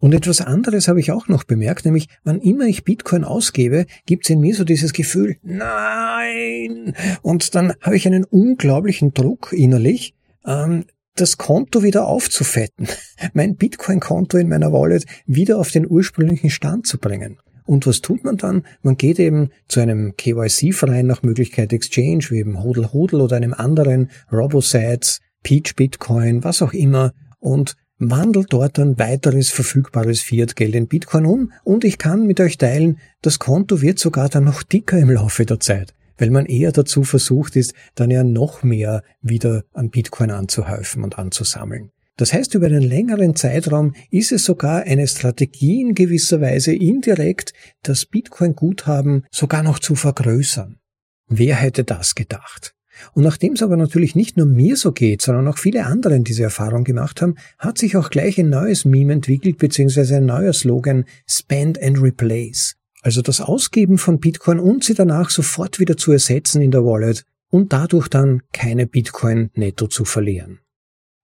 Und 0.00 0.12
etwas 0.12 0.40
anderes 0.40 0.88
habe 0.88 1.00
ich 1.00 1.12
auch 1.12 1.28
noch 1.28 1.44
bemerkt, 1.44 1.84
nämlich 1.84 2.08
wann 2.24 2.40
immer 2.40 2.66
ich 2.66 2.84
Bitcoin 2.84 3.24
ausgebe, 3.24 3.86
gibt 4.04 4.26
es 4.26 4.30
in 4.30 4.40
mir 4.40 4.54
so 4.54 4.64
dieses 4.64 4.92
Gefühl, 4.92 5.36
nein! 5.42 6.94
Und 7.22 7.54
dann 7.54 7.72
habe 7.80 7.96
ich 7.96 8.06
einen 8.06 8.24
unglaublichen 8.24 9.14
Druck 9.14 9.54
innerlich, 9.56 10.12
ähm, 10.44 10.84
das 11.14 11.38
Konto 11.38 11.82
wieder 11.82 12.06
aufzufetten, 12.06 12.88
mein 13.32 13.56
Bitcoin-Konto 13.56 14.36
in 14.38 14.48
meiner 14.48 14.72
Wallet 14.72 15.04
wieder 15.26 15.58
auf 15.58 15.70
den 15.70 15.88
ursprünglichen 15.88 16.50
Stand 16.50 16.86
zu 16.86 16.98
bringen. 16.98 17.38
Und 17.66 17.86
was 17.86 18.02
tut 18.02 18.24
man 18.24 18.36
dann? 18.36 18.64
Man 18.82 18.96
geht 18.96 19.18
eben 19.18 19.50
zu 19.68 19.80
einem 19.80 20.16
KYC-Verein 20.16 21.06
nach 21.06 21.22
Möglichkeit 21.22 21.72
Exchange, 21.72 22.26
wie 22.28 22.38
eben 22.38 22.62
Hodel 22.62 22.92
Hodel 22.92 23.20
oder 23.22 23.36
einem 23.36 23.54
anderen, 23.54 24.10
RoboSats, 24.30 25.20
Peach 25.42 25.74
Bitcoin, 25.74 26.44
was 26.44 26.60
auch 26.60 26.74
immer, 26.74 27.12
und 27.38 27.76
wandelt 27.98 28.52
dort 28.52 28.78
ein 28.78 28.98
weiteres 28.98 29.50
verfügbares 29.50 30.20
Fiat-Geld 30.20 30.74
in 30.74 30.88
Bitcoin 30.88 31.26
um 31.26 31.52
und 31.62 31.84
ich 31.84 31.98
kann 31.98 32.26
mit 32.26 32.40
euch 32.40 32.58
teilen, 32.58 32.98
das 33.22 33.38
Konto 33.38 33.80
wird 33.80 33.98
sogar 33.98 34.28
dann 34.28 34.44
noch 34.44 34.62
dicker 34.62 34.98
im 34.98 35.10
Laufe 35.10 35.46
der 35.46 35.60
Zeit, 35.60 35.94
weil 36.18 36.30
man 36.30 36.46
eher 36.46 36.72
dazu 36.72 37.02
versucht 37.04 37.56
ist, 37.56 37.74
dann 37.94 38.10
ja 38.10 38.24
noch 38.24 38.62
mehr 38.62 39.02
wieder 39.20 39.64
an 39.72 39.90
Bitcoin 39.90 40.30
anzuhäufen 40.30 41.02
und 41.04 41.18
anzusammeln. 41.18 41.90
Das 42.16 42.32
heißt, 42.32 42.54
über 42.54 42.66
einen 42.66 42.82
längeren 42.82 43.34
Zeitraum 43.34 43.94
ist 44.10 44.30
es 44.30 44.44
sogar 44.44 44.82
eine 44.82 45.08
Strategie 45.08 45.80
in 45.80 45.94
gewisser 45.94 46.40
Weise 46.40 46.72
indirekt, 46.72 47.52
das 47.82 48.06
Bitcoin-Guthaben 48.06 49.24
sogar 49.32 49.64
noch 49.64 49.80
zu 49.80 49.96
vergrößern. 49.96 50.78
Wer 51.26 51.56
hätte 51.56 51.82
das 51.82 52.14
gedacht? 52.14 52.74
Und 53.12 53.24
nachdem 53.24 53.54
es 53.54 53.62
aber 53.62 53.76
natürlich 53.76 54.14
nicht 54.14 54.36
nur 54.36 54.46
mir 54.46 54.76
so 54.76 54.92
geht, 54.92 55.22
sondern 55.22 55.48
auch 55.48 55.58
viele 55.58 55.86
anderen 55.86 56.22
diese 56.22 56.44
Erfahrung 56.44 56.84
gemacht 56.84 57.20
haben, 57.20 57.34
hat 57.58 57.78
sich 57.78 57.96
auch 57.96 58.10
gleich 58.10 58.38
ein 58.38 58.50
neues 58.50 58.84
Meme 58.84 59.14
entwickelt, 59.14 59.58
beziehungsweise 59.58 60.18
ein 60.18 60.26
neuer 60.26 60.52
Slogan, 60.52 61.04
Spend 61.26 61.82
and 61.82 62.00
Replace. 62.00 62.76
Also 63.04 63.20
das 63.20 63.42
Ausgeben 63.42 63.98
von 63.98 64.18
Bitcoin 64.18 64.58
und 64.58 64.82
sie 64.82 64.94
danach 64.94 65.28
sofort 65.28 65.78
wieder 65.78 65.98
zu 65.98 66.10
ersetzen 66.10 66.62
in 66.62 66.70
der 66.70 66.86
Wallet 66.86 67.26
und 67.50 67.74
dadurch 67.74 68.08
dann 68.08 68.42
keine 68.50 68.86
Bitcoin 68.86 69.50
netto 69.52 69.88
zu 69.88 70.06
verlieren. 70.06 70.60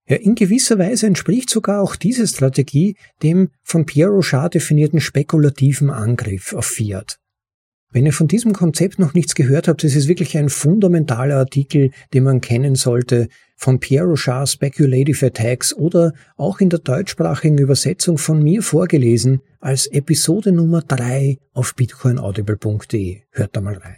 Ja, 0.07 0.17
in 0.17 0.35
gewisser 0.35 0.79
Weise 0.79 1.07
entspricht 1.07 1.49
sogar 1.49 1.81
auch 1.81 1.95
diese 1.95 2.27
Strategie 2.27 2.97
dem 3.23 3.49
von 3.63 3.87
Pierre 3.87 4.11
Rochard 4.11 4.55
definierten 4.55 5.01
spekulativen 5.01 5.89
Angriff 5.89 6.53
auf 6.53 6.67
Fiat. 6.67 7.20
Wenn 7.93 8.07
ihr 8.07 8.13
von 8.13 8.29
diesem 8.29 8.53
Konzept 8.53 9.01
noch 9.01 9.15
nichts 9.15 9.35
gehört 9.35 9.67
habt, 9.67 9.83
das 9.83 9.97
ist 9.97 10.07
wirklich 10.07 10.39
ein 10.39 10.49
fundamentaler 10.49 11.37
Artikel, 11.37 11.91
den 12.15 12.23
man 12.23 12.41
kennen 12.41 12.77
sollte, 12.77 13.27
von 13.57 13.81
Pierre 13.81 14.07
Rochard 14.07 14.49
Speculative 14.49 15.27
Attacks 15.27 15.75
oder 15.75 16.13
auch 16.37 16.61
in 16.61 16.71
der 16.71 16.79
deutschsprachigen 16.79 17.59
Übersetzung 17.59 18.17
von 18.17 18.43
mir 18.43 18.63
vorgelesen 18.63 19.41
als 19.59 19.89
Episode 19.89 20.53
Nummer 20.53 20.83
drei 20.83 21.39
auf 21.53 21.75
bitcoinaudible.de. 21.75 23.23
Hört 23.33 23.57
da 23.57 23.61
mal 23.61 23.75
rein. 23.75 23.97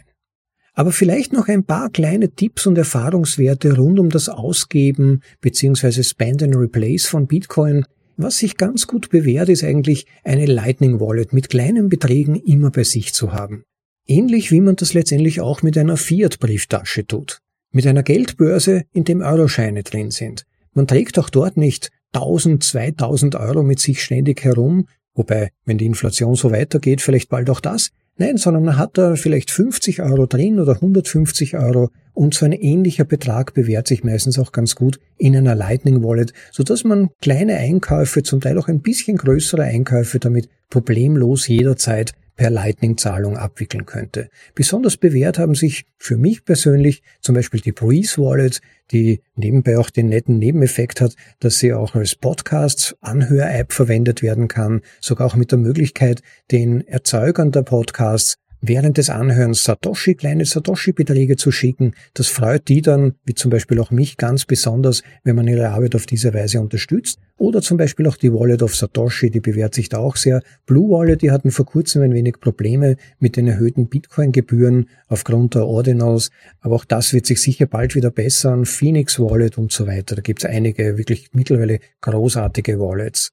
Aber 0.73 0.91
vielleicht 0.91 1.31
noch 1.31 1.47
ein 1.47 1.63
paar 1.63 1.91
kleine 1.91 2.31
Tipps 2.31 2.65
und 2.65 2.79
Erfahrungswerte 2.79 3.77
rund 3.77 3.99
um 3.99 4.09
das 4.09 4.27
Ausgeben 4.27 5.21
bzw. 5.41 6.01
Spend 6.01 6.41
and 6.41 6.55
Replace 6.55 7.05
von 7.05 7.27
Bitcoin. 7.27 7.85
Was 8.17 8.39
sich 8.39 8.57
ganz 8.57 8.87
gut 8.87 9.11
bewährt, 9.11 9.49
ist 9.49 9.63
eigentlich 9.63 10.07
eine 10.23 10.47
Lightning 10.47 10.99
Wallet 10.99 11.31
mit 11.31 11.49
kleinen 11.49 11.89
Beträgen 11.89 12.35
immer 12.35 12.71
bei 12.71 12.83
sich 12.83 13.13
zu 13.13 13.33
haben. 13.33 13.63
Ähnlich 14.05 14.51
wie 14.51 14.61
man 14.61 14.75
das 14.75 14.93
letztendlich 14.93 15.41
auch 15.41 15.61
mit 15.61 15.77
einer 15.77 15.97
Fiat-Brieftasche 15.97 17.07
tut. 17.07 17.39
Mit 17.71 17.87
einer 17.87 18.03
Geldbörse, 18.03 18.83
in 18.91 19.03
dem 19.03 19.21
Euroscheine 19.21 19.83
drin 19.83 20.11
sind. 20.11 20.45
Man 20.73 20.87
trägt 20.87 21.17
auch 21.17 21.29
dort 21.29 21.57
nicht 21.57 21.89
1000, 22.13 22.63
2000 22.63 23.35
Euro 23.35 23.63
mit 23.63 23.79
sich 23.79 24.03
ständig 24.03 24.43
herum, 24.43 24.87
wobei, 25.15 25.49
wenn 25.65 25.77
die 25.77 25.85
Inflation 25.85 26.35
so 26.35 26.51
weitergeht, 26.51 27.01
vielleicht 27.01 27.29
bald 27.29 27.49
auch 27.49 27.59
das, 27.59 27.91
Nein, 28.15 28.37
sondern 28.37 28.63
man 28.63 28.77
hat 28.77 28.99
da 28.99 29.15
vielleicht 29.15 29.49
50 29.49 30.03
Euro 30.03 30.27
drin 30.27 30.59
oder 30.59 30.73
150 30.73 31.57
Euro 31.57 31.89
und 32.13 32.35
so 32.35 32.45
ein 32.45 32.51
ähnlicher 32.51 33.05
Betrag 33.05 33.55
bewährt 33.55 33.87
sich 33.87 34.03
meistens 34.03 34.37
auch 34.37 34.51
ganz 34.51 34.75
gut 34.75 34.99
in 35.17 35.35
einer 35.35 35.55
Lightning 35.55 36.03
Wallet, 36.03 36.31
so 36.51 36.61
dass 36.61 36.83
man 36.83 37.09
kleine 37.21 37.57
Einkäufe, 37.57 38.21
zum 38.21 38.39
Teil 38.39 38.59
auch 38.59 38.67
ein 38.67 38.81
bisschen 38.81 39.17
größere 39.17 39.63
Einkäufe 39.63 40.19
damit 40.19 40.47
problemlos 40.69 41.47
jederzeit 41.47 42.13
per 42.35 42.49
Lightning-Zahlung 42.49 43.37
abwickeln 43.37 43.85
könnte. 43.85 44.29
Besonders 44.55 44.97
bewährt 44.97 45.37
haben 45.39 45.55
sich 45.55 45.85
für 45.97 46.17
mich 46.17 46.45
persönlich 46.45 47.03
zum 47.21 47.35
Beispiel 47.35 47.61
die 47.61 47.71
Breeze 47.71 48.17
Wallet, 48.21 48.61
die 48.91 49.21
nebenbei 49.35 49.77
auch 49.77 49.89
den 49.89 50.09
netten 50.09 50.37
Nebeneffekt 50.37 51.01
hat, 51.01 51.15
dass 51.39 51.59
sie 51.59 51.73
auch 51.73 51.95
als 51.95 52.15
Podcasts-Anhör-App 52.15 53.71
verwendet 53.71 54.21
werden 54.21 54.47
kann, 54.47 54.81
sogar 54.99 55.27
auch 55.27 55.35
mit 55.35 55.51
der 55.51 55.59
Möglichkeit, 55.59 56.21
den 56.51 56.87
Erzeugern 56.87 57.51
der 57.51 57.63
Podcasts 57.63 58.37
während 58.63 58.97
des 58.97 59.09
Anhörens 59.09 59.63
Satoshi, 59.65 60.15
kleine 60.15 60.45
Satoshi-Beträge 60.45 61.35
zu 61.35 61.51
schicken. 61.51 61.93
Das 62.13 62.27
freut 62.27 62.69
die 62.69 62.81
dann, 62.81 63.13
wie 63.25 63.35
zum 63.35 63.51
Beispiel 63.51 63.79
auch 63.79 63.91
mich 63.91 64.17
ganz 64.17 64.45
besonders, 64.45 65.03
wenn 65.23 65.35
man 65.35 65.47
ihre 65.47 65.69
Arbeit 65.69 65.95
auf 65.95 66.05
diese 66.05 66.33
Weise 66.33 66.61
unterstützt. 66.61 67.19
Oder 67.37 67.61
zum 67.61 67.77
Beispiel 67.77 68.07
auch 68.07 68.15
die 68.15 68.31
Wallet 68.31 68.63
of 68.63 68.73
Satoshi, 68.73 69.29
die 69.29 69.41
bewährt 69.41 69.75
sich 69.75 69.89
da 69.89 69.97
auch 69.97 70.15
sehr. 70.15 70.41
Blue 70.65 70.89
Wallet, 70.89 71.21
die 71.21 71.31
hatten 71.31 71.51
vor 71.51 71.65
kurzem 71.65 72.01
ein 72.03 72.13
wenig 72.13 72.39
Probleme 72.39 72.95
mit 73.19 73.35
den 73.35 73.47
erhöhten 73.47 73.87
Bitcoin-Gebühren 73.87 74.87
aufgrund 75.07 75.55
der 75.55 75.67
Ordinals. 75.67 76.29
Aber 76.61 76.75
auch 76.75 76.85
das 76.85 77.11
wird 77.11 77.25
sich 77.25 77.41
sicher 77.41 77.65
bald 77.65 77.95
wieder 77.95 78.11
bessern. 78.11 78.65
Phoenix 78.65 79.19
Wallet 79.19 79.57
und 79.57 79.73
so 79.73 79.87
weiter. 79.87 80.15
Da 80.15 80.21
gibt 80.21 80.43
es 80.43 80.49
einige 80.49 80.97
wirklich 80.97 81.31
mittlerweile 81.33 81.79
großartige 81.99 82.79
Wallets. 82.79 83.31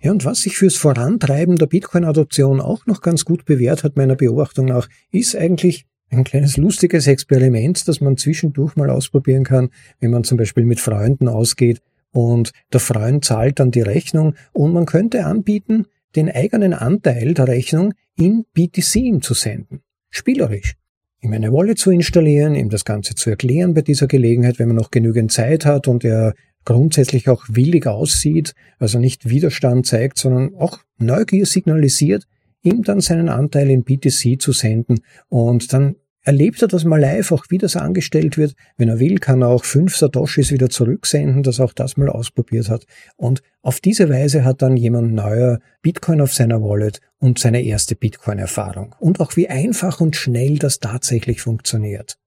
Ja, 0.00 0.12
und 0.12 0.24
was 0.24 0.38
sich 0.38 0.56
fürs 0.56 0.76
Vorantreiben 0.76 1.56
der 1.56 1.66
Bitcoin-Adoption 1.66 2.60
auch 2.60 2.86
noch 2.86 3.00
ganz 3.00 3.24
gut 3.24 3.44
bewährt 3.44 3.82
hat, 3.82 3.96
meiner 3.96 4.14
Beobachtung 4.14 4.66
nach, 4.66 4.88
ist 5.10 5.34
eigentlich 5.34 5.86
ein 6.10 6.24
kleines 6.24 6.56
lustiges 6.56 7.06
Experiment, 7.06 7.86
das 7.88 8.00
man 8.00 8.16
zwischendurch 8.16 8.76
mal 8.76 8.90
ausprobieren 8.90 9.44
kann, 9.44 9.70
wenn 10.00 10.10
man 10.10 10.24
zum 10.24 10.38
Beispiel 10.38 10.64
mit 10.64 10.80
Freunden 10.80 11.28
ausgeht 11.28 11.82
und 12.12 12.52
der 12.72 12.80
Freund 12.80 13.24
zahlt 13.24 13.60
dann 13.60 13.70
die 13.70 13.82
Rechnung 13.82 14.34
und 14.52 14.72
man 14.72 14.86
könnte 14.86 15.24
anbieten, 15.26 15.86
den 16.16 16.30
eigenen 16.30 16.72
Anteil 16.72 17.34
der 17.34 17.48
Rechnung 17.48 17.92
in 18.16 18.44
BTC 18.54 19.22
zu 19.22 19.34
senden. 19.34 19.80
Spielerisch. 20.10 20.74
Ihm 21.20 21.32
eine 21.32 21.52
Wallet 21.52 21.78
zu 21.78 21.90
installieren, 21.90 22.54
ihm 22.54 22.70
das 22.70 22.84
Ganze 22.84 23.14
zu 23.14 23.30
erklären 23.30 23.74
bei 23.74 23.82
dieser 23.82 24.06
Gelegenheit, 24.06 24.58
wenn 24.58 24.68
man 24.68 24.76
noch 24.76 24.90
genügend 24.90 25.32
Zeit 25.32 25.66
hat 25.66 25.88
und 25.88 26.04
er 26.04 26.34
grundsätzlich 26.68 27.30
auch 27.30 27.46
willig 27.48 27.86
aussieht, 27.86 28.54
also 28.78 28.98
nicht 28.98 29.30
Widerstand 29.30 29.86
zeigt, 29.86 30.18
sondern 30.18 30.54
auch 30.56 30.80
Neugier 30.98 31.46
signalisiert, 31.46 32.24
ihm 32.62 32.82
dann 32.82 33.00
seinen 33.00 33.30
Anteil 33.30 33.70
in 33.70 33.84
BTC 33.84 34.38
zu 34.38 34.52
senden 34.52 35.00
und 35.30 35.72
dann 35.72 35.96
erlebt 36.24 36.60
er 36.60 36.68
das 36.68 36.84
mal 36.84 37.00
live, 37.00 37.32
auch 37.32 37.46
wie 37.48 37.56
das 37.56 37.74
angestellt 37.74 38.36
wird. 38.36 38.54
Wenn 38.76 38.90
er 38.90 39.00
will, 39.00 39.16
kann 39.18 39.40
er 39.40 39.48
auch 39.48 39.64
fünf 39.64 39.96
Satoshis 39.96 40.52
wieder 40.52 40.68
zurücksenden, 40.68 41.42
dass 41.42 41.58
er 41.58 41.64
auch 41.64 41.72
das 41.72 41.96
mal 41.96 42.10
ausprobiert 42.10 42.68
hat. 42.68 42.84
Und 43.16 43.40
auf 43.62 43.80
diese 43.80 44.10
Weise 44.10 44.44
hat 44.44 44.60
dann 44.60 44.76
jemand 44.76 45.14
neuer 45.14 45.60
Bitcoin 45.80 46.20
auf 46.20 46.34
seiner 46.34 46.60
Wallet 46.60 47.00
und 47.18 47.38
seine 47.38 47.62
erste 47.62 47.96
Bitcoin-Erfahrung. 47.96 48.94
Und 48.98 49.20
auch 49.20 49.36
wie 49.36 49.48
einfach 49.48 50.02
und 50.02 50.16
schnell 50.16 50.58
das 50.58 50.80
tatsächlich 50.80 51.40
funktioniert. 51.40 52.18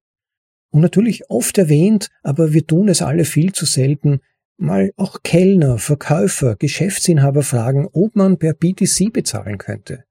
Und 0.71 0.81
natürlich 0.81 1.29
oft 1.29 1.57
erwähnt, 1.57 2.07
aber 2.23 2.53
wir 2.53 2.65
tun 2.65 2.87
es 2.87 3.01
alle 3.01 3.25
viel 3.25 3.51
zu 3.51 3.65
selten, 3.65 4.21
mal 4.58 4.91
auch 4.97 5.24
Kellner, 5.24 5.78
Verkäufer, 5.78 6.56
Geschäftsinhaber 6.56 7.43
fragen, 7.43 7.88
ob 7.91 8.16
man 8.16 8.38
per 8.38 8.54
BTC 8.54 9.12
bezahlen 9.12 9.58
könnte. 9.58 10.04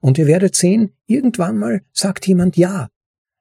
Und 0.00 0.18
ihr 0.18 0.26
werdet 0.26 0.54
sehen, 0.54 0.92
irgendwann 1.06 1.58
mal 1.58 1.82
sagt 1.92 2.26
jemand 2.26 2.56
ja 2.56 2.88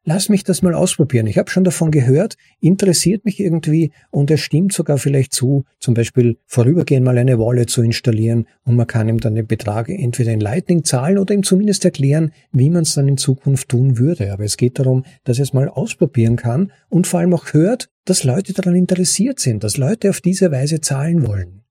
lass 0.08 0.30
mich 0.30 0.45
das 0.45 0.62
mal 0.62 0.74
ausprobieren. 0.74 1.28
Ich 1.28 1.38
habe 1.38 1.51
schon 1.51 1.66
davon 1.66 1.91
gehört, 1.91 2.38
interessiert 2.62 3.26
mich 3.26 3.41
irgendwie 3.41 3.91
und 4.10 4.32
es 4.32 4.39
stimmt 4.39 4.72
sogar 4.72 4.97
vielleicht 4.97 5.34
zu, 5.34 5.66
zum 5.80 5.93
Beispiel 5.93 6.38
vorübergehend 6.45 7.05
mal 7.05 7.18
eine 7.18 7.38
Wallet 7.38 7.70
zu 7.70 7.82
installieren 7.82 8.47
und 8.64 8.78
man 8.78 8.88
kann 8.88 9.10
ihm 9.10 9.20
dann 9.20 9.36
den 9.36 9.47
Betrag 9.47 9.89
entweder 9.89 10.32
in 10.32 10.39
Lightning 10.39 10.86
zahlen 10.86 11.18
oder 11.18 11.34
ihm 11.34 11.43
zumindest 11.43 11.84
erklären, 11.84 12.32
wie 12.53 12.70
man 12.70 12.84
es 12.84 12.95
dann 12.95 13.10
in 13.10 13.18
Zukunft 13.18 13.68
tun 13.68 13.97
würde. 13.97 14.32
Aber 14.32 14.45
es 14.45 14.55
geht 14.55 14.80
darum, 14.80 15.03
dass 15.26 15.39
er 15.39 15.43
es 15.43 15.53
mal 15.53 15.68
ausprobieren 15.68 16.38
kann 16.38 16.72
und 16.88 17.05
vor 17.05 17.20
allem 17.20 17.34
auch 17.34 17.51
hört, 17.51 17.89
dass 18.05 18.24
Leute 18.24 18.53
daran 18.53 18.76
interessiert 18.76 19.41
sind, 19.41 19.66
dass 19.66 19.76
Leute 19.76 20.10
auf 20.10 20.22
diese 20.22 20.51
Weise 20.51 20.80
zahlen 20.80 21.28
wollen. 21.28 21.64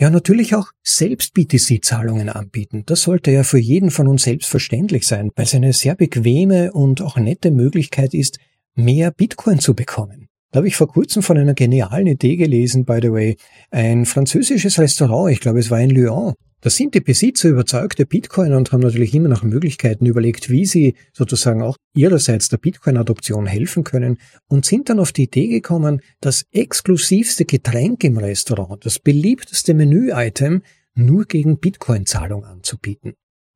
Ja, 0.00 0.08
natürlich 0.08 0.54
auch 0.54 0.68
selbst 0.82 1.34
BTC-Zahlungen 1.34 2.30
anbieten. 2.30 2.84
Das 2.86 3.02
sollte 3.02 3.32
ja 3.32 3.42
für 3.42 3.58
jeden 3.58 3.90
von 3.90 4.08
uns 4.08 4.22
selbstverständlich 4.22 5.06
sein, 5.06 5.30
weil 5.36 5.44
es 5.44 5.54
eine 5.54 5.74
sehr 5.74 5.94
bequeme 5.94 6.72
und 6.72 7.02
auch 7.02 7.18
nette 7.18 7.50
Möglichkeit 7.50 8.14
ist, 8.14 8.38
mehr 8.74 9.10
Bitcoin 9.10 9.58
zu 9.58 9.74
bekommen. 9.74 10.28
Da 10.52 10.60
habe 10.60 10.68
ich 10.68 10.76
vor 10.76 10.88
kurzem 10.88 11.22
von 11.22 11.36
einer 11.36 11.52
genialen 11.52 12.06
Idee 12.06 12.36
gelesen, 12.36 12.86
by 12.86 13.00
the 13.02 13.12
way. 13.12 13.36
Ein 13.70 14.06
französisches 14.06 14.78
Restaurant, 14.78 15.32
ich 15.32 15.40
glaube 15.40 15.58
es 15.58 15.70
war 15.70 15.82
in 15.82 15.90
Lyon, 15.90 16.32
da 16.60 16.70
sind 16.70 16.94
die 16.94 17.00
Besitzer 17.00 17.48
überzeugte 17.48 18.06
Bitcoiner 18.06 18.56
und 18.56 18.72
haben 18.72 18.80
natürlich 18.80 19.14
immer 19.14 19.28
nach 19.28 19.42
Möglichkeiten 19.42 20.06
überlegt, 20.06 20.50
wie 20.50 20.66
sie 20.66 20.94
sozusagen 21.12 21.62
auch 21.62 21.76
ihrerseits 21.94 22.48
der 22.48 22.58
Bitcoin-Adoption 22.58 23.46
helfen 23.46 23.84
können 23.84 24.18
und 24.48 24.66
sind 24.66 24.88
dann 24.88 25.00
auf 25.00 25.12
die 25.12 25.24
Idee 25.24 25.48
gekommen, 25.48 26.02
das 26.20 26.44
exklusivste 26.52 27.44
Getränk 27.44 28.04
im 28.04 28.18
Restaurant, 28.18 28.84
das 28.84 28.98
beliebteste 28.98 29.74
Menü-Item, 29.74 30.62
nur 30.94 31.24
gegen 31.24 31.58
Bitcoin-Zahlung 31.58 32.44
anzubieten. 32.44 33.14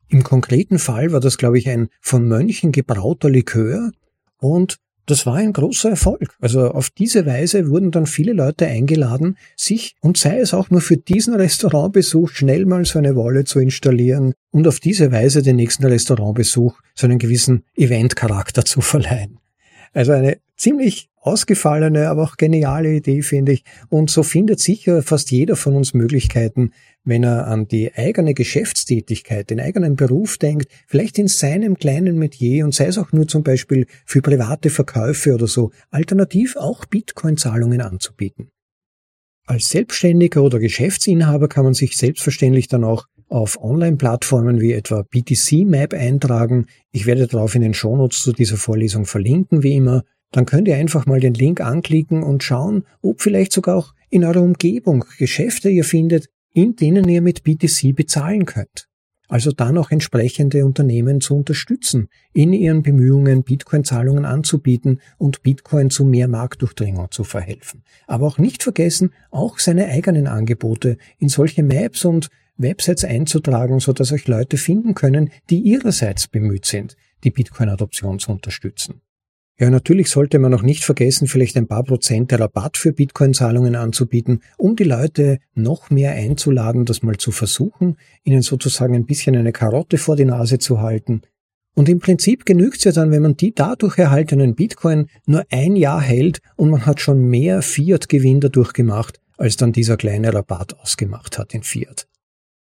Im 0.09 0.23
konkreten 0.23 0.79
Fall 0.79 1.13
war 1.13 1.21
das, 1.21 1.39
glaube 1.39 1.59
ich, 1.59 1.69
ein 1.69 1.89
von 2.01 2.27
Mönchen 2.27 2.73
gebrauter 2.73 3.29
Likör 3.29 3.91
und 4.39 4.77
das 5.07 5.27
war 5.27 5.35
ein 5.37 5.53
großer 5.53 5.91
Erfolg. 5.91 6.37
Also 6.41 6.71
auf 6.71 6.91
diese 6.91 7.27
Weise 7.27 7.69
wurden 7.69 7.91
dann 7.91 8.07
viele 8.07 8.33
Leute 8.33 8.67
eingeladen, 8.67 9.37
sich, 9.57 9.97
und 10.01 10.17
sei 10.17 10.39
es 10.39 10.55
auch 10.55 10.71
nur 10.71 10.81
für 10.81 10.97
diesen 10.97 11.35
Restaurantbesuch, 11.35 12.31
schnell 12.31 12.67
mal 12.67 12.85
so 12.85 12.99
eine 12.99 13.15
Wolle 13.17 13.45
zu 13.45 13.61
installieren 13.61 14.35
und 14.51 14.67
auf 14.67 14.81
diese 14.81 15.13
Weise 15.13 15.43
den 15.43 15.57
nächsten 15.57 15.85
Restaurantbesuch 15.85 16.81
so 16.95 17.07
einen 17.07 17.19
gewissen 17.19 17.65
Eventcharakter 17.77 18.65
zu 18.65 18.81
verleihen. 18.81 19.39
Also 19.93 20.13
eine 20.13 20.39
ziemlich 20.57 21.11
ausgefallene, 21.25 22.09
aber 22.09 22.23
auch 22.23 22.37
geniale 22.37 22.95
Idee, 22.95 23.23
finde 23.23 23.53
ich. 23.53 23.65
Und 23.89 24.11
so 24.11 24.23
findet 24.23 24.61
sicher 24.61 25.03
fast 25.03 25.31
jeder 25.31 25.57
von 25.57 25.75
uns 25.75 25.95
Möglichkeiten, 25.95 26.73
wenn 27.03 27.25
er 27.25 27.47
an 27.47 27.67
die 27.67 27.95
eigene 27.95 28.35
Geschäftstätigkeit, 28.35 29.51
den 29.51 29.61
eigenen 29.61 29.97
Beruf 29.97 30.37
denkt, 30.39 30.69
vielleicht 30.87 31.19
in 31.19 31.29
seinem 31.29 31.77
kleinen 31.77 32.19
Metier 32.19 32.65
und 32.65 32.75
sei 32.75 32.87
es 32.87 32.99
auch 32.99 33.13
nur 33.13 33.27
zum 33.27 33.43
Beispiel 33.43 33.87
für 34.05 34.23
private 34.23 34.71
Verkäufe 34.71 35.35
oder 35.35 35.47
so, 35.47 35.71
alternativ 35.91 36.57
auch 36.57 36.85
Bitcoin-Zahlungen 36.85 37.81
anzubieten. 37.81 38.51
Als 39.47 39.69
Selbstständiger 39.69 40.43
oder 40.43 40.59
Geschäftsinhaber 40.59 41.49
kann 41.49 41.65
man 41.65 41.75
sich 41.75 41.99
selbstverständlich 41.99 42.69
dann 42.69 42.83
auch 42.83 43.07
auf 43.29 43.63
Online-Plattformen 43.63 44.61
wie 44.61 44.73
etwa 44.73 45.03
BTC 45.03 45.67
Map 45.67 45.93
eintragen. 45.93 46.67
Ich 46.93 47.05
werde 47.05 47.27
darauf 47.27 47.55
in 47.55 47.63
den 47.63 47.75
Shownotes 47.75 48.23
zu 48.23 48.33
dieser 48.33 48.57
Vorlesung 48.57 49.05
verlinken, 49.05 49.63
wie 49.63 49.75
immer. 49.75 50.05
Dann 50.35 50.47
könnt 50.47 50.67
ihr 50.67 50.77
einfach 50.77 51.07
mal 51.07 51.21
den 51.21 51.35
Link 51.35 51.61
anklicken 51.61 52.25
und 52.25 52.43
schauen, 52.43 52.85
ob 53.03 53.23
vielleicht 53.23 53.53
sogar 53.53 53.77
auch 53.77 53.95
in 54.11 54.25
eurer 54.25 54.43
Umgebung 54.43 55.05
Geschäfte 55.17 55.71
ihr 55.71 55.85
findet, 55.85 56.29
in 56.53 56.75
denen 56.75 57.09
ihr 57.09 57.23
mit 57.23 57.45
BTC 57.45 57.95
bezahlen 57.95 58.45
könnt. 58.45 58.89
Also 59.29 59.53
dann 59.53 59.79
auch 59.79 59.93
entsprechende 59.93 60.67
Unternehmen 60.67 61.21
zu 61.21 61.37
unterstützen, 61.37 62.09
in 62.33 62.53
ihren 62.53 62.83
Bemühungen, 62.83 63.45
Bitcoin-Zahlungen 63.45 64.25
anzubieten 64.25 65.01
und 65.19 65.45
Bitcoin 65.45 65.91
zu 65.91 66.05
mehr 66.05 66.27
Marktdurchdringung 66.27 67.13
zu 67.13 67.23
verhelfen. 67.23 67.85
Aber 68.09 68.27
auch 68.27 68.39
nicht 68.39 68.65
vergessen, 68.65 69.15
auch 69.31 69.61
seine 69.61 69.87
eigenen 69.87 70.27
Angebote 70.27 70.99
in 71.19 71.29
solche 71.29 71.63
Maps 71.63 72.05
und 72.05 72.29
Websites 72.57 73.05
einzutragen, 73.05 73.79
so 73.79 73.93
dass 73.93 74.11
euch 74.11 74.27
Leute 74.27 74.57
finden 74.57 74.95
können, 74.95 75.31
die 75.49 75.61
ihrerseits 75.61 76.27
bemüht 76.27 76.67
sind, 76.67 76.97
die 77.23 77.31
Bitcoin-Adoption 77.31 78.19
zu 78.19 78.33
unterstützen. 78.33 79.01
Ja, 79.59 79.71
natürlich 79.71 80.11
sollte 80.11 80.41
man 80.41 80.53
auch 80.53 80.63
nicht 80.63 80.83
vergessen, 80.85 81.29
vielleicht 81.29 81.57
ein 81.57 81.69
paar 81.69 81.85
Prozente 81.85 82.41
Rabatt 82.41 82.77
für 82.77 82.93
Bitcoin-Zahlungen 82.93 83.77
anzubieten, 83.77 84.41
um 84.59 84.75
die 84.75 84.83
Leute 84.83 85.39
noch 85.55 85.91
mehr 85.91 86.13
einzuladen, 86.13 86.85
das 86.85 87.05
mal 87.05 87.19
zu 87.19 87.31
versuchen, 87.31 87.97
ihnen 88.25 88.43
sozusagen 88.43 88.97
ein 88.97 89.07
bisschen 89.07 89.37
eine 89.37 89.53
Karotte 89.53 89.97
vor 89.97 90.17
die 90.17 90.25
Nase 90.25 90.59
zu 90.59 90.81
halten. 90.81 91.23
Und 91.77 91.89
im 91.89 92.01
Prinzip 92.01 92.47
genügt 92.47 92.79
es 92.79 92.85
ja 92.85 92.93
dann, 92.93 93.13
wenn 93.13 93.23
man 93.23 93.37
die 93.37 93.55
dadurch 93.55 93.97
erhaltenen 93.97 94.57
Bitcoin 94.57 95.07
nur 95.27 95.45
ein 95.51 95.77
Jahr 95.77 96.01
hält 96.01 96.41
und 96.57 96.71
man 96.71 96.85
hat 96.85 97.01
schon 97.01 97.29
mehr 97.29 97.63
Fiat-Gewinn 97.63 98.41
dadurch 98.41 98.73
gemacht, 98.73 99.21
als 99.37 99.57
dann 99.57 99.73
dieser 99.73 99.97
kleine 99.97 100.35
Rabatt 100.35 100.79
ausgemacht 100.81 101.39
hat 101.39 101.55
in 101.55 101.63
Fiat. 101.63 102.09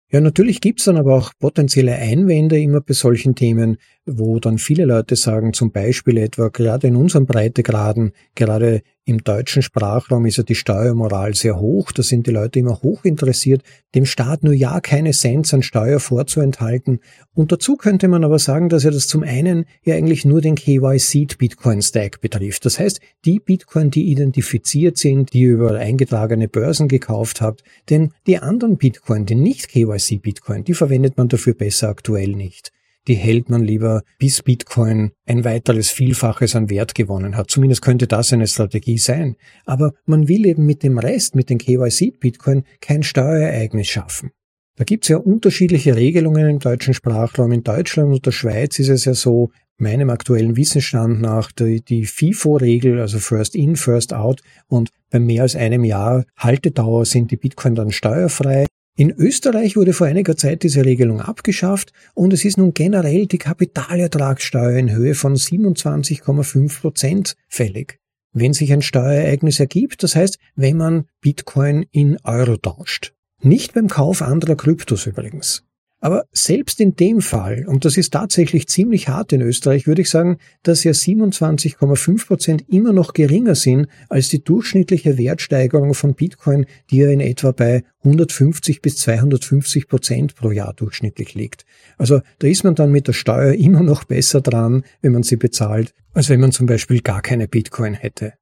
Ja, 0.10 0.22
natürlich 0.22 0.62
gibt's 0.62 0.86
dann 0.86 0.98
aber 0.98 1.16
auch 1.16 1.34
potenzielle 1.38 1.96
Einwände 1.96 2.60
immer 2.60 2.82
bei 2.82 2.94
solchen 2.94 3.36
Themen, 3.36 3.78
wo 4.08 4.40
dann 4.40 4.58
viele 4.58 4.86
Leute 4.86 5.16
sagen, 5.16 5.54
zum 5.54 5.72
Beispiel 5.72 6.18
etwa 6.18 6.48
gerade 6.48 6.88
in 6.88 6.96
unseren 6.96 7.26
Breitegraden, 7.26 8.14
gerade 8.36 8.82
im 9.04 9.24
deutschen 9.24 9.62
Sprachraum 9.62 10.26
ist 10.26 10.38
ja 10.38 10.44
die 10.44 10.56
Steuermoral 10.56 11.34
sehr 11.34 11.60
hoch, 11.60 11.92
da 11.92 12.04
sind 12.04 12.28
die 12.28 12.32
Leute 12.32 12.60
immer 12.60 12.82
hoch 12.82 13.06
interessiert, 13.06 13.64
dem 13.96 14.06
Staat 14.06 14.44
nur 14.44 14.54
ja 14.54 14.80
keine 14.82 15.12
Cents 15.12 15.54
an 15.54 15.62
Steuer 15.62 16.00
vorzuenthalten. 16.00 17.00
Und 17.34 17.52
dazu 17.52 17.76
könnte 17.76 18.08
man 18.08 18.24
aber 18.24 18.40
sagen, 18.40 18.68
dass 18.68 18.84
ja 18.84 18.92
das 18.92 19.08
zum 19.08 19.24
einen 19.24 19.66
ja 19.84 19.96
eigentlich 19.96 20.26
nur 20.26 20.42
den 20.42 20.56
KYC 20.56 21.38
Bitcoin 21.38 21.82
Stack 21.82 22.20
betrifft. 22.20 22.66
Das 22.66 22.80
heißt, 22.80 23.00
die 23.26 23.40
Bitcoin, 23.40 23.92
die 23.92 24.10
identifiziert 24.10 24.98
sind, 24.98 25.34
die 25.34 25.42
ihr 25.42 25.54
über 25.54 25.76
eingetragene 25.76 26.48
Börsen 26.48 26.88
gekauft 26.88 27.42
habt, 27.42 27.64
denn 27.90 28.12
die 28.26 28.40
anderen 28.40 28.78
Bitcoin, 28.78 29.26
die 29.26 29.36
nicht 29.36 29.70
KYC 29.70 30.18
Bitcoin, 30.22 30.64
die 30.64 30.74
verwendet 30.74 31.18
man 31.18 31.30
dafür 31.30 31.54
besser 31.54 31.90
aktuell 31.90 32.36
nicht 32.36 32.72
die 33.08 33.16
hält 33.16 33.50
man 33.50 33.64
lieber, 33.64 34.04
bis 34.20 34.44
Bitcoin 34.44 35.12
ein 35.26 35.44
weiteres 35.44 35.90
Vielfaches 35.90 36.56
an 36.56 36.70
Wert 36.70 36.94
gewonnen 36.96 37.36
hat. 37.36 37.50
Zumindest 37.50 37.82
könnte 37.82 38.08
das 38.08 38.34
eine 38.34 38.48
Strategie 38.48 38.98
sein. 38.98 39.36
Aber 39.66 39.94
man 40.06 40.28
will 40.28 40.46
eben 40.46 40.66
mit 40.66 40.84
dem 40.84 41.00
Rest, 41.00 41.36
mit 41.36 41.50
den 41.50 41.58
KYC-Bitcoin, 41.58 42.64
kein 42.82 43.04
Steuerereignis 43.04 43.88
schaffen. 43.88 44.32
Da 44.76 44.84
gibt's 44.84 45.08
ja 45.08 45.18
unterschiedliche 45.18 45.96
Regelungen 45.96 46.48
im 46.48 46.60
deutschen 46.60 46.94
Sprachraum. 46.94 47.52
In 47.52 47.64
Deutschland 47.64 48.14
und 48.14 48.26
der 48.26 48.32
Schweiz 48.32 48.78
ist 48.78 48.90
es 48.90 49.06
ja 49.06 49.14
so, 49.14 49.50
meinem 49.80 50.10
aktuellen 50.10 50.56
Wissensstand 50.58 51.22
nach 51.22 51.52
die, 51.52 51.82
die 51.82 52.06
FIFO-Regel, 52.06 53.00
also 53.00 53.20
First 53.20 53.56
In, 53.56 53.76
First 53.76 54.14
Out 54.14 54.42
und 54.68 54.90
bei 55.10 55.20
mehr 55.20 55.44
als 55.44 55.56
einem 55.56 55.84
Jahr 55.84 56.26
Haltedauer 56.36 57.06
sind 57.06 57.32
die 57.32 57.38
Bitcoin 57.38 57.76
dann 57.76 57.92
steuerfrei. 57.92 58.66
In 59.00 59.12
Österreich 59.12 59.76
wurde 59.76 59.94
vor 59.94 60.08
einiger 60.08 60.36
Zeit 60.36 60.64
diese 60.64 60.84
Regelung 60.84 61.22
abgeschafft 61.22 61.94
und 62.16 62.34
es 62.34 62.44
ist 62.44 62.58
nun 62.58 62.74
generell 62.74 63.28
die 63.28 63.38
Kapitalertragssteuer 63.38 64.76
in 64.76 64.92
Höhe 64.92 65.14
von 65.14 65.36
27,5 65.36 66.82
Prozent 66.82 67.36
fällig. 67.48 68.00
Wenn 68.34 68.54
sich 68.54 68.74
ein 68.74 68.82
Steuerereignis 68.82 69.60
ergibt, 69.60 70.02
das 70.02 70.16
heißt, 70.16 70.40
wenn 70.56 70.78
man 70.78 71.06
Bitcoin 71.22 71.86
in 71.92 72.18
Euro 72.24 72.58
tauscht. 72.58 73.14
Nicht 73.40 73.76
beim 73.76 73.88
Kauf 73.88 74.24
anderer 74.24 74.56
Kryptos 74.56 75.06
übrigens. 75.06 75.67
Aber 76.00 76.26
selbst 76.32 76.80
in 76.80 76.96
dem 76.96 77.22
Fall, 77.22 77.66
und 77.68 77.84
das 77.84 77.98
ist 77.98 78.14
tatsächlich 78.14 78.68
ziemlich 78.68 79.08
hart 79.08 79.34
in 79.34 79.42
Österreich, 79.42 79.88
würde 79.88 80.04
ich 80.04 80.12
sagen, 80.12 80.38
dass 80.62 80.84
ja 80.84 80.92
27,5 80.92 82.28
Prozent 82.28 82.66
immer 82.70 82.94
noch 82.94 83.14
geringer 83.14 83.56
sind 83.56 83.88
als 84.08 84.30
die 84.30 84.44
durchschnittliche 84.44 85.18
Wertsteigerung 85.18 85.96
von 85.96 86.14
Bitcoin, 86.14 86.68
die 86.92 86.98
ja 86.98 87.10
in 87.10 87.20
etwa 87.20 87.52
bei 87.52 87.84
150 88.04 88.82
bis 88.84 88.98
250 88.98 89.88
Prozent 89.88 90.36
pro 90.36 90.52
Jahr 90.52 90.74
durchschnittlich 90.74 91.34
liegt. 91.34 91.66
Also 91.98 92.22
da 92.38 92.48
ist 92.48 92.64
man 92.64 92.76
dann 92.76 92.92
mit 92.92 93.08
der 93.08 93.14
Steuer 93.14 93.54
immer 93.54 93.82
noch 93.82 94.04
besser 94.04 94.42
dran, 94.42 94.84
wenn 95.02 95.14
man 95.14 95.24
sie 95.24 95.38
bezahlt, 95.38 95.94
als 96.14 96.30
wenn 96.30 96.40
man 96.40 96.52
zum 96.52 96.68
Beispiel 96.68 97.02
gar 97.02 97.24
keine 97.24 97.48
Bitcoin 97.48 97.96
hätte. 97.96 98.34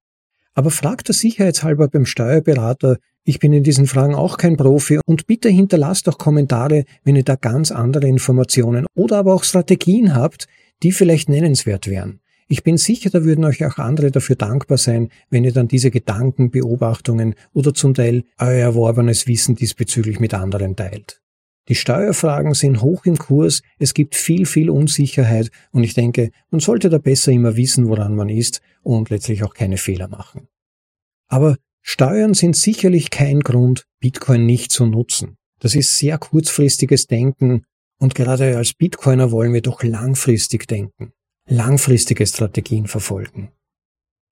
Aber 0.53 0.71
fragt 0.71 1.07
der 1.07 1.15
Sicherheitshalber 1.15 1.87
beim 1.87 2.05
Steuerberater, 2.05 2.97
ich 3.27 3.39
bin 3.39 3.51
in 3.53 3.63
diesen 3.63 3.87
Fragen 3.87 4.13
auch 4.13 4.37
kein 4.37 4.55
Profi 4.55 4.99
und 5.05 5.25
bitte 5.25 5.49
hinterlasst 5.49 6.07
doch 6.07 6.19
Kommentare, 6.19 6.85
wenn 7.03 7.15
ihr 7.15 7.23
da 7.23 7.35
ganz 7.35 7.71
andere 7.71 8.07
Informationen 8.07 8.85
oder 8.93 9.17
aber 9.17 9.33
auch 9.33 9.43
Strategien 9.43 10.15
habt, 10.15 10.47
die 10.83 10.91
vielleicht 10.91 11.27
nennenswert 11.27 11.87
wären. 11.87 12.19
Ich 12.47 12.61
bin 12.61 12.77
sicher, 12.77 13.09
da 13.09 13.23
würden 13.23 13.43
euch 13.43 13.65
auch 13.65 13.79
andere 13.79 14.11
dafür 14.11 14.35
dankbar 14.35 14.77
sein, 14.77 15.09
wenn 15.31 15.43
ihr 15.43 15.51
dann 15.51 15.67
diese 15.67 15.89
Gedanken, 15.89 16.51
Beobachtungen 16.51 17.33
oder 17.53 17.73
zum 17.73 17.95
Teil 17.95 18.23
euer 18.37 18.59
erworbenes 18.59 19.25
Wissen 19.25 19.55
diesbezüglich 19.55 20.19
mit 20.19 20.35
anderen 20.35 20.75
teilt. 20.75 21.23
Die 21.67 21.73
Steuerfragen 21.73 22.53
sind 22.53 22.83
hoch 22.83 23.05
im 23.05 23.17
Kurs, 23.17 23.63
es 23.79 23.95
gibt 23.95 24.13
viel, 24.13 24.45
viel 24.45 24.69
Unsicherheit 24.69 25.49
und 25.71 25.83
ich 25.83 25.95
denke, 25.95 26.29
man 26.51 26.59
sollte 26.59 26.91
da 26.91 26.99
besser 26.99 27.31
immer 27.31 27.55
wissen, 27.55 27.87
woran 27.87 28.15
man 28.15 28.29
ist 28.29 28.61
und 28.83 29.09
letztlich 29.09 29.43
auch 29.43 29.55
keine 29.55 29.77
Fehler 29.77 30.07
machen. 30.07 30.47
Aber 31.27 31.57
Steuern 31.87 32.33
sind 32.33 32.57
sicherlich 32.57 33.11
kein 33.11 33.41
Grund, 33.41 33.85
Bitcoin 33.99 34.47
nicht 34.47 34.71
zu 34.71 34.87
nutzen. 34.87 35.37
Das 35.59 35.75
ist 35.75 35.99
sehr 35.99 36.17
kurzfristiges 36.17 37.05
Denken 37.05 37.63
und 37.99 38.15
gerade 38.15 38.57
als 38.57 38.73
Bitcoiner 38.73 39.31
wollen 39.31 39.53
wir 39.53 39.61
doch 39.61 39.83
langfristig 39.83 40.67
denken, 40.67 41.13
langfristige 41.47 42.25
Strategien 42.25 42.87
verfolgen. 42.87 43.51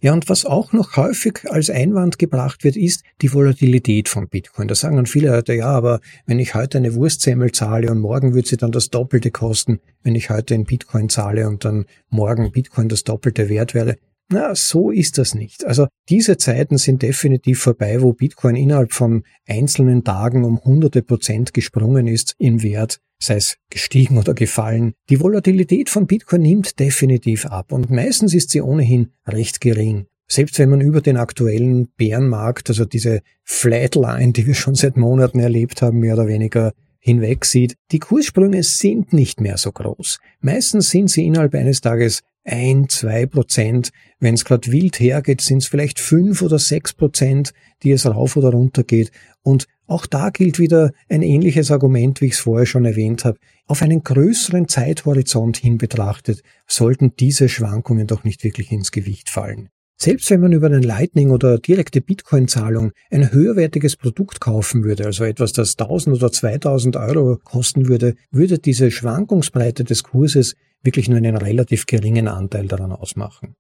Ja, 0.02 0.14
und 0.14 0.30
was 0.30 0.46
auch 0.46 0.74
noch 0.74 0.98
häufig 0.98 1.42
als 1.48 1.70
Einwand 1.70 2.18
gebracht 2.18 2.64
wird, 2.64 2.76
ist 2.76 3.04
die 3.22 3.32
Volatilität 3.32 4.10
von 4.10 4.28
Bitcoin. 4.28 4.68
Da 4.68 4.74
sagen 4.74 4.96
dann 4.96 5.06
viele 5.06 5.30
Leute, 5.30 5.54
ja, 5.54 5.68
aber 5.68 6.02
wenn 6.26 6.40
ich 6.40 6.56
heute 6.56 6.80
eine 6.80 6.96
Wurstsemmel 6.96 7.52
zahle 7.52 7.92
und 7.92 8.00
morgen 8.00 8.34
wird 8.34 8.48
sie 8.48 8.58
dann 8.58 8.72
das 8.72 8.90
Doppelte 8.90 9.30
kosten, 9.30 9.80
wenn 10.02 10.16
ich 10.16 10.32
heute 10.32 10.56
in 10.56 10.66
Bitcoin 10.66 11.08
zahle 11.08 11.48
und 11.48 11.66
dann 11.66 11.86
morgen 12.10 12.52
Bitcoin 12.52 12.90
das 12.90 13.04
Doppelte 13.04 13.48
wert 13.48 13.76
wäre, 13.76 13.98
na, 14.30 14.56
so 14.56 14.90
ist 14.90 15.18
das 15.18 15.36
nicht. 15.36 15.66
Also 15.66 15.88
diese 16.10 16.38
Zeiten 16.38 16.78
sind 16.78 17.02
definitiv 17.02 17.60
vorbei, 17.60 18.02
wo 18.02 18.14
Bitcoin 18.14 18.56
innerhalb 18.56 18.94
von 18.94 19.24
einzelnen 19.48 20.04
Tagen 20.04 20.44
um 20.44 20.64
hunderte 20.64 21.02
Prozent 21.04 21.54
gesprungen 21.54 22.08
ist 22.08 22.36
im 22.38 22.64
Wert, 22.64 23.00
sei 23.20 23.36
es 23.36 23.58
gestiegen 23.70 24.18
oder 24.18 24.34
gefallen. 24.34 24.94
Die 25.10 25.20
Volatilität 25.20 25.90
von 25.90 26.08
Bitcoin 26.08 26.42
nimmt 26.42 26.80
definitiv 26.80 27.46
ab 27.46 27.72
und 27.72 27.92
meistens 27.92 28.34
ist 28.34 28.50
sie 28.50 28.62
ohnehin 28.62 29.12
recht 29.28 29.62
gering. 29.62 30.08
Selbst 30.28 30.58
wenn 30.58 30.70
man 30.70 30.82
über 30.82 31.02
den 31.02 31.18
aktuellen 31.18 31.90
Bärenmarkt, 31.98 32.70
also 32.70 32.86
diese 32.86 33.22
Flatline, 33.44 34.32
die 34.32 34.48
wir 34.48 34.56
schon 34.56 34.74
seit 34.74 34.98
Monaten 34.98 35.40
erlebt 35.40 35.82
haben, 35.82 36.00
mehr 36.00 36.16
oder 36.16 36.28
weniger 36.28 36.74
hinweg 37.00 37.44
sieht, 37.46 37.76
die 37.92 38.00
Kurssprünge 38.00 38.64
sind 38.64 39.12
nicht 39.12 39.42
mehr 39.42 39.58
so 39.58 39.72
groß. 39.72 40.20
Meistens 40.40 40.90
sind 40.90 41.10
sie 41.12 41.26
innerhalb 41.26 41.54
eines 41.54 41.82
Tages 41.82 42.22
ein, 42.44 42.90
zwei 42.90 43.26
Prozent. 43.26 43.92
Wenn 44.20 44.34
es 44.34 44.46
gerade 44.46 44.72
wild 44.72 45.00
hergeht, 45.00 45.42
sind 45.42 45.60
es 45.60 45.68
vielleicht 45.68 46.00
fünf 46.00 46.42
oder 46.42 46.60
sechs 46.60 46.94
Prozent, 46.94 47.54
die 47.84 47.92
es 47.92 48.06
rauf 48.06 48.36
oder 48.36 48.50
runter 48.50 48.84
geht. 48.84 49.12
Und 49.42 49.68
auch 49.88 50.06
da 50.06 50.30
gilt 50.30 50.60
wieder 50.60 50.92
ein 51.10 51.22
ähnliches 51.22 51.72
Argument, 51.72 52.22
wie 52.22 52.28
ich 52.28 52.34
es 52.34 52.40
vorher 52.40 52.66
schon 52.66 52.86
erwähnt 52.86 53.26
habe. 53.26 53.38
Auf 53.68 53.82
einen 53.82 54.04
größeren 54.04 54.68
Zeithorizont 54.68 55.58
hin 55.58 55.78
betrachtet, 55.78 56.42
sollten 56.68 57.16
diese 57.18 57.50
Schwankungen 57.50 58.08
doch 58.08 58.24
nicht 58.24 58.44
wirklich 58.44 58.72
ins 58.72 58.92
Gewicht 58.92 59.30
fallen. 59.30 59.70
Selbst 59.98 60.30
wenn 60.32 60.42
man 60.42 60.52
über 60.52 60.68
einen 60.68 60.84
Lightning 60.84 61.32
oder 61.32 61.58
direkte 61.58 62.02
Bitcoin-Zahlung 62.02 62.92
ein 63.12 63.32
höherwertiges 63.32 63.96
Produkt 63.96 64.42
kaufen 64.42 64.84
würde, 64.84 65.06
also 65.06 65.24
etwas, 65.24 65.54
das 65.54 65.78
1000 65.78 66.18
oder 66.18 66.32
2000 66.32 66.96
Euro 66.98 67.38
kosten 67.44 67.88
würde, 67.88 68.16
würde 68.32 68.60
diese 68.60 68.92
Schwankungsbreite 68.92 69.84
des 69.84 70.04
Kurses 70.04 70.56
wirklich 70.84 71.08
nur 71.08 71.18
einen 71.18 71.38
relativ 71.38 71.86
geringen 71.86 72.28
Anteil 72.28 72.68
daran 72.68 72.92
ausmachen. 72.92 73.56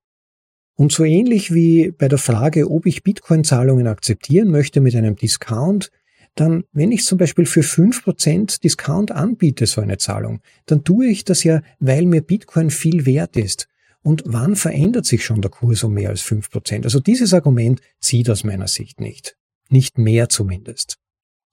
Und 0.75 0.91
so 0.91 1.03
ähnlich 1.03 1.53
wie 1.53 1.91
bei 1.91 2.07
der 2.07 2.17
Frage, 2.17 2.69
ob 2.69 2.87
ich 2.87 3.03
Bitcoin-Zahlungen 3.03 3.87
akzeptieren 3.87 4.49
möchte 4.49 4.81
mit 4.81 4.95
einem 4.95 5.15
Discount, 5.15 5.91
dann, 6.35 6.63
wenn 6.71 6.91
ich 6.91 7.05
zum 7.05 7.19
Beispiel 7.19 7.45
für 7.45 7.61
fünf 7.61 8.03
Prozent 8.03 8.63
Discount 8.63 9.11
anbiete, 9.11 9.67
so 9.67 9.81
eine 9.81 9.97
Zahlung, 9.99 10.41
dann 10.65 10.83
tue 10.83 11.05
ich 11.05 11.23
das 11.23 11.43
ja, 11.43 11.61
weil 11.79 12.05
mir 12.05 12.21
Bitcoin 12.21 12.71
viel 12.71 13.05
wert 13.05 13.37
ist. 13.37 13.67
Und 14.03 14.23
wann 14.25 14.55
verändert 14.55 15.05
sich 15.05 15.23
schon 15.25 15.41
der 15.41 15.49
Kurs 15.51 15.83
um 15.83 15.93
mehr 15.93 16.09
als 16.09 16.21
fünf 16.21 16.49
Prozent? 16.51 16.85
Also 16.85 16.99
dieses 16.99 17.33
Argument 17.33 17.81
zieht 17.99 18.29
aus 18.29 18.43
meiner 18.43 18.67
Sicht 18.67 18.99
nicht. 18.99 19.37
Nicht 19.69 19.97
mehr 19.97 20.29
zumindest. 20.29 20.97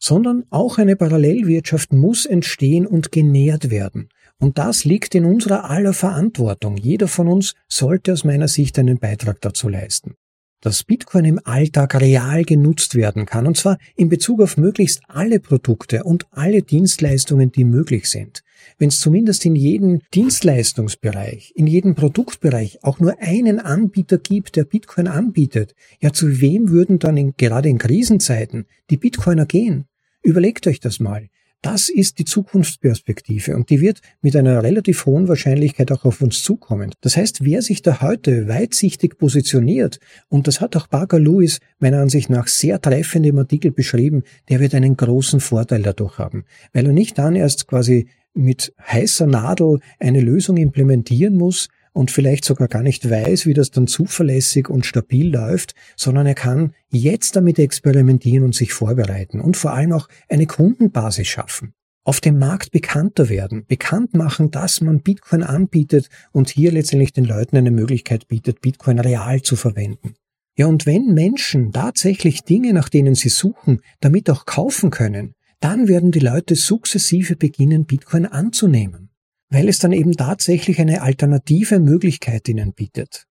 sondern 0.03 0.44
auch 0.51 0.78
eine 0.78 0.96
Parallelwirtschaft 0.96 1.92
muss 1.92 2.24
entstehen 2.24 2.86
und 2.86 3.12
genährt 3.12 3.70
werden. 3.70 4.09
Und 4.38 4.57
das 4.57 4.84
liegt 4.84 5.14
in 5.14 5.26
unserer 5.26 5.68
aller 5.68 5.92
Verantwortung. 5.92 6.78
Jeder 6.78 7.07
von 7.07 7.28
uns 7.28 7.55
sollte 7.68 8.14
aus 8.14 8.24
meiner 8.24 8.48
Sicht 8.48 8.78
einen 8.78 8.98
Beitrag 8.98 9.42
dazu 9.42 9.68
leisten. 9.68 10.14
Dass 10.61 10.85
Bitcoin 10.85 11.25
im 11.25 11.41
Alltag 11.45 11.95
real 12.01 12.45
genutzt 12.45 12.95
werden 12.95 13.25
kann, 13.25 13.47
und 13.47 13.57
zwar 13.57 13.79
in 13.97 14.09
Bezug 14.09 14.43
auf 14.43 14.57
möglichst 14.57 15.01
alle 15.09 15.41
Produkte 15.41 16.05
und 16.05 16.27
alle 16.31 16.63
Dienstleistungen, 16.63 17.51
die 17.51 17.65
möglich 17.65 18.11
sind. 18.11 18.43
Wenn 18.79 18.89
es 18.89 19.01
zumindest 19.01 19.47
in 19.47 19.57
jedem 19.57 20.01
Dienstleistungsbereich, 20.13 21.53
in 21.57 21.67
jedem 21.67 21.95
Produktbereich 21.95 22.85
auch 22.85 23.01
nur 23.01 23.19
einen 23.21 23.59
Anbieter 23.59 24.19
gibt, 24.19 24.57
der 24.57 24.65
Bitcoin 24.65 25.07
anbietet, 25.07 25.75
ja 26.01 26.13
zu 26.13 26.41
wem 26.41 26.69
würden 26.69 26.99
dann 26.99 27.17
in, 27.17 27.35
gerade 27.37 27.69
in 27.69 27.79
Krisenzeiten 27.79 28.67
die 28.91 28.99
Bitcoiner 28.99 29.47
gehen? 29.47 29.87
Überlegt 30.23 30.67
euch 30.67 30.81
das 30.81 31.01
mal. 31.01 31.29
Das 31.63 31.91
ist 31.91 32.19
die 32.19 32.25
Zukunftsperspektive 32.25 33.55
und 33.55 33.69
die 33.69 33.83
wird 33.83 34.01
mit 34.23 34.35
einer 34.35 34.63
relativ 34.63 35.05
hohen 35.05 35.29
Wahrscheinlichkeit 35.29 35.93
auch 35.93 36.07
auf 36.07 36.23
uns 36.23 36.43
zukommen. 36.43 36.91
Das 37.03 37.19
heißt, 37.19 37.45
wer 37.45 37.61
sich 37.61 37.83
da 37.83 38.01
heute 38.01 38.49
weitsichtig 38.49 39.19
positioniert, 39.19 40.01
und 40.29 40.47
das 40.47 40.63
hat 40.63 40.75
auch 40.77 40.89
Parker 40.89 41.19
Lewis 41.19 41.59
meiner 41.79 42.01
Ansicht 42.01 42.31
nach 42.31 42.47
sehr 42.47 42.81
treffend 42.81 43.27
im 43.27 43.39
Artikel 43.39 43.73
beschrieben, 43.73 44.23
der 44.49 44.61
wird 44.61 44.75
einen 44.75 44.97
großen 44.97 45.41
Vorteil 45.41 45.83
dadurch 45.83 46.19
haben, 46.19 46.45
weil 46.73 46.87
er 46.87 46.93
nicht 46.93 47.19
dann 47.19 47.37
erst 47.37 47.67
quasi 47.67 48.09
mit 48.33 48.73
heißer 48.81 49.27
Nadel 49.27 49.81
eine 49.99 50.21
Lösung 50.21 50.57
implementieren 50.57 51.37
muss, 51.37 51.69
und 51.93 52.11
vielleicht 52.11 52.45
sogar 52.45 52.68
gar 52.68 52.82
nicht 52.82 53.09
weiß, 53.09 53.47
wie 53.47 53.55
das 53.55 53.70
dann 53.70 53.86
zuverlässig 53.86 54.68
und 54.68 54.86
stabil 54.86 55.32
läuft, 55.32 55.74
sondern 55.97 56.26
er 56.26 56.34
kann 56.34 56.72
jetzt 56.88 57.36
damit 57.36 57.59
experimentieren 57.59 58.45
und 58.45 58.55
sich 58.55 58.72
vorbereiten 58.72 59.41
und 59.41 59.57
vor 59.57 59.72
allem 59.72 59.93
auch 59.93 60.09
eine 60.28 60.47
Kundenbasis 60.47 61.28
schaffen. 61.28 61.72
Auf 62.03 62.20
dem 62.20 62.38
Markt 62.38 62.70
bekannter 62.70 63.28
werden, 63.28 63.66
bekannt 63.66 64.14
machen, 64.14 64.51
dass 64.51 64.80
man 64.80 65.03
Bitcoin 65.03 65.43
anbietet 65.43 66.09
und 66.32 66.49
hier 66.49 66.72
letztendlich 66.72 67.12
den 67.12 67.24
Leuten 67.26 67.57
eine 67.57 67.70
Möglichkeit 67.70 68.26
bietet, 68.26 68.61
Bitcoin 68.61 68.99
real 68.99 69.43
zu 69.43 69.55
verwenden. 69.55 70.14
Ja, 70.57 70.66
und 70.66 70.86
wenn 70.86 71.14
Menschen 71.14 71.72
tatsächlich 71.72 72.43
Dinge, 72.43 72.72
nach 72.72 72.88
denen 72.88 73.14
sie 73.14 73.28
suchen, 73.28 73.80
damit 74.01 74.30
auch 74.30 74.47
kaufen 74.47 74.91
können, 74.91 75.34
dann 75.61 75.88
werden 75.88 76.11
die 76.11 76.20
Leute 76.20 76.55
sukzessive 76.55 77.36
beginnen, 77.36 77.84
Bitcoin 77.84 78.24
anzunehmen 78.24 79.10
weil 79.51 79.68
es 79.68 79.78
dann 79.78 79.92
eben 79.92 80.16
tatsächlich 80.16 80.80
eine 80.80 81.03
alternative 81.03 81.80
Möglichkeit 81.80 82.48
ihnen 82.48 82.72
bietet. 82.72 83.26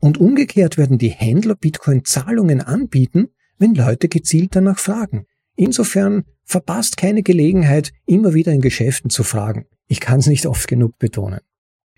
Und 0.00 0.18
umgekehrt 0.18 0.78
werden 0.78 0.98
die 0.98 1.08
Händler 1.10 1.56
Bitcoin-Zahlungen 1.56 2.60
anbieten, 2.60 3.28
wenn 3.58 3.74
Leute 3.74 4.08
gezielt 4.08 4.54
danach 4.56 4.78
fragen. 4.78 5.26
Insofern 5.56 6.24
verpasst 6.44 6.96
keine 6.96 7.22
Gelegenheit, 7.22 7.92
immer 8.06 8.34
wieder 8.34 8.52
in 8.52 8.60
Geschäften 8.60 9.10
zu 9.10 9.22
fragen. 9.22 9.66
Ich 9.86 10.00
kann 10.00 10.20
es 10.20 10.26
nicht 10.26 10.46
oft 10.46 10.68
genug 10.68 10.98
betonen. 10.98 11.40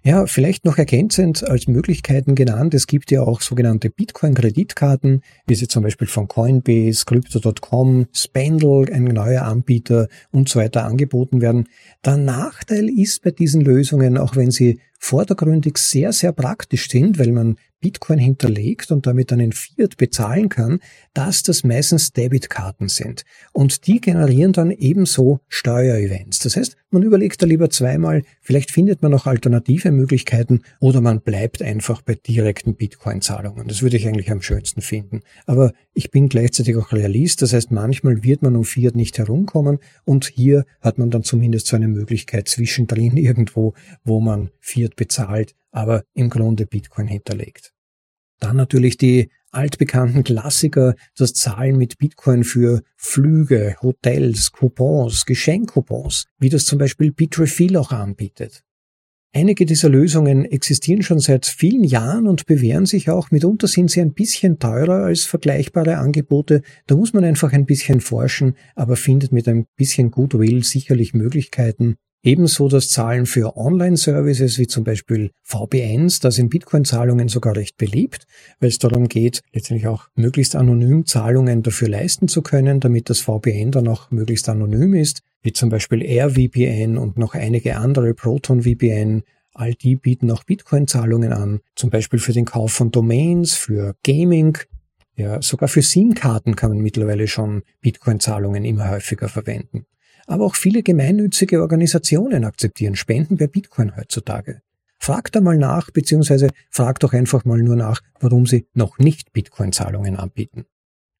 Ja, 0.06 0.24
vielleicht 0.26 0.64
noch 0.64 0.78
ergänzend 0.78 1.42
als 1.42 1.66
Möglichkeiten 1.66 2.36
genannt, 2.36 2.74
es 2.74 2.86
gibt 2.86 3.10
ja 3.10 3.22
auch 3.22 3.40
sogenannte 3.40 3.90
Bitcoin-Kreditkarten, 3.90 5.20
wie 5.48 5.54
sie 5.56 5.66
zum 5.66 5.82
Beispiel 5.82 6.06
von 6.06 6.28
Coinbase, 6.28 7.04
Crypto.com, 7.04 8.06
Spendle, 8.12 8.86
ein 8.92 9.02
neuer 9.02 9.42
Anbieter 9.42 10.06
und 10.30 10.48
so 10.48 10.60
weiter 10.60 10.84
angeboten 10.84 11.40
werden. 11.40 11.66
Der 12.04 12.18
Nachteil 12.18 12.88
ist 12.88 13.24
bei 13.24 13.32
diesen 13.32 13.62
Lösungen, 13.62 14.16
auch 14.16 14.36
wenn 14.36 14.52
sie 14.52 14.78
vordergründig 14.98 15.78
sehr, 15.78 16.12
sehr 16.12 16.32
praktisch 16.32 16.88
sind, 16.88 17.18
weil 17.18 17.32
man 17.32 17.56
Bitcoin 17.80 18.18
hinterlegt 18.18 18.90
und 18.90 19.06
damit 19.06 19.30
dann 19.30 19.40
in 19.40 19.52
Fiat 19.52 19.96
bezahlen 19.96 20.48
kann, 20.48 20.80
dass 21.14 21.42
das 21.42 21.62
meistens 21.62 22.12
Debitkarten 22.12 22.88
sind. 22.88 23.24
Und 23.52 23.86
die 23.86 24.00
generieren 24.00 24.52
dann 24.52 24.70
ebenso 24.70 25.40
Steuerevents. 25.48 26.38
Das 26.40 26.56
heißt, 26.56 26.76
man 26.90 27.02
überlegt 27.02 27.42
da 27.42 27.46
lieber 27.46 27.68
zweimal, 27.68 28.22
vielleicht 28.40 28.70
findet 28.70 29.02
man 29.02 29.12
noch 29.12 29.26
alternative 29.26 29.92
Möglichkeiten 29.92 30.62
oder 30.80 31.00
man 31.00 31.20
bleibt 31.20 31.62
einfach 31.62 32.00
bei 32.00 32.14
direkten 32.14 32.74
Bitcoin-Zahlungen. 32.74 33.68
Das 33.68 33.82
würde 33.82 33.96
ich 33.96 34.08
eigentlich 34.08 34.30
am 34.30 34.40
schönsten 34.40 34.80
finden. 34.80 35.20
Aber 35.44 35.72
ich 35.92 36.10
bin 36.10 36.28
gleichzeitig 36.28 36.76
auch 36.76 36.92
Realist. 36.92 37.42
Das 37.42 37.52
heißt, 37.52 37.70
manchmal 37.70 38.22
wird 38.22 38.42
man 38.42 38.56
um 38.56 38.64
Fiat 38.64 38.96
nicht 38.96 39.18
herumkommen 39.18 39.78
und 40.04 40.26
hier 40.26 40.64
hat 40.80 40.98
man 40.98 41.10
dann 41.10 41.22
zumindest 41.22 41.66
so 41.66 41.76
eine 41.76 41.88
Möglichkeit 41.88 42.48
zwischendrin 42.48 43.16
irgendwo, 43.16 43.74
wo 44.04 44.20
man 44.20 44.50
Fiat 44.60 44.85
bezahlt, 44.94 45.54
aber 45.72 46.04
im 46.14 46.30
Grunde 46.30 46.66
Bitcoin 46.66 47.08
hinterlegt. 47.08 47.72
Dann 48.38 48.56
natürlich 48.56 48.98
die 48.98 49.30
altbekannten 49.50 50.22
Klassiker, 50.22 50.94
das 51.16 51.32
Zahlen 51.32 51.76
mit 51.76 51.98
Bitcoin 51.98 52.44
für 52.44 52.82
Flüge, 52.96 53.76
Hotels, 53.80 54.52
Coupons, 54.52 55.24
Geschenkcoupons, 55.24 56.26
wie 56.38 56.50
das 56.50 56.66
zum 56.66 56.78
Beispiel 56.78 57.10
Bitrefill 57.10 57.76
auch 57.76 57.90
anbietet. 57.90 58.62
Einige 59.32 59.66
dieser 59.66 59.90
Lösungen 59.90 60.46
existieren 60.46 61.02
schon 61.02 61.18
seit 61.18 61.44
vielen 61.44 61.84
Jahren 61.84 62.26
und 62.26 62.46
bewähren 62.46 62.86
sich 62.86 63.10
auch. 63.10 63.30
Mitunter 63.30 63.66
sind 63.66 63.90
sie 63.90 64.00
ein 64.00 64.14
bisschen 64.14 64.58
teurer 64.58 65.04
als 65.04 65.24
vergleichbare 65.24 65.98
Angebote. 65.98 66.62
Da 66.86 66.96
muss 66.96 67.12
man 67.12 67.22
einfach 67.22 67.52
ein 67.52 67.66
bisschen 67.66 68.00
forschen, 68.00 68.56
aber 68.74 68.96
findet 68.96 69.32
mit 69.32 69.46
ein 69.46 69.66
bisschen 69.76 70.10
Goodwill 70.10 70.64
sicherlich 70.64 71.12
Möglichkeiten, 71.12 71.96
Ebenso 72.26 72.66
das 72.66 72.88
Zahlen 72.88 73.24
für 73.24 73.56
Online-Services 73.56 74.58
wie 74.58 74.66
zum 74.66 74.82
Beispiel 74.82 75.30
VPNs, 75.44 76.18
da 76.18 76.32
sind 76.32 76.50
Bitcoin-Zahlungen 76.50 77.28
sogar 77.28 77.54
recht 77.54 77.76
beliebt, 77.76 78.26
weil 78.58 78.70
es 78.70 78.80
darum 78.80 79.06
geht, 79.06 79.42
letztendlich 79.52 79.86
auch 79.86 80.08
möglichst 80.16 80.56
anonym 80.56 81.06
Zahlungen 81.06 81.62
dafür 81.62 81.88
leisten 81.88 82.26
zu 82.26 82.42
können, 82.42 82.80
damit 82.80 83.10
das 83.10 83.20
VPN 83.20 83.70
dann 83.70 83.86
auch 83.86 84.10
möglichst 84.10 84.48
anonym 84.48 84.94
ist, 84.94 85.22
wie 85.42 85.52
zum 85.52 85.68
Beispiel 85.68 86.02
AirVPN 86.02 86.98
und 86.98 87.16
noch 87.16 87.34
einige 87.34 87.76
andere 87.76 88.12
Proton 88.12 88.62
VPN. 88.62 89.22
All 89.54 89.74
die 89.74 89.94
bieten 89.94 90.28
auch 90.32 90.42
Bitcoin-Zahlungen 90.42 91.32
an, 91.32 91.60
zum 91.76 91.90
Beispiel 91.90 92.18
für 92.18 92.32
den 92.32 92.44
Kauf 92.44 92.72
von 92.72 92.90
Domains, 92.90 93.54
für 93.54 93.94
Gaming, 94.02 94.58
ja, 95.14 95.40
sogar 95.40 95.68
für 95.68 95.80
SIM-Karten 95.80 96.56
kann 96.56 96.70
man 96.70 96.80
mittlerweile 96.80 97.28
schon 97.28 97.62
Bitcoin-Zahlungen 97.82 98.64
immer 98.64 98.90
häufiger 98.90 99.28
verwenden. 99.28 99.86
Aber 100.26 100.44
auch 100.44 100.56
viele 100.56 100.82
gemeinnützige 100.82 101.60
Organisationen 101.60 102.44
akzeptieren 102.44 102.96
Spenden 102.96 103.36
per 103.36 103.46
Bitcoin 103.46 103.96
heutzutage. 103.96 104.60
Fragt 104.98 105.36
da 105.36 105.40
mal 105.40 105.56
nach, 105.56 105.90
beziehungsweise 105.90 106.48
fragt 106.70 107.02
doch 107.02 107.12
einfach 107.12 107.44
mal 107.44 107.62
nur 107.62 107.76
nach, 107.76 108.00
warum 108.18 108.46
sie 108.46 108.66
noch 108.74 108.98
nicht 108.98 109.32
Bitcoin-Zahlungen 109.32 110.16
anbieten. 110.16 110.64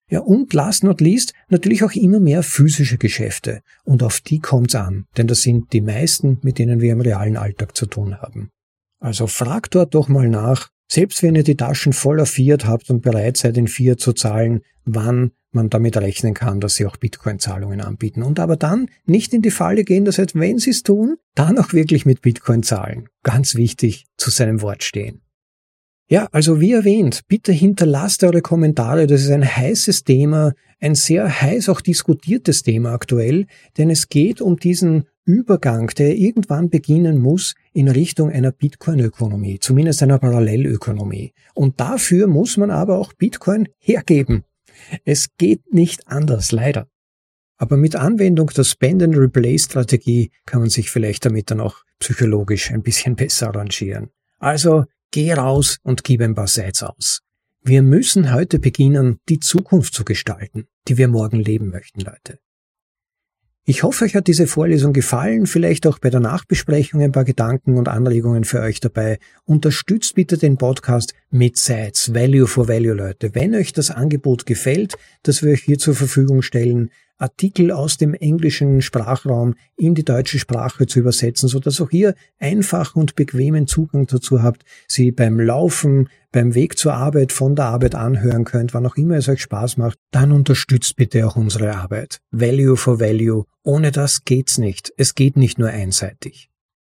Ja, 0.09 0.20
und 0.20 0.52
last 0.52 0.84
not 0.84 1.00
least 1.00 1.32
natürlich 1.48 1.82
auch 1.82 1.92
immer 1.92 2.20
mehr 2.20 2.42
physische 2.42 2.96
Geschäfte. 2.96 3.62
Und 3.84 4.02
auf 4.02 4.20
die 4.20 4.38
kommt's 4.38 4.74
an, 4.76 5.07
denn 5.16 5.26
das 5.26 5.42
sind 5.42 5.72
die 5.72 5.80
meisten, 5.80 6.38
mit 6.42 6.59
denen 6.59 6.80
wir 6.80 6.92
im 6.92 7.00
realen 7.00 7.36
Alltag 7.36 7.76
zu 7.76 7.86
tun 7.86 8.20
haben. 8.20 8.50
Also 9.00 9.26
fragt 9.26 9.74
dort 9.74 9.94
doch 9.94 10.09
mal 10.09 10.28
nach, 10.28 10.70
selbst 10.89 11.22
wenn 11.22 11.34
ihr 11.34 11.43
die 11.43 11.57
Taschen 11.57 11.93
voller 11.93 12.26
Fiat 12.26 12.66
habt 12.66 12.91
und 12.91 13.03
bereit 13.03 13.37
seid, 13.37 13.57
in 13.57 13.68
Fiat 13.68 14.01
zu 14.01 14.12
zahlen, 14.12 14.62
wann 14.84 15.32
man 15.51 15.70
damit 15.70 15.97
rechnen 15.97 16.34
kann, 16.34 16.61
dass 16.61 16.74
sie 16.74 16.87
auch 16.87 16.97
Bitcoin-Zahlungen 16.97 17.80
anbieten. 17.80 18.22
Und 18.22 18.39
aber 18.39 18.57
dann 18.57 18.89
nicht 19.05 19.34
in 19.34 19.43
die 19.43 19.51
Falle 19.51 19.84
gehen, 19.84 20.05
das 20.05 20.18
heißt, 20.18 20.39
wenn 20.39 20.59
sie 20.59 20.70
es 20.70 20.82
tun, 20.82 21.16
dann 21.34 21.59
auch 21.59 21.72
wirklich 21.72 22.07
mit 22.07 22.22
Bitcoin 22.22 22.62
zahlen. 22.62 23.09
Ganz 23.22 23.57
wichtig, 23.57 24.05
zu 24.16 24.30
seinem 24.30 24.62
Wort 24.62 24.84
stehen. 24.84 25.22
Ja, 26.09 26.28
also 26.30 26.61
wie 26.61 26.72
erwähnt, 26.72 27.22
bitte 27.26 27.51
hinterlasst 27.51 28.22
eure 28.22 28.41
Kommentare. 28.41 29.09
Das 29.09 29.22
ist 29.22 29.30
ein 29.30 29.45
heißes 29.45 30.05
Thema, 30.05 30.53
ein 30.78 30.95
sehr 30.95 31.41
heiß 31.41 31.68
auch 31.68 31.80
diskutiertes 31.80 32.62
Thema 32.62 32.93
aktuell, 32.93 33.47
denn 33.76 33.91
es 33.91 34.09
geht 34.09 34.41
um 34.41 34.57
diesen 34.57 35.07
Übergang, 35.27 35.89
der 35.89 36.16
irgendwann 36.16 36.70
beginnen 36.70 37.18
muss 37.18 37.55
in 37.72 37.89
Richtung 37.89 38.31
einer 38.31 38.53
Bitcoin-Ökonomie, 38.53 39.59
zumindest 39.59 40.03
einer 40.03 40.20
Parallelökonomie. 40.20 41.35
Und 41.53 41.81
dafür 41.81 42.29
muss 42.29 42.57
man 42.57 42.70
aber 42.70 42.97
auch 42.97 43.12
Bitcoin 43.12 43.68
hergeben. 43.79 44.45
Es 45.05 45.29
geht 45.37 45.72
nicht 45.72 46.07
anders, 46.07 46.53
leider. 46.53 46.89
Aber 47.59 47.77
mit 47.77 47.97
Anwendung 47.97 48.49
der 48.57 48.64
Spend-and-Replay-Strategie 48.64 50.31
kann 50.45 50.61
man 50.61 50.70
sich 50.70 50.91
vielleicht 50.91 51.24
damit 51.24 51.51
dann 51.51 51.61
auch 51.61 51.83
psychologisch 51.99 52.70
ein 52.70 52.83
bisschen 52.83 53.16
besser 53.16 53.49
arrangieren. 53.49 54.11
Also 54.39 54.85
geh 55.11 55.33
raus 55.33 55.79
und 55.83 56.05
gib 56.05 56.20
ein 56.20 56.37
paar 56.37 56.47
Sites 56.47 56.85
aus. 56.85 57.22
Wir 57.62 57.83
müssen 57.83 58.33
heute 58.33 58.61
beginnen, 58.61 59.18
die 59.29 59.41
Zukunft 59.41 59.93
zu 59.93 60.05
gestalten, 60.05 60.68
die 60.87 60.99
wir 60.99 61.09
morgen 61.09 61.41
leben 61.41 61.70
möchten, 61.70 62.01
Leute. 62.01 62.39
Ich 63.68 63.82
hoffe, 63.82 64.04
euch 64.04 64.14
hat 64.14 64.28
diese 64.28 64.46
Vorlesung 64.46 64.92
gefallen, 64.92 65.46
vielleicht 65.46 65.88
auch 65.88 65.98
bei 65.98 66.08
der 66.08 66.20
Nachbesprechung 66.20 67.00
ein 67.00 67.10
paar 67.10 67.24
Gedanken 67.24 67.76
und 67.76 67.88
Anregungen 67.88 68.44
für 68.44 68.60
euch 68.60 68.78
dabei. 68.78 69.18
Unterstützt 69.44 70.14
bitte 70.14 70.38
den 70.38 70.56
Podcast 70.56 71.14
mit 71.32 71.56
Sites, 71.56 72.14
Value 72.14 72.46
for 72.46 72.68
Value, 72.68 72.94
Leute. 72.94 73.34
Wenn 73.34 73.56
euch 73.56 73.72
das 73.72 73.90
Angebot 73.90 74.46
gefällt, 74.46 74.94
das 75.24 75.42
wir 75.42 75.50
euch 75.50 75.64
hier 75.64 75.78
zur 75.78 75.96
Verfügung 75.96 76.42
stellen, 76.42 76.90
Artikel 77.18 77.70
aus 77.70 77.96
dem 77.96 78.14
englischen 78.14 78.82
Sprachraum 78.82 79.54
in 79.76 79.94
die 79.94 80.04
deutsche 80.04 80.38
Sprache 80.38 80.86
zu 80.86 80.98
übersetzen, 80.98 81.48
so 81.48 81.60
dass 81.60 81.80
auch 81.80 81.90
ihr 81.90 82.14
einfachen 82.38 83.00
und 83.00 83.14
bequemen 83.14 83.66
Zugang 83.66 84.06
dazu 84.06 84.42
habt, 84.42 84.64
sie 84.86 85.12
beim 85.12 85.40
Laufen, 85.40 86.08
beim 86.32 86.54
Weg 86.54 86.78
zur 86.78 86.94
Arbeit, 86.94 87.32
von 87.32 87.56
der 87.56 87.66
Arbeit 87.66 87.94
anhören 87.94 88.44
könnt, 88.44 88.74
wann 88.74 88.86
auch 88.86 88.96
immer 88.96 89.16
es 89.16 89.28
euch 89.28 89.40
Spaß 89.40 89.78
macht, 89.78 89.98
dann 90.10 90.32
unterstützt 90.32 90.96
bitte 90.96 91.26
auch 91.26 91.36
unsere 91.36 91.74
Arbeit. 91.74 92.20
Value 92.30 92.76
for 92.76 93.00
Value. 93.00 93.44
Ohne 93.62 93.90
das 93.90 94.24
geht's 94.24 94.58
nicht. 94.58 94.92
Es 94.96 95.14
geht 95.14 95.36
nicht 95.36 95.58
nur 95.58 95.70
einseitig. 95.70 96.50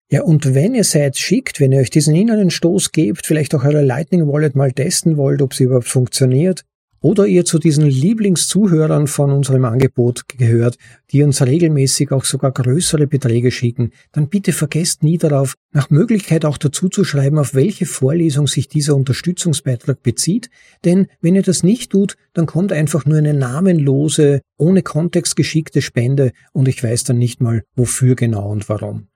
Ja, 0.10 0.22
und 0.22 0.54
wenn 0.54 0.76
ihr 0.76 0.84
seid 0.84 1.18
schickt, 1.18 1.60
wenn 1.60 1.72
ihr 1.72 1.80
euch 1.80 1.90
diesen 1.90 2.16
inneren 2.16 2.52
Stoß 2.52 2.92
gebt, 2.92 3.26
vielleicht 3.26 3.56
auch 3.56 3.64
eure 3.64 3.82
Lightning 3.82 4.28
Wallet 4.28 4.56
mal 4.56 4.72
testen 4.72 5.18
wollt, 5.18 5.42
ob 5.42 5.54
sie 5.54 5.64
überhaupt 5.64 5.88
funktioniert, 5.88 6.64
oder 7.04 7.28
ihr 7.28 7.44
zu 7.44 7.60
diesen 7.60 7.86
Lieblingszuhörern 7.86 9.08
von 9.08 9.30
unserem 9.30 9.66
Angebot 9.66 10.30
gehört, 10.30 10.78
die 11.12 11.22
uns 11.22 11.42
regelmäßig 11.42 12.14
auch 12.14 12.24
sogar 12.24 12.54
größere 12.54 13.08
Beträge 13.08 13.52
schicken, 13.52 13.92
dann 14.14 14.30
bitte 14.30 14.54
vergesst 14.54 15.04
nie 15.04 15.18
darauf, 15.18 15.56
nach 15.74 15.90
Möglichkeit 15.90 16.46
auch 16.46 16.58
dazu 16.58 16.88
zu 16.88 17.04
schreiben, 17.04 17.38
auf 17.38 17.54
welche 17.54 17.86
Vorlesung 17.86 18.48
sich 18.48 18.70
dieser 18.70 18.96
Unterstützungsbeitrag 18.96 20.02
bezieht, 20.02 20.50
denn 20.86 21.08
wenn 21.20 21.36
ihr 21.36 21.44
das 21.44 21.62
nicht 21.62 21.92
tut, 21.92 22.16
dann 22.32 22.46
kommt 22.46 22.72
einfach 22.72 23.06
nur 23.06 23.18
eine 23.18 23.34
namenlose, 23.34 24.42
ohne 24.58 24.82
Kontext 24.82 25.36
geschickte 25.36 25.82
Spende 25.82 26.32
und 26.54 26.70
ich 26.70 26.82
weiß 26.82 27.04
dann 27.04 27.18
nicht 27.18 27.42
mal, 27.42 27.64
wofür 27.76 28.16
genau 28.16 28.50
und 28.50 28.70
warum. 28.70 29.08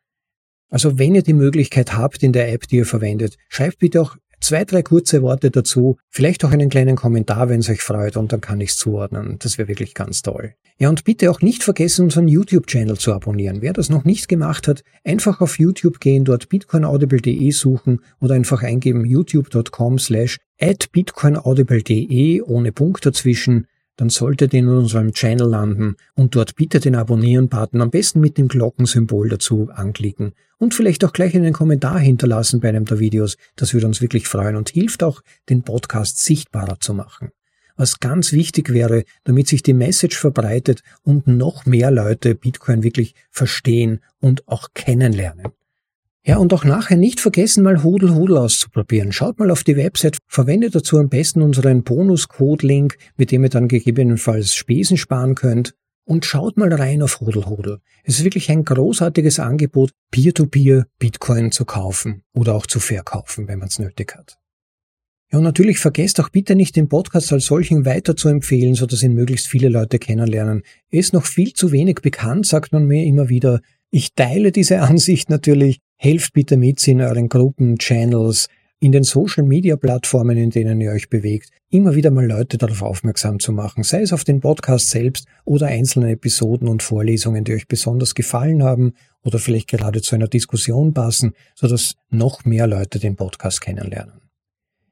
Also 0.70 1.00
wenn 1.00 1.16
ihr 1.16 1.24
die 1.24 1.34
Möglichkeit 1.34 1.96
habt 1.96 2.22
in 2.22 2.34
der 2.34 2.52
App, 2.52 2.68
die 2.68 2.78
ihr 2.78 2.86
verwendet, 2.86 3.38
schreibt 3.48 3.80
bitte 3.80 4.02
auch 4.02 4.18
zwei, 4.48 4.64
drei 4.64 4.82
kurze 4.82 5.22
Worte 5.22 5.52
dazu, 5.52 5.98
vielleicht 6.10 6.46
auch 6.46 6.52
einen 6.52 6.70
kleinen 6.70 6.96
Kommentar, 6.96 7.50
wenn 7.50 7.60
es 7.60 7.70
euch 7.70 7.82
freut 7.82 8.16
und 8.16 8.32
dann 8.32 8.40
kann 8.40 8.62
ich 8.62 8.70
es 8.70 8.78
zuordnen. 8.78 9.36
Das 9.40 9.58
wäre 9.58 9.68
wirklich 9.68 9.94
ganz 9.94 10.22
toll. 10.22 10.54
Ja, 10.80 10.88
und 10.90 11.04
bitte 11.04 11.30
auch 11.30 11.42
nicht 11.42 11.64
vergessen, 11.64 12.04
unseren 12.06 12.28
YouTube-Channel 12.28 12.98
zu 12.98 13.14
abonnieren. 13.14 13.62
Wer 13.62 13.74
das 13.74 13.90
noch 13.90 14.06
nicht 14.06 14.30
gemacht 14.30 14.68
hat, 14.68 14.84
einfach 15.04 15.42
auf 15.42 15.60
YouTube 15.60 16.00
gehen, 16.00 16.24
dort 16.24 16.48
bitcoinaudible.de 16.48 17.52
suchen 17.52 18.00
oder 18.22 18.36
einfach 18.36 18.64
eingeben 18.64 19.04
youtube.com 19.04 20.00
slash 20.00 20.38
at 20.62 20.92
bitcoinaudible.de 20.92 22.42
ohne 22.42 22.72
Punkt 22.72 23.06
dazwischen 23.06 23.68
dann 23.98 24.10
solltet 24.10 24.54
ihr 24.54 24.60
in 24.60 24.70
unserem 24.70 25.12
Channel 25.12 25.50
landen 25.50 25.96
und 26.16 26.36
dort 26.36 26.56
bitte 26.56 26.80
den 26.80 26.96
Abonnieren-Button 26.96 27.82
am 27.82 27.90
besten 27.90 28.22
mit 28.22 28.38
dem 28.38 28.48
Glockensymbol 28.48 29.30
dazu 29.30 29.70
anklicken 29.74 30.34
und 30.58 30.74
vielleicht 30.74 31.04
auch 31.04 31.14
gleich 31.14 31.36
einen 31.36 31.54
Kommentar 31.54 32.00
hinterlassen 32.00 32.62
bei 32.62 32.70
einem 32.70 32.86
der 32.86 33.00
Videos. 33.00 33.38
Das 33.56 33.74
würde 33.74 33.88
uns 33.88 34.02
wirklich 34.02 34.28
freuen 34.28 34.56
und 34.56 34.70
hilft 34.70 35.04
auch, 35.04 35.22
den 35.50 35.64
Podcast 35.64 36.24
sichtbarer 36.24 36.80
zu 36.80 36.94
machen. 36.94 37.32
Was 37.76 38.00
ganz 38.00 38.32
wichtig 38.32 38.74
wäre, 38.74 39.04
damit 39.24 39.48
sich 39.48 39.62
die 39.62 39.74
Message 39.74 40.18
verbreitet 40.18 40.82
und 41.04 41.28
noch 41.28 41.66
mehr 41.66 41.92
Leute 41.92 42.34
Bitcoin 42.34 42.82
wirklich 42.82 43.14
verstehen 43.30 44.00
und 44.20 44.48
auch 44.48 44.70
kennenlernen. 44.74 45.57
Ja, 46.28 46.36
und 46.40 46.54
auch 46.54 46.66
nachher 46.66 46.98
nicht 46.98 47.22
vergessen, 47.22 47.64
mal 47.64 47.84
Hodel 47.84 48.14
Hodel 48.14 48.38
auszuprobieren. 48.38 49.14
Schaut 49.14 49.40
mal 49.40 49.50
auf 49.50 49.64
die 49.64 49.78
Website, 49.78 50.18
verwendet 50.28 50.76
dazu 50.76 50.98
am 50.98 51.08
besten 51.08 51.42
unseren 51.42 51.84
Bonus-Code-Link, 51.84 52.98
mit 53.16 53.32
dem 53.32 53.44
ihr 53.44 53.50
dann 53.50 53.70
gegebenenfalls 53.70 54.54
Spesen 54.54 54.98
sparen 54.98 55.36
könnt. 55.36 55.74
Und 56.04 56.26
schaut 56.26 56.58
mal 56.58 56.74
rein 56.74 57.02
auf 57.02 57.22
Hodel 57.22 57.46
Hodel. 57.46 57.80
Es 58.04 58.20
ist 58.20 58.26
wirklich 58.26 58.50
ein 58.52 58.66
großartiges 58.66 59.40
Angebot, 59.40 59.92
Peer-to-Peer 60.12 60.82
-Peer 60.82 60.86
Bitcoin 61.00 61.54
zu 61.54 61.64
kaufen 61.64 62.24
oder 62.34 62.56
auch 62.56 62.66
zu 62.66 62.82
verkaufen, 62.82 63.48
wenn 63.48 63.60
man 63.60 63.70
es 63.70 63.80
nötig 63.80 64.14
hat. 64.14 64.38
Ja, 65.32 65.38
und 65.38 65.46
natürlich 65.46 65.80
vergesst 65.80 66.20
auch 66.20 66.30
bitte 66.30 66.56
nicht, 66.56 66.76
den 66.76 66.90
Podcast 66.90 67.32
als 67.32 67.46
solchen 67.46 67.86
weiter 67.86 68.18
zu 68.18 68.28
empfehlen, 68.28 68.76
sodass 68.76 69.04
ihn 69.04 69.14
möglichst 69.14 69.48
viele 69.48 69.70
Leute 69.70 69.98
kennenlernen. 69.98 70.64
Er 70.90 71.00
ist 71.00 71.14
noch 71.14 71.26
viel 71.26 71.54
zu 71.54 71.72
wenig 71.72 72.02
bekannt, 72.02 72.46
sagt 72.46 72.74
man 72.74 72.86
mir 72.86 73.06
immer 73.06 73.30
wieder. 73.30 73.62
Ich 73.92 74.14
teile 74.14 74.52
diese 74.52 74.82
Ansicht 74.82 75.30
natürlich, 75.30 75.80
Helft 75.98 76.34
bitte 76.34 76.58
mit 76.58 76.88
in 76.88 77.02
euren 77.02 77.28
Gruppen, 77.28 77.78
Channels, 77.78 78.48
in 78.80 78.92
den 78.92 79.04
Social-Media-Plattformen, 79.04 80.38
in 80.38 80.52
denen 80.52 80.80
ihr 80.80 80.92
euch 80.92 81.10
bewegt, 81.10 81.50
immer 81.70 81.96
wieder 81.96 82.12
mal 82.12 82.26
Leute 82.26 82.60
darauf 82.60 82.84
aufmerksam 82.84 83.40
zu 83.40 83.52
machen, 83.52 83.84
sei 83.84 84.02
es 84.02 84.14
auf 84.14 84.24
den 84.24 84.40
Podcast 84.40 84.92
selbst 84.92 85.26
oder 85.46 85.68
einzelne 85.68 86.12
Episoden 86.12 86.68
und 86.68 86.84
Vorlesungen, 86.84 87.44
die 87.44 87.54
euch 87.54 87.68
besonders 87.68 88.14
gefallen 88.14 88.62
haben 88.62 88.94
oder 89.24 89.40
vielleicht 89.40 89.70
gerade 89.70 90.02
zu 90.02 90.16
einer 90.16 90.28
Diskussion 90.28 90.94
passen, 90.94 91.34
sodass 91.56 91.96
noch 92.10 92.46
mehr 92.46 92.68
Leute 92.68 93.00
den 93.00 93.16
Podcast 93.16 93.62
kennenlernen. 93.62 94.22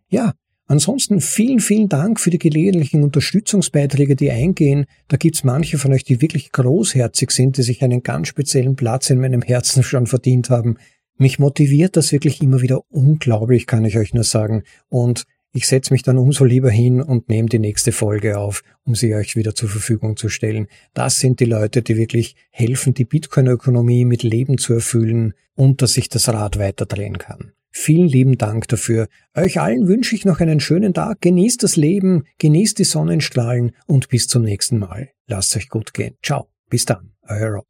Ja, 0.10 0.34
Ansonsten 0.68 1.22
vielen, 1.22 1.60
vielen 1.60 1.90
Dank 1.90 2.20
für 2.20 2.32
die 2.32 2.40
gelegentlichen 2.40 3.04
Unterstützungsbeiträge, 3.04 4.16
die 4.16 4.32
eingehen. 4.32 4.86
Da 5.08 5.18
gibt's 5.18 5.44
manche 5.44 5.78
von 5.78 5.94
euch, 5.94 6.04
die 6.04 6.24
wirklich 6.24 6.52
großherzig 6.52 7.30
sind, 7.30 7.58
die 7.58 7.62
sich 7.62 7.84
einen 7.84 8.02
ganz 8.02 8.30
speziellen 8.30 8.76
Platz 8.76 9.12
in 9.12 9.20
meinem 9.20 9.44
Herzen 9.44 9.84
schon 9.84 10.08
verdient 10.08 10.50
haben. 10.50 10.78
Mich 11.18 11.40
motiviert 11.40 11.96
das 11.96 12.12
wirklich 12.12 12.42
immer 12.42 12.62
wieder 12.62 12.82
unglaublich, 12.90 13.68
kann 13.68 13.86
ich 13.86 13.98
euch 13.98 14.14
nur 14.14 14.24
sagen. 14.24 14.64
Und 14.90 15.24
ich 15.54 15.68
setze 15.68 15.94
mich 15.94 16.04
dann 16.04 16.18
umso 16.18 16.44
lieber 16.44 16.70
hin 16.70 17.02
und 17.02 17.30
nehme 17.30 17.48
die 17.48 17.60
nächste 17.60 17.94
Folge 17.94 18.38
auf, 18.38 18.62
um 18.84 18.94
sie 18.94 19.16
euch 19.16 19.38
wieder 19.38 19.56
zur 19.56 19.70
Verfügung 19.70 20.18
zu 20.18 20.28
stellen. 20.28 20.68
Das 20.94 21.20
sind 21.20 21.40
die 21.40 21.46
Leute, 21.46 21.82
die 21.82 21.96
wirklich 21.96 22.36
helfen, 22.52 22.94
die 22.94 23.06
Bitcoin-Ökonomie 23.06 24.04
mit 24.04 24.24
Leben 24.24 24.58
zu 24.58 24.74
erfüllen 24.74 25.34
und 25.56 25.82
dass 25.82 25.94
sich 25.94 26.10
das 26.10 26.28
Rad 26.28 26.60
weiterdrehen 26.60 27.18
kann. 27.18 27.54
Vielen 27.72 28.08
lieben 28.08 28.38
Dank 28.38 28.68
dafür. 28.68 29.08
Euch 29.34 29.60
allen 29.60 29.88
wünsche 29.88 30.16
ich 30.16 30.26
noch 30.26 30.42
einen 30.42 30.60
schönen 30.60 30.94
Tag. 30.94 31.22
Genießt 31.22 31.64
das 31.64 31.78
Leben, 31.78 32.24
genießt 32.38 32.80
die 32.80 32.84
Sonnenstrahlen 32.84 33.72
und 33.86 34.10
bis 34.10 34.28
zum 34.28 34.44
nächsten 34.44 34.80
Mal. 34.80 35.10
Lasst 35.28 35.56
euch 35.56 35.70
gut 35.70 35.94
gehen. 35.94 36.16
Ciao. 36.22 36.48
Bis 36.70 36.86
dann. 36.86 37.12
Euer 37.28 37.52
Rob. 37.52 37.68